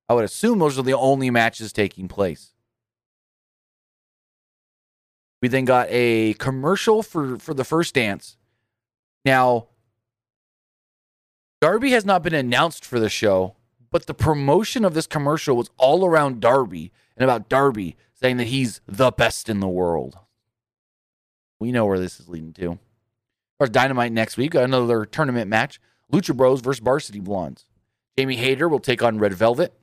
I 0.09 0.15
would 0.15 0.25
assume 0.25 0.59
those 0.59 0.79
are 0.79 0.83
the 0.83 0.97
only 0.97 1.31
matches 1.31 1.73
taking 1.73 2.09
place. 2.09 2.53
We 5.41 5.49
then 5.49 5.65
got 5.65 5.87
a 5.91 6.35
commercial 6.35 7.03
for, 7.03 7.39
for 7.39 7.55
the 7.55 7.65
first 7.65 7.95
dance. 7.95 8.37
Now, 9.25 9.69
Darby 11.61 11.91
has 11.91 12.05
not 12.05 12.23
been 12.23 12.35
announced 12.35 12.85
for 12.85 12.99
the 12.99 13.09
show, 13.09 13.55
but 13.91 14.07
the 14.07 14.15
promotion 14.15 14.85
of 14.85 14.95
this 14.95 15.07
commercial 15.07 15.57
was 15.57 15.71
all 15.77 16.05
around 16.05 16.41
Darby 16.41 16.93
and 17.17 17.25
about 17.25 17.49
Darby 17.49 17.97
saying 18.15 18.39
that 18.39 18.49
he's 18.49 18.81
the 18.87 19.11
best 19.11 19.49
in 19.49 19.61
the 19.61 19.69
world. 19.69 20.19
We 21.61 21.73
know 21.73 21.87
where 21.87 21.99
this 21.99 22.19
is 22.19 22.29
leading 22.29 22.53
to. 22.55 22.79
Course, 23.59 23.71
Dynamite 23.71 24.13
next 24.13 24.37
week, 24.37 24.55
another 24.55 25.05
tournament 25.05 25.51
match 25.51 25.81
Lucha 26.13 26.37
Bros 26.37 26.61
versus 26.61 26.83
Varsity 26.83 27.21
Blondes. 27.21 27.67
Jamie 28.17 28.37
Hayter 28.37 28.69
will 28.69 28.79
take 28.79 29.03
on 29.03 29.19
Red 29.19 29.35
Velvet. 29.35 29.78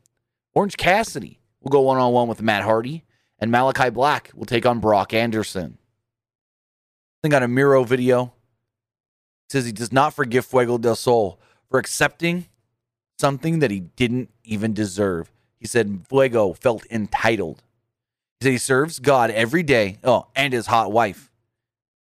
Orange 0.55 0.77
Cassidy 0.77 1.39
will 1.61 1.69
go 1.69 1.81
one 1.81 1.97
on 1.97 2.13
one 2.13 2.27
with 2.27 2.41
Matt 2.41 2.63
Hardy. 2.63 3.03
And 3.37 3.51
Malachi 3.51 3.89
Black 3.89 4.31
will 4.33 4.45
take 4.45 4.65
on 4.65 4.79
Brock 4.79 5.13
Anderson. 5.13 5.77
Then 7.21 7.29
got 7.29 7.43
a 7.43 7.49
Miro 7.49 7.83
video. 7.83 8.33
Says 9.49 9.65
he 9.65 9.73
does 9.73 9.91
not 9.91 10.13
forgive 10.13 10.45
Fuego 10.45 10.77
del 10.77 10.95
Sol 10.95 11.39
for 11.69 11.77
accepting 11.77 12.45
something 13.19 13.59
that 13.59 13.71
he 13.71 13.81
didn't 13.81 14.29
even 14.45 14.73
deserve. 14.73 15.31
He 15.59 15.67
said 15.67 16.05
Fuego 16.07 16.53
felt 16.53 16.85
entitled. 16.89 17.61
He 18.39 18.45
said 18.45 18.51
he 18.51 18.57
serves 18.57 18.99
God 18.99 19.31
every 19.31 19.63
day. 19.63 19.97
Oh, 20.01 20.27
and 20.33 20.53
his 20.53 20.67
hot 20.67 20.93
wife. 20.93 21.29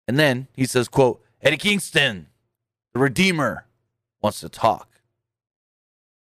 And 0.06 0.18
then 0.18 0.46
he 0.54 0.64
says, 0.64 0.86
quote, 0.86 1.22
Eddie 1.42 1.56
Kingston, 1.56 2.28
the 2.94 3.00
Redeemer, 3.00 3.66
wants 4.22 4.40
to 4.40 4.48
talk. 4.48 4.88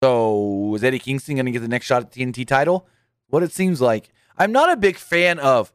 So 0.04 0.74
is 0.74 0.84
Eddie 0.84 0.98
Kingston 0.98 1.36
going 1.36 1.46
to 1.46 1.50
get 1.50 1.60
the 1.60 1.68
next 1.68 1.86
shot 1.86 2.02
at 2.02 2.12
TNT 2.12 2.46
title? 2.46 2.86
What 3.28 3.42
it 3.42 3.52
seems 3.52 3.80
like. 3.80 4.10
I'm 4.36 4.52
not 4.52 4.70
a 4.70 4.76
big 4.76 4.98
fan 4.98 5.38
of 5.38 5.72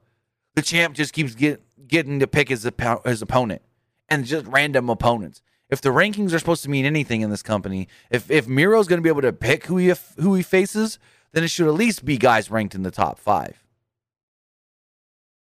the 0.53 0.61
champ 0.61 0.93
just 0.93 1.13
keeps 1.13 1.33
get, 1.33 1.63
getting 1.87 2.19
to 2.19 2.27
pick 2.27 2.49
his, 2.49 2.69
his 3.05 3.21
opponent 3.23 3.63
and 4.07 4.25
just 4.25 4.45
random 4.45 4.87
opponents. 4.87 5.41
If 5.71 5.81
the 5.81 5.89
rankings 5.89 6.31
are 6.31 6.37
supposed 6.37 6.61
to 6.61 6.69
mean 6.69 6.85
anything 6.85 7.21
in 7.21 7.31
this 7.31 7.41
company, 7.41 7.87
if 8.11 8.29
if 8.29 8.47
Miro's 8.47 8.87
going 8.87 8.99
to 8.99 9.03
be 9.03 9.09
able 9.09 9.23
to 9.23 9.33
pick 9.33 9.65
who 9.65 9.77
he 9.77 9.91
who 10.17 10.35
he 10.35 10.43
faces, 10.43 10.99
then 11.31 11.43
it 11.43 11.47
should 11.47 11.67
at 11.67 11.73
least 11.73 12.05
be 12.05 12.19
guys 12.19 12.51
ranked 12.51 12.75
in 12.75 12.83
the 12.83 12.91
top 12.91 13.17
five. 13.17 13.65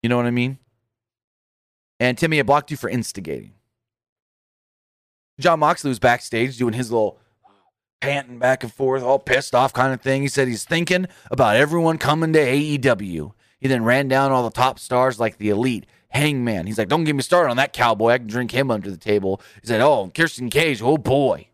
You 0.04 0.10
know 0.10 0.18
what 0.18 0.28
I 0.28 0.32
mean? 0.32 0.60
And 2.00 2.20
Timmy, 2.20 2.40
I 2.40 2.44
blocked 2.44 2.70
you 2.70 2.78
for 2.78 2.88
instigating. 2.88 3.54
Jon 5.40 5.60
Moxley 5.60 5.90
was 5.90 5.98
backstage 5.98 6.58
doing 6.58 6.74
his 6.74 6.92
little 6.92 7.18
panting 8.02 8.40
back 8.40 8.64
and 8.64 8.74
forth, 8.74 9.04
all 9.04 9.20
pissed 9.20 9.54
off 9.54 9.74
kind 9.74 9.94
of 9.94 10.02
thing. 10.02 10.22
He 10.22 10.28
said 10.28 10.48
he's 10.48 10.64
thinking 10.64 11.08
about 11.30 11.56
everyone 11.56 11.98
coming 11.98 12.34
to 12.34 12.40
AEW. 12.40 13.34
He 13.60 13.68
then 13.68 13.84
ran 13.84 14.08
down 14.08 14.32
all 14.32 14.44
the 14.44 14.52
top 14.52 14.80
stars 14.80 15.20
like 15.20 15.38
the 15.38 15.50
Elite, 15.50 15.86
Hangman. 16.10 16.66
He's 16.66 16.78
like, 16.78 16.88
don't 16.88 17.04
get 17.04 17.16
me 17.16 17.22
started 17.22 17.50
on 17.50 17.58
that 17.58 17.74
cowboy. 17.74 18.12
I 18.12 18.18
can 18.18 18.28
drink 18.28 18.52
him 18.52 18.72
under 18.72 18.90
the 18.90 18.98
table. 18.98 19.42
He 19.62 19.68
said, 19.68 19.82
oh, 19.82 20.12
Christian 20.16 20.50
Cage, 20.50 20.82
oh 20.82 20.98
boy. 20.98 21.48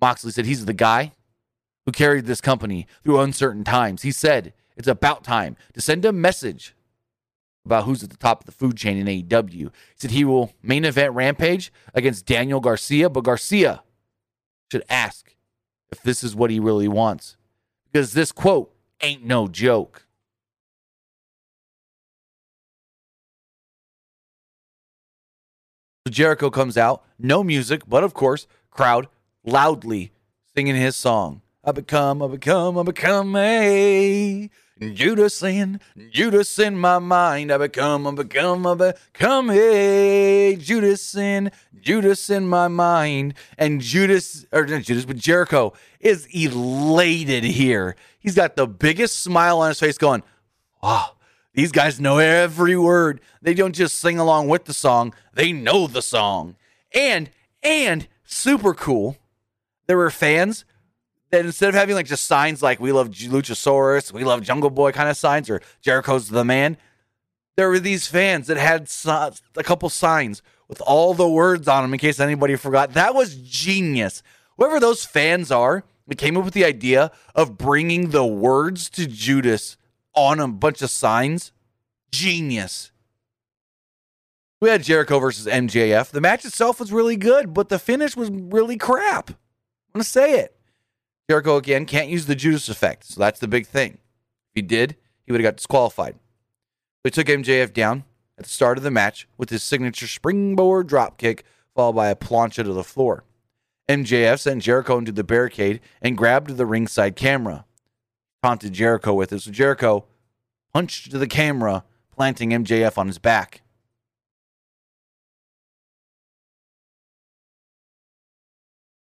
Moxley 0.00 0.30
said 0.30 0.46
he's 0.46 0.64
the 0.64 0.72
guy 0.72 1.12
who 1.84 1.92
carried 1.92 2.26
this 2.26 2.40
company 2.40 2.86
through 3.02 3.20
uncertain 3.20 3.64
times. 3.64 4.02
He 4.02 4.12
said 4.12 4.52
it's 4.76 4.86
about 4.86 5.24
time 5.24 5.56
to 5.74 5.80
send 5.80 6.04
a 6.04 6.12
message 6.12 6.74
about 7.64 7.84
who's 7.84 8.02
at 8.02 8.10
the 8.10 8.16
top 8.16 8.40
of 8.40 8.46
the 8.46 8.52
food 8.52 8.76
chain 8.76 8.96
in 8.96 9.06
AEW. 9.06 9.52
He 9.52 9.70
said 9.96 10.12
he 10.12 10.24
will 10.24 10.52
main 10.62 10.84
event 10.84 11.14
Rampage 11.14 11.72
against 11.92 12.24
Daniel 12.24 12.60
Garcia, 12.60 13.10
but 13.10 13.24
Garcia 13.24 13.82
should 14.70 14.84
ask 14.88 15.34
if 15.90 16.02
this 16.02 16.22
is 16.22 16.34
what 16.34 16.50
he 16.50 16.60
really 16.60 16.88
wants. 16.88 17.36
Because 17.90 18.12
this 18.12 18.32
quote 18.32 18.74
ain't 19.02 19.24
no 19.24 19.48
joke. 19.48 20.06
So 26.06 26.12
Jericho 26.12 26.50
comes 26.50 26.76
out, 26.76 27.04
no 27.18 27.44
music, 27.44 27.82
but 27.86 28.04
of 28.04 28.14
course, 28.14 28.46
crowd 28.70 29.08
loudly 29.44 30.12
singing 30.54 30.76
his 30.76 30.96
song. 30.96 31.42
I 31.64 31.72
become, 31.72 32.22
I 32.22 32.28
become, 32.28 32.78
I 32.78 32.82
become 32.82 33.36
a 33.36 34.48
Judas 34.80 35.42
in, 35.42 35.80
Judas 36.10 36.58
in 36.58 36.76
my 36.78 36.98
mind. 36.98 37.52
I 37.52 37.58
become, 37.58 38.06
I 38.06 38.12
become, 38.12 38.66
I 38.66 38.74
become 38.74 39.48
Hey, 39.48 40.56
Judas 40.56 41.14
in, 41.14 41.50
Judas 41.80 42.30
in 42.30 42.46
my 42.48 42.68
mind. 42.68 43.34
And 43.56 43.80
Judas, 43.80 44.46
or 44.52 44.66
not 44.66 44.82
Judas, 44.82 45.04
but 45.04 45.16
Jericho 45.16 45.72
is 46.00 46.26
elated 46.26 47.44
here. 47.44 47.96
He's 48.20 48.34
got 48.34 48.56
the 48.56 48.66
biggest 48.66 49.20
smile 49.20 49.60
on 49.60 49.68
his 49.68 49.80
face 49.80 49.98
going, 49.98 50.22
wow. 50.82 51.12
These 51.54 51.72
guys 51.72 52.00
know 52.00 52.18
every 52.18 52.76
word. 52.76 53.20
They 53.42 53.54
don't 53.54 53.74
just 53.74 53.98
sing 53.98 54.18
along 54.18 54.46
with 54.46 54.66
the 54.66 54.74
song, 54.74 55.12
they 55.32 55.52
know 55.52 55.88
the 55.88 56.02
song. 56.02 56.54
And, 56.94 57.30
and 57.64 58.06
super 58.24 58.74
cool, 58.74 59.16
there 59.86 59.96
were 59.96 60.10
fans 60.10 60.64
that 61.30 61.44
instead 61.44 61.68
of 61.68 61.74
having 61.74 61.94
like 61.94 62.06
just 62.06 62.26
signs 62.26 62.62
like 62.62 62.80
we 62.80 62.92
love 62.92 63.10
Luchasaurus, 63.10 64.12
we 64.12 64.24
love 64.24 64.42
Jungle 64.42 64.70
Boy 64.70 64.92
kind 64.92 65.08
of 65.08 65.16
signs, 65.16 65.50
or 65.50 65.60
Jericho's 65.80 66.28
the 66.28 66.44
man, 66.44 66.76
there 67.56 67.68
were 67.68 67.80
these 67.80 68.06
fans 68.06 68.46
that 68.46 68.56
had 68.56 68.88
a 69.56 69.62
couple 69.62 69.88
signs 69.88 70.42
with 70.68 70.80
all 70.82 71.14
the 71.14 71.28
words 71.28 71.66
on 71.66 71.82
them 71.82 71.92
in 71.92 71.98
case 71.98 72.20
anybody 72.20 72.56
forgot. 72.56 72.94
That 72.94 73.14
was 73.14 73.36
genius. 73.36 74.22
Whoever 74.56 74.78
those 74.78 75.04
fans 75.04 75.50
are, 75.50 75.84
we 76.06 76.14
came 76.14 76.36
up 76.36 76.44
with 76.44 76.54
the 76.54 76.64
idea 76.64 77.10
of 77.34 77.58
bringing 77.58 78.10
the 78.10 78.24
words 78.24 78.88
to 78.90 79.06
Judas 79.06 79.76
on 80.14 80.40
a 80.40 80.48
bunch 80.48 80.82
of 80.82 80.90
signs. 80.90 81.52
Genius. 82.10 82.90
We 84.60 84.70
had 84.70 84.82
Jericho 84.82 85.18
versus 85.18 85.46
MJF. 85.46 86.10
The 86.10 86.20
match 86.20 86.44
itself 86.44 86.80
was 86.80 86.92
really 86.92 87.16
good, 87.16 87.54
but 87.54 87.68
the 87.68 87.78
finish 87.78 88.16
was 88.16 88.30
really 88.30 88.76
crap. 88.76 89.30
I'm 89.30 89.36
going 89.94 90.02
to 90.02 90.08
say 90.08 90.40
it. 90.40 90.57
Jericho 91.28 91.56
again 91.56 91.84
can't 91.84 92.08
use 92.08 92.26
the 92.26 92.34
Judas 92.34 92.68
effect, 92.68 93.04
so 93.04 93.20
that's 93.20 93.40
the 93.40 93.48
big 93.48 93.66
thing. 93.66 93.94
If 93.94 94.54
he 94.54 94.62
did, 94.62 94.96
he 95.24 95.32
would 95.32 95.40
have 95.40 95.52
got 95.52 95.56
disqualified. 95.56 96.16
They 97.04 97.10
took 97.10 97.26
MJF 97.26 97.72
down 97.72 98.04
at 98.38 98.44
the 98.44 98.50
start 98.50 98.78
of 98.78 98.84
the 98.84 98.90
match 98.90 99.28
with 99.36 99.50
his 99.50 99.62
signature 99.62 100.06
springboard 100.06 100.88
dropkick, 100.88 101.42
followed 101.74 101.92
by 101.92 102.08
a 102.08 102.16
plancha 102.16 102.64
to 102.64 102.72
the 102.72 102.84
floor. 102.84 103.24
MJF 103.88 104.38
sent 104.38 104.62
Jericho 104.62 104.98
into 104.98 105.12
the 105.12 105.24
barricade 105.24 105.80
and 106.00 106.16
grabbed 106.16 106.56
the 106.56 106.66
ringside 106.66 107.16
camera 107.16 107.64
taunted 108.42 108.72
Jericho 108.72 109.14
with 109.14 109.32
it. 109.32 109.40
So 109.40 109.50
Jericho 109.50 110.04
punched 110.72 111.10
to 111.10 111.18
the 111.18 111.26
camera, 111.26 111.84
planting 112.14 112.50
MJF 112.50 112.98
on 112.98 113.06
his 113.06 113.18
back. 113.18 113.62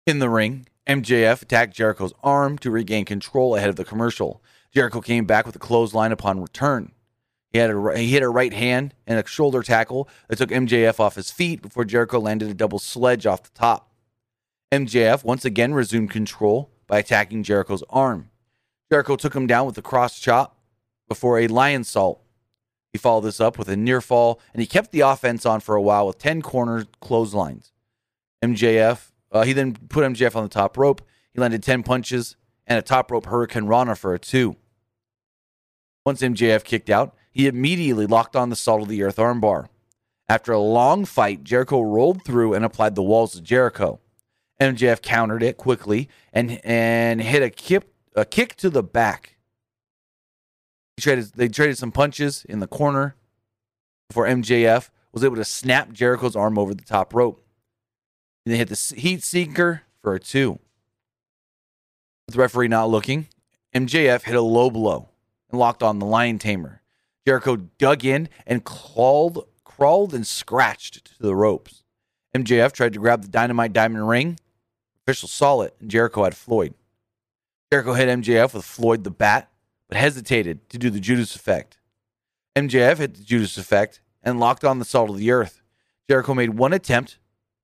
In 0.06 0.18
the 0.18 0.28
ring, 0.28 0.66
MJF 0.88 1.42
attacked 1.42 1.74
Jericho's 1.74 2.12
arm 2.22 2.58
to 2.58 2.70
regain 2.70 3.04
control 3.04 3.56
ahead 3.56 3.68
of 3.68 3.76
the 3.76 3.84
commercial. 3.84 4.42
Jericho 4.72 5.00
came 5.00 5.24
back 5.24 5.46
with 5.46 5.56
a 5.56 5.60
clothesline 5.60 6.12
upon 6.12 6.40
return. 6.40 6.92
He 7.52 7.58
had 7.58 7.70
a 7.70 7.98
he 7.98 8.08
hit 8.08 8.22
a 8.22 8.28
right 8.28 8.52
hand 8.52 8.94
and 9.06 9.18
a 9.18 9.26
shoulder 9.26 9.62
tackle 9.62 10.08
that 10.28 10.36
took 10.36 10.50
MJF 10.50 11.00
off 11.00 11.16
his 11.16 11.30
feet 11.30 11.62
before 11.62 11.84
Jericho 11.84 12.20
landed 12.20 12.48
a 12.48 12.54
double 12.54 12.78
sledge 12.78 13.26
off 13.26 13.42
the 13.42 13.58
top. 13.58 13.92
MJF 14.72 15.24
once 15.24 15.44
again 15.44 15.74
resumed 15.74 16.10
control 16.10 16.70
by 16.86 16.98
attacking 16.98 17.42
Jericho's 17.42 17.82
arm. 17.90 18.30
Jericho 18.90 19.16
took 19.16 19.34
him 19.34 19.46
down 19.48 19.66
with 19.66 19.78
a 19.78 19.82
cross 19.82 20.18
chop 20.20 20.58
before 21.08 21.38
a 21.38 21.48
Lionsault. 21.48 22.18
He 22.92 22.98
followed 22.98 23.22
this 23.22 23.40
up 23.40 23.58
with 23.58 23.68
a 23.68 23.76
near 23.76 24.00
fall, 24.00 24.40
and 24.52 24.60
he 24.60 24.66
kept 24.66 24.90
the 24.90 25.00
offense 25.00 25.46
on 25.46 25.60
for 25.60 25.76
a 25.76 25.82
while 25.82 26.06
with 26.06 26.18
10 26.18 26.42
corner 26.42 26.86
clotheslines. 27.00 27.72
MJF, 28.42 29.10
uh, 29.32 29.42
he 29.42 29.52
then 29.52 29.76
put 29.88 30.04
MJF 30.04 30.36
on 30.36 30.42
the 30.42 30.48
top 30.48 30.76
rope. 30.76 31.02
He 31.32 31.40
landed 31.40 31.62
10 31.62 31.82
punches 31.82 32.36
and 32.66 32.78
a 32.78 32.82
top 32.82 33.10
rope 33.10 33.26
hurricanrana 33.26 33.96
for 33.96 34.14
a 34.14 34.18
two. 34.18 34.56
Once 36.04 36.22
MJF 36.22 36.64
kicked 36.64 36.90
out, 36.90 37.14
he 37.30 37.46
immediately 37.46 38.06
locked 38.06 38.34
on 38.34 38.50
the 38.50 38.56
salt 38.56 38.82
of 38.82 38.88
the 38.88 39.02
earth 39.02 39.16
armbar. 39.16 39.68
After 40.28 40.52
a 40.52 40.58
long 40.58 41.04
fight, 41.04 41.44
Jericho 41.44 41.80
rolled 41.80 42.24
through 42.24 42.54
and 42.54 42.64
applied 42.64 42.94
the 42.94 43.02
walls 43.02 43.34
of 43.34 43.42
Jericho. 43.42 44.00
MJF 44.60 45.02
countered 45.02 45.42
it 45.42 45.56
quickly 45.56 46.08
and 46.32 46.60
and 46.64 47.20
hit 47.20 47.42
a 47.42 47.50
kip 47.50 47.92
a 48.14 48.24
kick 48.24 48.56
to 48.56 48.70
the 48.70 48.82
back. 48.82 49.36
He 50.96 51.02
traded, 51.02 51.32
they 51.34 51.48
traded 51.48 51.78
some 51.78 51.92
punches 51.92 52.44
in 52.48 52.60
the 52.60 52.66
corner 52.66 53.16
before 54.08 54.26
MJF 54.26 54.90
was 55.12 55.24
able 55.24 55.36
to 55.36 55.44
snap 55.44 55.92
Jericho's 55.92 56.36
arm 56.36 56.58
over 56.58 56.74
the 56.74 56.84
top 56.84 57.14
rope. 57.14 57.39
And 58.44 58.54
they 58.54 58.58
hit 58.58 58.68
the 58.68 58.94
heat 58.96 59.22
seeker 59.22 59.82
for 60.02 60.14
a 60.14 60.20
two. 60.20 60.58
With 62.26 62.34
the 62.34 62.40
referee 62.40 62.68
not 62.68 62.90
looking, 62.90 63.28
MJF 63.74 64.22
hit 64.22 64.34
a 64.34 64.40
low 64.40 64.70
blow 64.70 65.08
and 65.50 65.58
locked 65.58 65.82
on 65.82 65.98
the 65.98 66.06
lion 66.06 66.38
tamer. 66.38 66.80
Jericho 67.26 67.56
dug 67.56 68.04
in 68.04 68.28
and 68.46 68.64
crawled, 68.64 69.46
crawled 69.64 70.14
and 70.14 70.26
scratched 70.26 71.04
to 71.04 71.22
the 71.22 71.34
ropes. 71.34 71.82
MJF 72.34 72.72
tried 72.72 72.92
to 72.92 72.98
grab 72.98 73.22
the 73.22 73.28
dynamite 73.28 73.72
diamond 73.72 74.08
ring. 74.08 74.38
Official 75.06 75.28
saw 75.28 75.62
it, 75.62 75.74
and 75.80 75.90
Jericho 75.90 76.24
had 76.24 76.36
Floyd. 76.36 76.74
Jericho 77.70 77.94
hit 77.94 78.08
MJF 78.08 78.54
with 78.54 78.64
Floyd 78.64 79.04
the 79.04 79.10
Bat, 79.10 79.48
but 79.88 79.98
hesitated 79.98 80.68
to 80.70 80.78
do 80.78 80.90
the 80.90 81.00
Judas 81.00 81.36
effect. 81.36 81.78
MJF 82.56 82.98
hit 82.98 83.14
the 83.14 83.22
Judas 83.22 83.56
effect 83.58 84.00
and 84.22 84.40
locked 84.40 84.64
on 84.64 84.78
the 84.78 84.84
salt 84.84 85.10
of 85.10 85.18
the 85.18 85.30
earth. 85.30 85.62
Jericho 86.08 86.34
made 86.34 86.50
one 86.50 86.72
attempt 86.72 87.18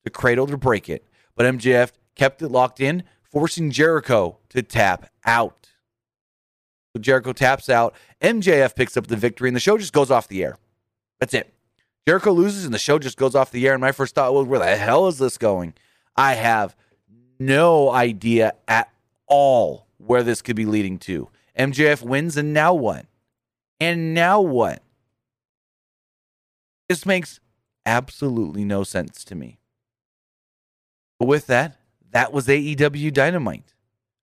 to 0.07 0.11
cradle 0.11 0.47
to 0.47 0.57
break 0.57 0.89
it, 0.89 1.05
but 1.35 1.45
MJF 1.45 1.91
kept 2.15 2.41
it 2.41 2.49
locked 2.49 2.81
in, 2.81 3.03
forcing 3.23 3.71
Jericho 3.71 4.39
to 4.49 4.63
tap 4.63 5.11
out. 5.25 5.69
So 6.95 7.01
Jericho 7.01 7.33
taps 7.33 7.69
out. 7.69 7.95
MJF 8.23 8.75
picks 8.77 8.97
up 8.97 9.09
the 9.09 9.17
victory, 9.17 9.49
and 9.49 9.57
the 9.57 9.61
show 9.61 9.77
just 9.77 9.93
goes 9.93 10.11
off 10.11 10.29
the 10.29 10.45
air. 10.45 10.57
That's 11.19 11.35
it. 11.35 11.53
Jericho 12.07 12.31
loses, 12.31 12.65
and 12.65 12.73
the 12.73 12.79
show 12.79 13.01
just 13.01 13.19
goes 13.19 13.35
off 13.35 13.51
the 13.51 13.67
air. 13.67 13.75
And 13.75 13.81
my 13.81 13.93
first 13.93 14.15
thought 14.15 14.33
was, 14.33 14.47
where 14.47 14.61
the 14.61 14.77
hell 14.77 15.09
is 15.09 15.19
this 15.19 15.37
going? 15.37 15.75
I 16.17 16.35
have 16.35 16.77
no 17.41 17.91
idea 17.91 18.55
at 18.69 18.89
all 19.27 19.89
where 19.99 20.23
this 20.23 20.41
could 20.41 20.57
be 20.57 20.65
leading 20.65 20.99
to. 21.01 21.29
MJF 21.59 22.03
wins, 22.03 22.37
and 22.37 22.55
now 22.55 22.73
what? 22.73 23.07
And 23.81 24.15
now 24.15 24.41
what? 24.41 24.83
This 26.89 27.05
makes 27.05 27.41
absolutely 27.85 28.65
no 28.65 28.85
sense 28.85 29.25
to 29.25 29.35
me. 29.35 29.59
But 31.19 31.27
with 31.27 31.47
that, 31.47 31.79
that 32.11 32.33
was 32.33 32.47
AEW 32.47 33.12
Dynamite. 33.12 33.75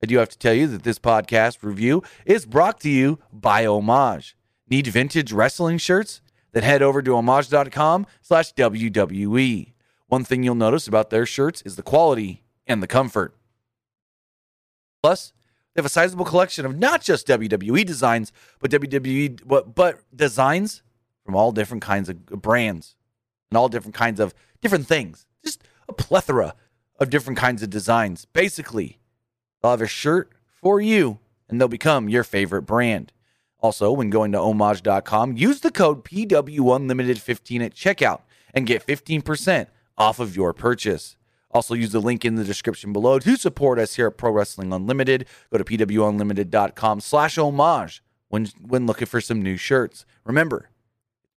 I 0.01 0.05
do 0.05 0.17
have 0.17 0.29
to 0.29 0.37
tell 0.37 0.53
you 0.53 0.67
that 0.67 0.83
this 0.83 0.99
podcast 0.99 1.59
review 1.61 2.03
is 2.25 2.45
brought 2.45 2.79
to 2.81 2.89
you 2.89 3.19
by 3.31 3.65
Homage. 3.65 4.35
Need 4.69 4.87
vintage 4.87 5.31
wrestling 5.31 5.77
shirts? 5.77 6.21
Then 6.51 6.63
head 6.63 6.81
over 6.81 7.01
to 7.01 7.15
homage.com 7.15 8.05
slash 8.21 8.53
WWE. 8.53 9.73
One 10.07 10.23
thing 10.23 10.43
you'll 10.43 10.55
notice 10.55 10.87
about 10.87 11.09
their 11.09 11.25
shirts 11.25 11.61
is 11.63 11.75
the 11.75 11.83
quality 11.83 12.43
and 12.67 12.83
the 12.83 12.87
comfort. 12.87 13.35
Plus, 15.01 15.33
they 15.73 15.79
have 15.79 15.85
a 15.85 15.89
sizable 15.89 16.25
collection 16.25 16.65
of 16.65 16.77
not 16.77 17.01
just 17.01 17.27
WWE 17.27 17.85
designs, 17.85 18.31
but 18.59 18.71
WWE 18.71 19.41
but, 19.45 19.73
but 19.73 19.99
designs 20.15 20.83
from 21.25 21.35
all 21.35 21.51
different 21.51 21.81
kinds 21.81 22.09
of 22.09 22.25
brands 22.25 22.95
and 23.49 23.57
all 23.57 23.69
different 23.69 23.95
kinds 23.95 24.19
of 24.19 24.33
different 24.61 24.85
things. 24.85 25.25
Just 25.43 25.63
a 25.89 25.93
plethora 25.93 26.55
of 26.99 27.09
different 27.09 27.39
kinds 27.39 27.63
of 27.63 27.69
designs. 27.69 28.25
Basically, 28.25 28.99
they'll 29.61 29.71
have 29.71 29.81
a 29.81 29.87
shirt 29.87 30.31
for 30.61 30.79
you 30.79 31.19
and 31.49 31.59
they'll 31.59 31.67
become 31.67 32.09
your 32.09 32.23
favorite 32.23 32.63
brand. 32.63 33.11
Also, 33.59 33.91
when 33.91 34.09
going 34.09 34.31
to 34.33 34.39
homage.com, 34.39 35.37
use 35.37 35.61
the 35.61 35.71
code 35.71 36.03
PW 36.03 36.59
Unlimited15 36.59 37.65
at 37.65 37.73
checkout 37.73 38.21
and 38.53 38.67
get 38.67 38.85
15% 38.85 39.67
off 39.97 40.19
of 40.19 40.35
your 40.35 40.53
purchase. 40.53 41.15
Also, 41.51 41.73
use 41.73 41.91
the 41.91 42.01
link 42.01 42.25
in 42.25 42.35
the 42.35 42.43
description 42.43 42.91
below 42.91 43.19
to 43.19 43.35
support 43.35 43.79
us 43.79 43.95
here 43.95 44.07
at 44.07 44.17
Pro 44.17 44.31
Wrestling 44.31 44.73
Unlimited. 44.73 45.27
Go 45.51 45.59
to 45.59 45.63
pwunlimited.com 45.63 46.99
slash 46.99 47.37
homage 47.37 48.03
when, 48.27 48.47
when 48.59 48.85
looking 48.87 49.05
for 49.05 49.21
some 49.21 49.41
new 49.41 49.55
shirts. 49.55 50.05
Remember, 50.25 50.69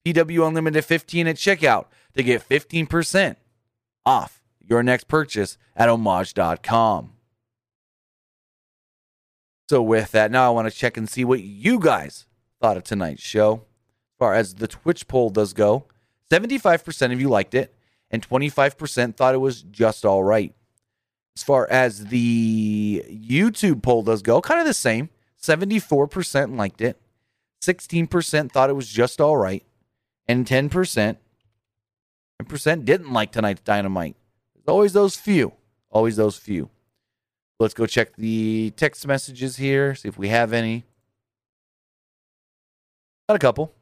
PW 0.06 0.48
Unlimited 0.48 0.86
15 0.86 1.28
at 1.28 1.36
checkout 1.36 1.86
to 2.16 2.24
get 2.24 2.48
15% 2.48 3.36
off 4.06 4.43
your 4.64 4.84
next 4.84 5.08
purchase 5.08 5.58
at 5.76 5.90
homage.com. 5.90 7.12
So, 9.70 9.82
with 9.82 10.12
that, 10.12 10.32
now 10.32 10.48
I 10.48 10.50
want 10.50 10.72
to 10.72 10.78
check 10.78 10.98
and 10.98 11.10
see 11.10 11.24
what 11.24 11.42
you 11.42 11.80
guys 11.80 12.26
thought 12.62 12.78
of 12.78 12.84
tonight's 12.84 13.24
show. 13.24 13.54
As 13.54 14.18
far 14.20 14.34
as 14.34 14.56
the 14.56 14.68
Twitch 14.68 15.08
poll 15.08 15.30
does 15.30 15.54
go, 15.54 15.86
75% 16.30 17.14
of 17.14 17.20
you 17.20 17.30
liked 17.30 17.54
it, 17.54 17.74
and 18.12 18.28
25% 18.28 19.16
thought 19.16 19.34
it 19.34 19.40
was 19.40 19.64
just 19.64 20.06
all 20.06 20.24
right. 20.24 20.54
As 21.36 21.44
far 21.44 21.68
as 21.70 22.08
the 22.08 23.04
YouTube 23.10 23.82
poll 23.82 24.04
does 24.04 24.22
go, 24.22 24.42
kind 24.42 24.60
of 24.60 24.68
the 24.68 24.74
same. 24.74 25.10
74% 25.42 26.56
liked 26.56 26.80
it, 26.82 27.02
16% 27.62 28.52
thought 28.52 28.70
it 28.70 28.74
was 28.74 28.88
just 28.88 29.20
all 29.20 29.36
right, 29.36 29.64
and 30.26 30.46
10%, 30.46 31.18
10% 32.42 32.86
didn't 32.86 33.12
like 33.12 33.32
tonight's 33.32 33.62
Dynamite. 33.62 34.16
There's 34.66 34.74
always 34.74 34.94
those 34.94 35.16
few, 35.16 35.54
always 35.90 36.16
those 36.16 36.38
few. 36.38 36.70
Let's 37.60 37.74
go 37.74 37.86
check 37.86 38.16
the 38.16 38.72
text 38.78 39.06
messages 39.06 39.58
here, 39.58 39.96
see 39.96 40.08
if 40.08 40.18
we 40.18 40.30
have 40.30 40.54
any. 40.54 40.86
Got 43.28 43.36
a 43.36 43.40
couple. 43.40 43.74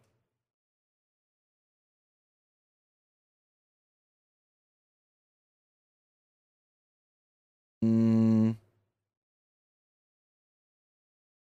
Mm. 7.83 8.55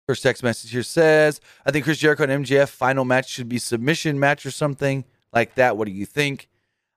First 0.07 0.24
text 0.24 0.43
message 0.43 0.71
here 0.71 0.84
says, 0.84 1.39
I 1.65 1.71
think 1.71 1.86
Chris 1.86 1.97
Jericho 1.97 2.24
and 2.24 2.45
MJF 2.45 2.69
final 2.69 3.05
match 3.05 3.30
should 3.30 3.49
be 3.49 3.57
submission 3.57 4.19
match 4.19 4.45
or 4.45 4.51
something 4.51 5.05
like 5.32 5.55
that. 5.55 5.78
What 5.78 5.88
do 5.88 5.93
you 5.93 6.05
think? 6.05 6.49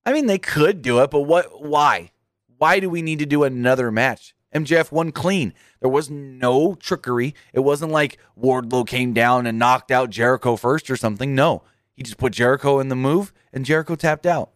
I 0.04 0.12
mean, 0.12 0.26
they 0.26 0.38
could 0.38 0.82
do 0.82 1.00
it, 1.00 1.10
but 1.10 1.22
what 1.22 1.62
why? 1.62 2.10
Why 2.58 2.80
do 2.80 2.88
we 2.88 3.02
need 3.02 3.18
to 3.18 3.26
do 3.26 3.44
another 3.44 3.90
match? 3.90 4.34
MJF 4.54 4.90
won 4.90 5.12
clean. 5.12 5.52
There 5.80 5.90
was 5.90 6.08
no 6.10 6.74
trickery. 6.74 7.34
It 7.52 7.60
wasn't 7.60 7.92
like 7.92 8.18
Wardlow 8.40 8.86
came 8.86 9.12
down 9.12 9.46
and 9.46 9.58
knocked 9.58 9.90
out 9.90 10.10
Jericho 10.10 10.56
first 10.56 10.90
or 10.90 10.96
something. 10.96 11.34
No. 11.34 11.62
He 11.94 12.02
just 12.02 12.18
put 12.18 12.32
Jericho 12.32 12.78
in 12.78 12.88
the 12.88 12.96
move 12.96 13.32
and 13.52 13.64
Jericho 13.64 13.96
tapped 13.96 14.26
out. 14.26 14.50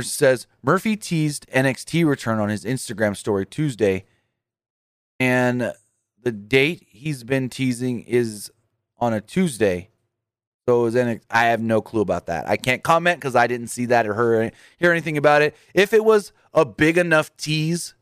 says 0.00 0.46
Murphy 0.62 0.96
teased 0.96 1.46
NXT 1.48 2.06
return 2.06 2.38
on 2.38 2.48
his 2.48 2.64
Instagram 2.64 3.16
story 3.16 3.44
Tuesday, 3.44 4.04
and 5.18 5.72
the 6.22 6.32
date 6.32 6.86
he's 6.88 7.24
been 7.24 7.48
teasing 7.48 8.02
is 8.02 8.52
on 8.98 9.12
a 9.12 9.20
Tuesday. 9.20 9.90
So 10.68 10.84
is 10.84 10.94
NXT. 10.94 11.22
I 11.30 11.46
have 11.46 11.62
no 11.62 11.80
clue 11.80 12.02
about 12.02 12.26
that. 12.26 12.46
I 12.46 12.58
can't 12.58 12.82
comment 12.82 13.18
because 13.18 13.34
I 13.34 13.46
didn't 13.46 13.68
see 13.68 13.86
that 13.86 14.06
or 14.06 14.12
hear, 14.12 14.52
hear 14.76 14.92
anything 14.92 15.16
about 15.16 15.40
it. 15.40 15.56
If 15.72 15.94
it 15.94 16.04
was 16.04 16.30
a 16.52 16.66
big 16.66 16.98
enough 16.98 17.34
tease 17.38 17.94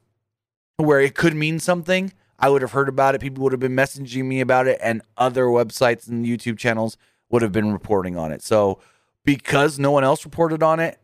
where 0.77 1.01
it 1.01 1.15
could 1.15 1.37
mean 1.37 1.61
something, 1.61 2.13
I 2.41 2.49
would 2.49 2.63
have 2.63 2.73
heard 2.73 2.89
about 2.89 3.15
it. 3.15 3.21
People 3.21 3.45
would 3.45 3.53
have 3.53 3.61
been 3.61 3.77
messaging 3.77 4.25
me 4.25 4.41
about 4.41 4.67
it, 4.67 4.81
and 4.83 5.01
other 5.17 5.45
websites 5.45 6.09
and 6.09 6.27
YouTube 6.27 6.59
channels 6.59 6.97
would 7.31 7.41
have 7.41 7.53
been 7.53 7.73
reporting 7.73 8.17
on 8.17 8.33
it. 8.33 8.43
So 8.43 8.81
because 9.25 9.79
no 9.79 9.93
one 9.93 10.03
else 10.03 10.25
reported 10.25 10.61
on 10.61 10.81
it, 10.81 10.99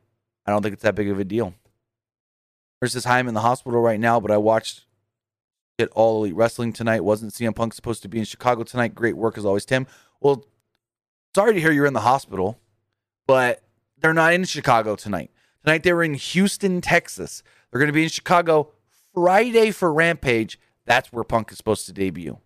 I 0.44 0.50
don't 0.50 0.62
think 0.62 0.72
it's 0.72 0.82
that 0.82 0.96
big 0.96 1.10
of 1.10 1.20
a 1.20 1.24
deal. 1.24 1.54
Versus 2.82 3.04
hi, 3.04 3.20
I'm 3.20 3.28
in 3.28 3.34
the 3.34 3.40
hospital 3.40 3.80
right 3.80 4.00
now, 4.00 4.18
but 4.18 4.32
I 4.32 4.36
watched 4.36 4.84
it 5.78 5.90
all 5.94 6.24
elite 6.24 6.34
wrestling 6.34 6.72
tonight. 6.72 7.04
Wasn't 7.04 7.32
CM 7.32 7.54
Punk 7.54 7.72
supposed 7.72 8.02
to 8.02 8.08
be 8.08 8.18
in 8.18 8.24
Chicago 8.24 8.64
tonight? 8.64 8.96
Great 8.96 9.16
work 9.16 9.38
as 9.38 9.46
always, 9.46 9.64
Tim. 9.64 9.86
Well, 10.20 10.44
sorry 11.35 11.55
to 11.55 11.61
hear 11.61 11.72
you're 11.72 11.87
in 11.87 11.95
the 11.95 12.01
hospital, 12.01 12.59
but 13.26 13.62
they're 13.99 14.14
not 14.14 14.33
in 14.33 14.45
Chicago 14.45 14.97
tonight. 14.97 15.30
Tonight 15.64 15.83
they 15.83 15.93
were 15.93 16.03
in 16.03 16.14
Houston, 16.14 16.80
Texas. 16.80 17.43
They're 17.70 17.78
going 17.78 17.89
to 17.89 17.93
be 17.93 18.03
in 18.03 18.09
Chicago 18.09 18.70
Friday 19.14 19.70
for 19.70 19.93
Rampage. 19.93 20.59
That's 20.87 21.12
where 21.12 21.24
Punk 21.24 21.53
is 21.53 21.59
supposed 21.59 21.87
to 21.87 21.93
debut. 21.93 22.39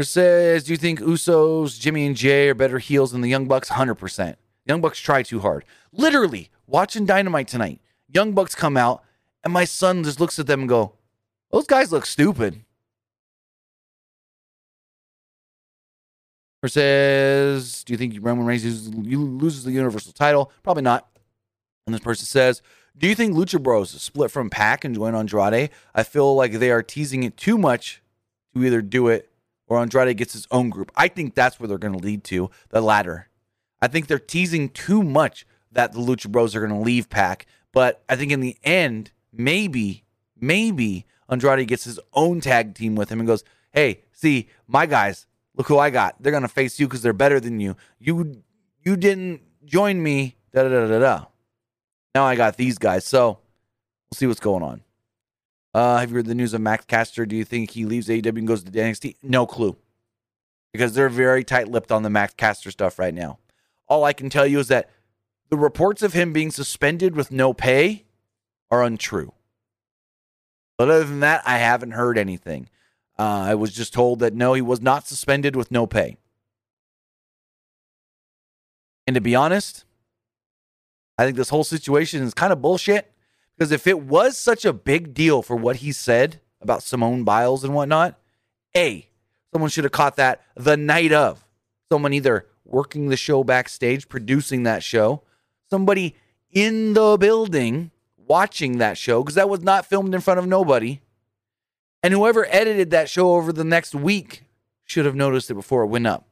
says, 0.00 0.64
Do 0.64 0.72
you 0.72 0.76
think 0.76 1.00
Usos, 1.00 1.78
Jimmy, 1.78 2.06
and 2.06 2.16
Jay 2.16 2.48
are 2.48 2.54
better 2.54 2.78
heels 2.78 3.12
than 3.12 3.20
the 3.20 3.28
Young 3.28 3.46
Bucks? 3.46 3.70
100%. 3.70 4.36
Young 4.66 4.80
Bucks 4.80 4.98
try 4.98 5.22
too 5.22 5.40
hard. 5.40 5.64
Literally, 5.92 6.50
watching 6.66 7.06
Dynamite 7.06 7.48
tonight, 7.48 7.80
Young 8.08 8.32
Bucks 8.32 8.54
come 8.54 8.76
out, 8.76 9.02
and 9.44 9.52
my 9.52 9.64
son 9.64 10.04
just 10.04 10.20
looks 10.20 10.38
at 10.38 10.46
them 10.46 10.60
and 10.60 10.68
go, 10.68 10.94
Those 11.50 11.66
guys 11.66 11.92
look 11.92 12.06
stupid. 12.06 12.64
Says, 16.68 17.82
Do 17.84 17.92
you 17.92 17.96
think 17.96 18.16
Roman 18.20 18.46
Reigns 18.46 18.88
loses 18.88 19.64
the 19.64 19.72
Universal 19.72 20.12
title? 20.12 20.52
Probably 20.62 20.82
not. 20.82 21.08
And 21.86 21.94
this 21.94 22.02
person 22.02 22.26
says, 22.26 22.62
Do 22.96 23.08
you 23.08 23.14
think 23.14 23.34
Lucha 23.34 23.60
Bros 23.60 23.90
split 23.90 24.30
from 24.30 24.48
PAC 24.50 24.84
and 24.84 24.94
join 24.94 25.14
Andrade? 25.14 25.70
I 25.94 26.02
feel 26.04 26.34
like 26.34 26.52
they 26.52 26.70
are 26.70 26.82
teasing 26.82 27.24
it 27.24 27.36
too 27.36 27.58
much 27.58 28.02
to 28.54 28.64
either 28.64 28.80
do 28.80 29.08
it 29.08 29.28
or 29.66 29.80
Andrade 29.80 30.16
gets 30.16 30.34
his 30.34 30.46
own 30.50 30.70
group. 30.70 30.92
I 30.94 31.08
think 31.08 31.34
that's 31.34 31.58
where 31.58 31.66
they're 31.66 31.78
going 31.78 31.94
to 31.94 31.98
lead 31.98 32.24
to 32.24 32.50
the 32.68 32.80
latter. 32.80 33.28
I 33.80 33.88
think 33.88 34.06
they're 34.06 34.18
teasing 34.18 34.68
too 34.68 35.02
much 35.02 35.46
that 35.72 35.92
the 35.92 35.98
Lucha 35.98 36.30
Bros 36.30 36.54
are 36.54 36.60
going 36.60 36.78
to 36.78 36.84
leave 36.84 37.08
PAC, 37.08 37.46
but 37.72 38.02
I 38.08 38.16
think 38.16 38.30
in 38.30 38.40
the 38.40 38.56
end, 38.62 39.10
maybe, 39.32 40.04
maybe 40.38 41.06
Andrade 41.28 41.66
gets 41.66 41.84
his 41.84 41.98
own 42.12 42.40
tag 42.40 42.74
team 42.74 42.94
with 42.94 43.10
him 43.10 43.18
and 43.18 43.26
goes, 43.26 43.42
"Hey, 43.72 44.02
see, 44.12 44.48
my 44.68 44.84
guys, 44.84 45.26
look 45.56 45.68
who 45.68 45.78
I 45.78 45.90
got. 45.90 46.16
They're 46.20 46.38
to 46.38 46.48
face 46.48 46.78
you 46.80 46.86
because 46.86 47.02
they're 47.02 47.12
better 47.12 47.40
than 47.40 47.60
you. 47.60 47.76
You, 47.98 48.42
you 48.82 48.96
didn't 48.96 49.42
join 49.64 50.02
me. 50.02 50.36
Da 50.52 50.64
da 50.64 50.68
da 50.68 50.86
da 50.86 50.98
da. 50.98 51.24
Now 52.14 52.24
I 52.24 52.36
got 52.36 52.56
these 52.56 52.78
guys. 52.78 53.04
So 53.04 53.38
we'll 54.10 54.16
see 54.16 54.26
what's 54.26 54.40
going 54.40 54.62
on." 54.62 54.82
Uh, 55.74 55.98
have 55.98 56.10
you 56.10 56.16
heard 56.16 56.26
the 56.26 56.34
news 56.34 56.52
of 56.52 56.60
Max 56.60 56.84
Caster? 56.84 57.24
Do 57.24 57.34
you 57.34 57.44
think 57.44 57.70
he 57.70 57.86
leaves 57.86 58.08
AEW 58.08 58.38
and 58.38 58.46
goes 58.46 58.62
to 58.62 58.70
NXT? 58.70 59.16
No 59.22 59.46
clue. 59.46 59.76
Because 60.72 60.94
they're 60.94 61.08
very 61.08 61.44
tight 61.44 61.68
lipped 61.68 61.90
on 61.90 62.02
the 62.02 62.10
Max 62.10 62.34
Caster 62.34 62.70
stuff 62.70 62.98
right 62.98 63.14
now. 63.14 63.38
All 63.88 64.04
I 64.04 64.12
can 64.12 64.28
tell 64.28 64.46
you 64.46 64.58
is 64.58 64.68
that 64.68 64.90
the 65.48 65.56
reports 65.56 66.02
of 66.02 66.12
him 66.12 66.32
being 66.32 66.50
suspended 66.50 67.16
with 67.16 67.30
no 67.30 67.52
pay 67.54 68.04
are 68.70 68.82
untrue. 68.82 69.32
But 70.78 70.90
other 70.90 71.04
than 71.04 71.20
that, 71.20 71.42
I 71.46 71.58
haven't 71.58 71.92
heard 71.92 72.18
anything. 72.18 72.68
Uh, 73.18 73.44
I 73.46 73.54
was 73.54 73.72
just 73.72 73.92
told 73.92 74.20
that 74.20 74.34
no, 74.34 74.54
he 74.54 74.62
was 74.62 74.80
not 74.80 75.06
suspended 75.06 75.54
with 75.54 75.70
no 75.70 75.86
pay. 75.86 76.16
And 79.06 79.14
to 79.14 79.20
be 79.20 79.34
honest, 79.34 79.84
I 81.18 81.24
think 81.24 81.36
this 81.36 81.50
whole 81.50 81.64
situation 81.64 82.22
is 82.22 82.34
kind 82.34 82.52
of 82.52 82.62
bullshit. 82.62 83.12
Because 83.56 83.70
if 83.70 83.86
it 83.86 84.00
was 84.00 84.36
such 84.38 84.64
a 84.64 84.72
big 84.72 85.14
deal 85.14 85.42
for 85.42 85.56
what 85.56 85.76
he 85.76 85.92
said 85.92 86.40
about 86.60 86.82
Simone 86.82 87.22
Biles 87.22 87.62
and 87.64 87.74
whatnot, 87.74 88.18
A, 88.76 89.08
someone 89.52 89.70
should 89.70 89.84
have 89.84 89.92
caught 89.92 90.16
that 90.16 90.40
the 90.56 90.76
night 90.76 91.12
of. 91.12 91.46
Someone 91.90 92.14
either 92.14 92.46
working 92.64 93.08
the 93.08 93.16
show 93.16 93.44
backstage, 93.44 94.08
producing 94.08 94.62
that 94.62 94.82
show, 94.82 95.22
somebody 95.68 96.16
in 96.50 96.94
the 96.94 97.18
building 97.18 97.90
watching 98.16 98.78
that 98.78 98.96
show, 98.96 99.22
because 99.22 99.34
that 99.34 99.48
was 99.48 99.60
not 99.60 99.84
filmed 99.84 100.14
in 100.14 100.20
front 100.22 100.40
of 100.40 100.46
nobody. 100.46 101.00
And 102.02 102.12
whoever 102.12 102.46
edited 102.50 102.90
that 102.90 103.08
show 103.08 103.34
over 103.34 103.52
the 103.52 103.64
next 103.64 103.94
week 103.94 104.44
should 104.84 105.04
have 105.04 105.14
noticed 105.14 105.50
it 105.50 105.54
before 105.54 105.82
it 105.84 105.88
went 105.88 106.06
up. 106.06 106.26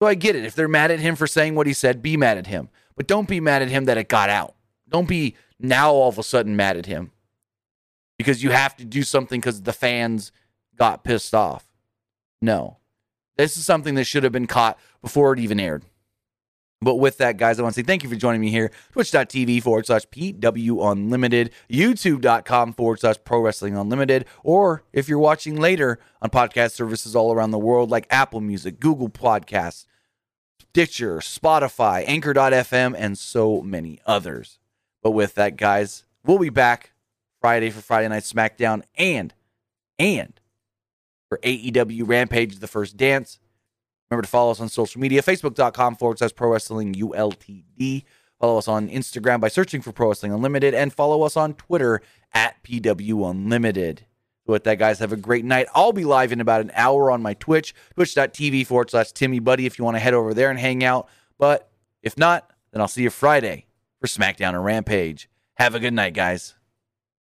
So 0.00 0.08
I 0.08 0.14
get 0.14 0.36
it. 0.36 0.44
If 0.44 0.54
they're 0.54 0.68
mad 0.68 0.90
at 0.90 1.00
him 1.00 1.16
for 1.16 1.26
saying 1.26 1.54
what 1.54 1.66
he 1.66 1.72
said, 1.72 2.02
be 2.02 2.16
mad 2.16 2.36
at 2.36 2.46
him. 2.46 2.68
But 2.96 3.06
don't 3.06 3.28
be 3.28 3.40
mad 3.40 3.62
at 3.62 3.68
him 3.68 3.86
that 3.86 3.96
it 3.96 4.08
got 4.08 4.28
out. 4.28 4.54
Don't 4.88 5.08
be 5.08 5.34
now 5.58 5.92
all 5.92 6.08
of 6.08 6.18
a 6.18 6.22
sudden 6.22 6.54
mad 6.56 6.76
at 6.76 6.86
him. 6.86 7.10
because 8.18 8.42
you 8.42 8.50
have 8.50 8.76
to 8.76 8.84
do 8.84 9.02
something 9.02 9.40
because 9.40 9.62
the 9.62 9.72
fans 9.72 10.30
got 10.76 11.04
pissed 11.04 11.34
off. 11.34 11.66
No. 12.40 12.78
This 13.36 13.56
is 13.56 13.64
something 13.64 13.94
that 13.96 14.04
should 14.04 14.22
have 14.22 14.32
been 14.32 14.46
caught 14.46 14.78
before 15.02 15.32
it 15.32 15.40
even 15.40 15.58
aired. 15.58 15.84
But 16.84 16.96
with 16.96 17.18
that, 17.18 17.36
guys, 17.36 17.58
I 17.58 17.62
want 17.62 17.74
to 17.74 17.80
say 17.80 17.84
thank 17.84 18.02
you 18.02 18.08
for 18.08 18.16
joining 18.16 18.40
me 18.40 18.50
here. 18.50 18.70
Twitch.tv 18.92 19.62
forward 19.62 19.86
slash 19.86 20.06
PW 20.06 20.92
Unlimited, 20.92 21.50
YouTube.com 21.70 22.74
forward 22.74 23.00
slash 23.00 23.16
Pro 23.24 23.40
Wrestling 23.40 23.76
Unlimited, 23.76 24.26
or 24.42 24.84
if 24.92 25.08
you're 25.08 25.18
watching 25.18 25.56
later 25.56 25.98
on 26.22 26.30
podcast 26.30 26.72
services 26.72 27.16
all 27.16 27.32
around 27.32 27.50
the 27.50 27.58
world 27.58 27.90
like 27.90 28.06
Apple 28.10 28.40
Music, 28.40 28.78
Google 28.78 29.08
Podcasts, 29.08 29.86
Stitcher, 30.60 31.18
Spotify, 31.18 32.04
Anchor.fm, 32.06 32.94
and 32.96 33.16
so 33.16 33.62
many 33.62 33.98
others. 34.06 34.58
But 35.02 35.12
with 35.12 35.34
that, 35.34 35.56
guys, 35.56 36.04
we'll 36.24 36.38
be 36.38 36.50
back 36.50 36.92
Friday 37.40 37.70
for 37.70 37.80
Friday 37.80 38.08
Night 38.08 38.22
SmackDown 38.24 38.82
and, 38.96 39.34
and 39.98 40.40
for 41.28 41.38
AEW 41.38 42.02
Rampage, 42.08 42.58
The 42.58 42.66
First 42.66 42.96
Dance. 42.96 43.38
Remember 44.14 44.26
to 44.26 44.30
follow 44.30 44.52
us 44.52 44.60
on 44.60 44.68
social 44.68 45.00
media, 45.00 45.22
facebook.com 45.22 45.96
forward 45.96 46.18
slash 46.18 46.34
pro 46.36 46.50
wrestling 46.50 46.94
ULTD. 46.94 48.04
Follow 48.40 48.58
us 48.58 48.68
on 48.68 48.88
Instagram 48.88 49.40
by 49.40 49.48
searching 49.48 49.80
for 49.80 49.90
Pro 49.90 50.08
Wrestling 50.08 50.32
Unlimited 50.32 50.72
and 50.72 50.92
follow 50.92 51.22
us 51.22 51.36
on 51.36 51.54
Twitter 51.54 52.00
at 52.32 52.62
PW 52.62 53.28
Unlimited. 53.28 54.06
With 54.46 54.62
that, 54.64 54.78
guys, 54.78 55.00
have 55.00 55.12
a 55.12 55.16
great 55.16 55.44
night. 55.44 55.66
I'll 55.74 55.92
be 55.92 56.04
live 56.04 56.30
in 56.30 56.40
about 56.40 56.60
an 56.60 56.70
hour 56.74 57.10
on 57.10 57.22
my 57.22 57.34
Twitch, 57.34 57.74
twitch.tv 57.96 58.68
forward 58.68 58.90
slash 58.90 59.10
Timmy 59.10 59.40
Buddy 59.40 59.66
if 59.66 59.80
you 59.80 59.84
want 59.84 59.96
to 59.96 60.00
head 60.00 60.14
over 60.14 60.32
there 60.32 60.50
and 60.50 60.60
hang 60.60 60.84
out. 60.84 61.08
But 61.36 61.68
if 62.00 62.16
not, 62.16 62.48
then 62.70 62.80
I'll 62.80 62.86
see 62.86 63.02
you 63.02 63.10
Friday 63.10 63.66
for 64.00 64.06
SmackDown 64.06 64.50
and 64.50 64.64
Rampage. 64.64 65.28
Have 65.54 65.74
a 65.74 65.80
good 65.80 65.94
night, 65.94 66.14
guys. 66.14 66.54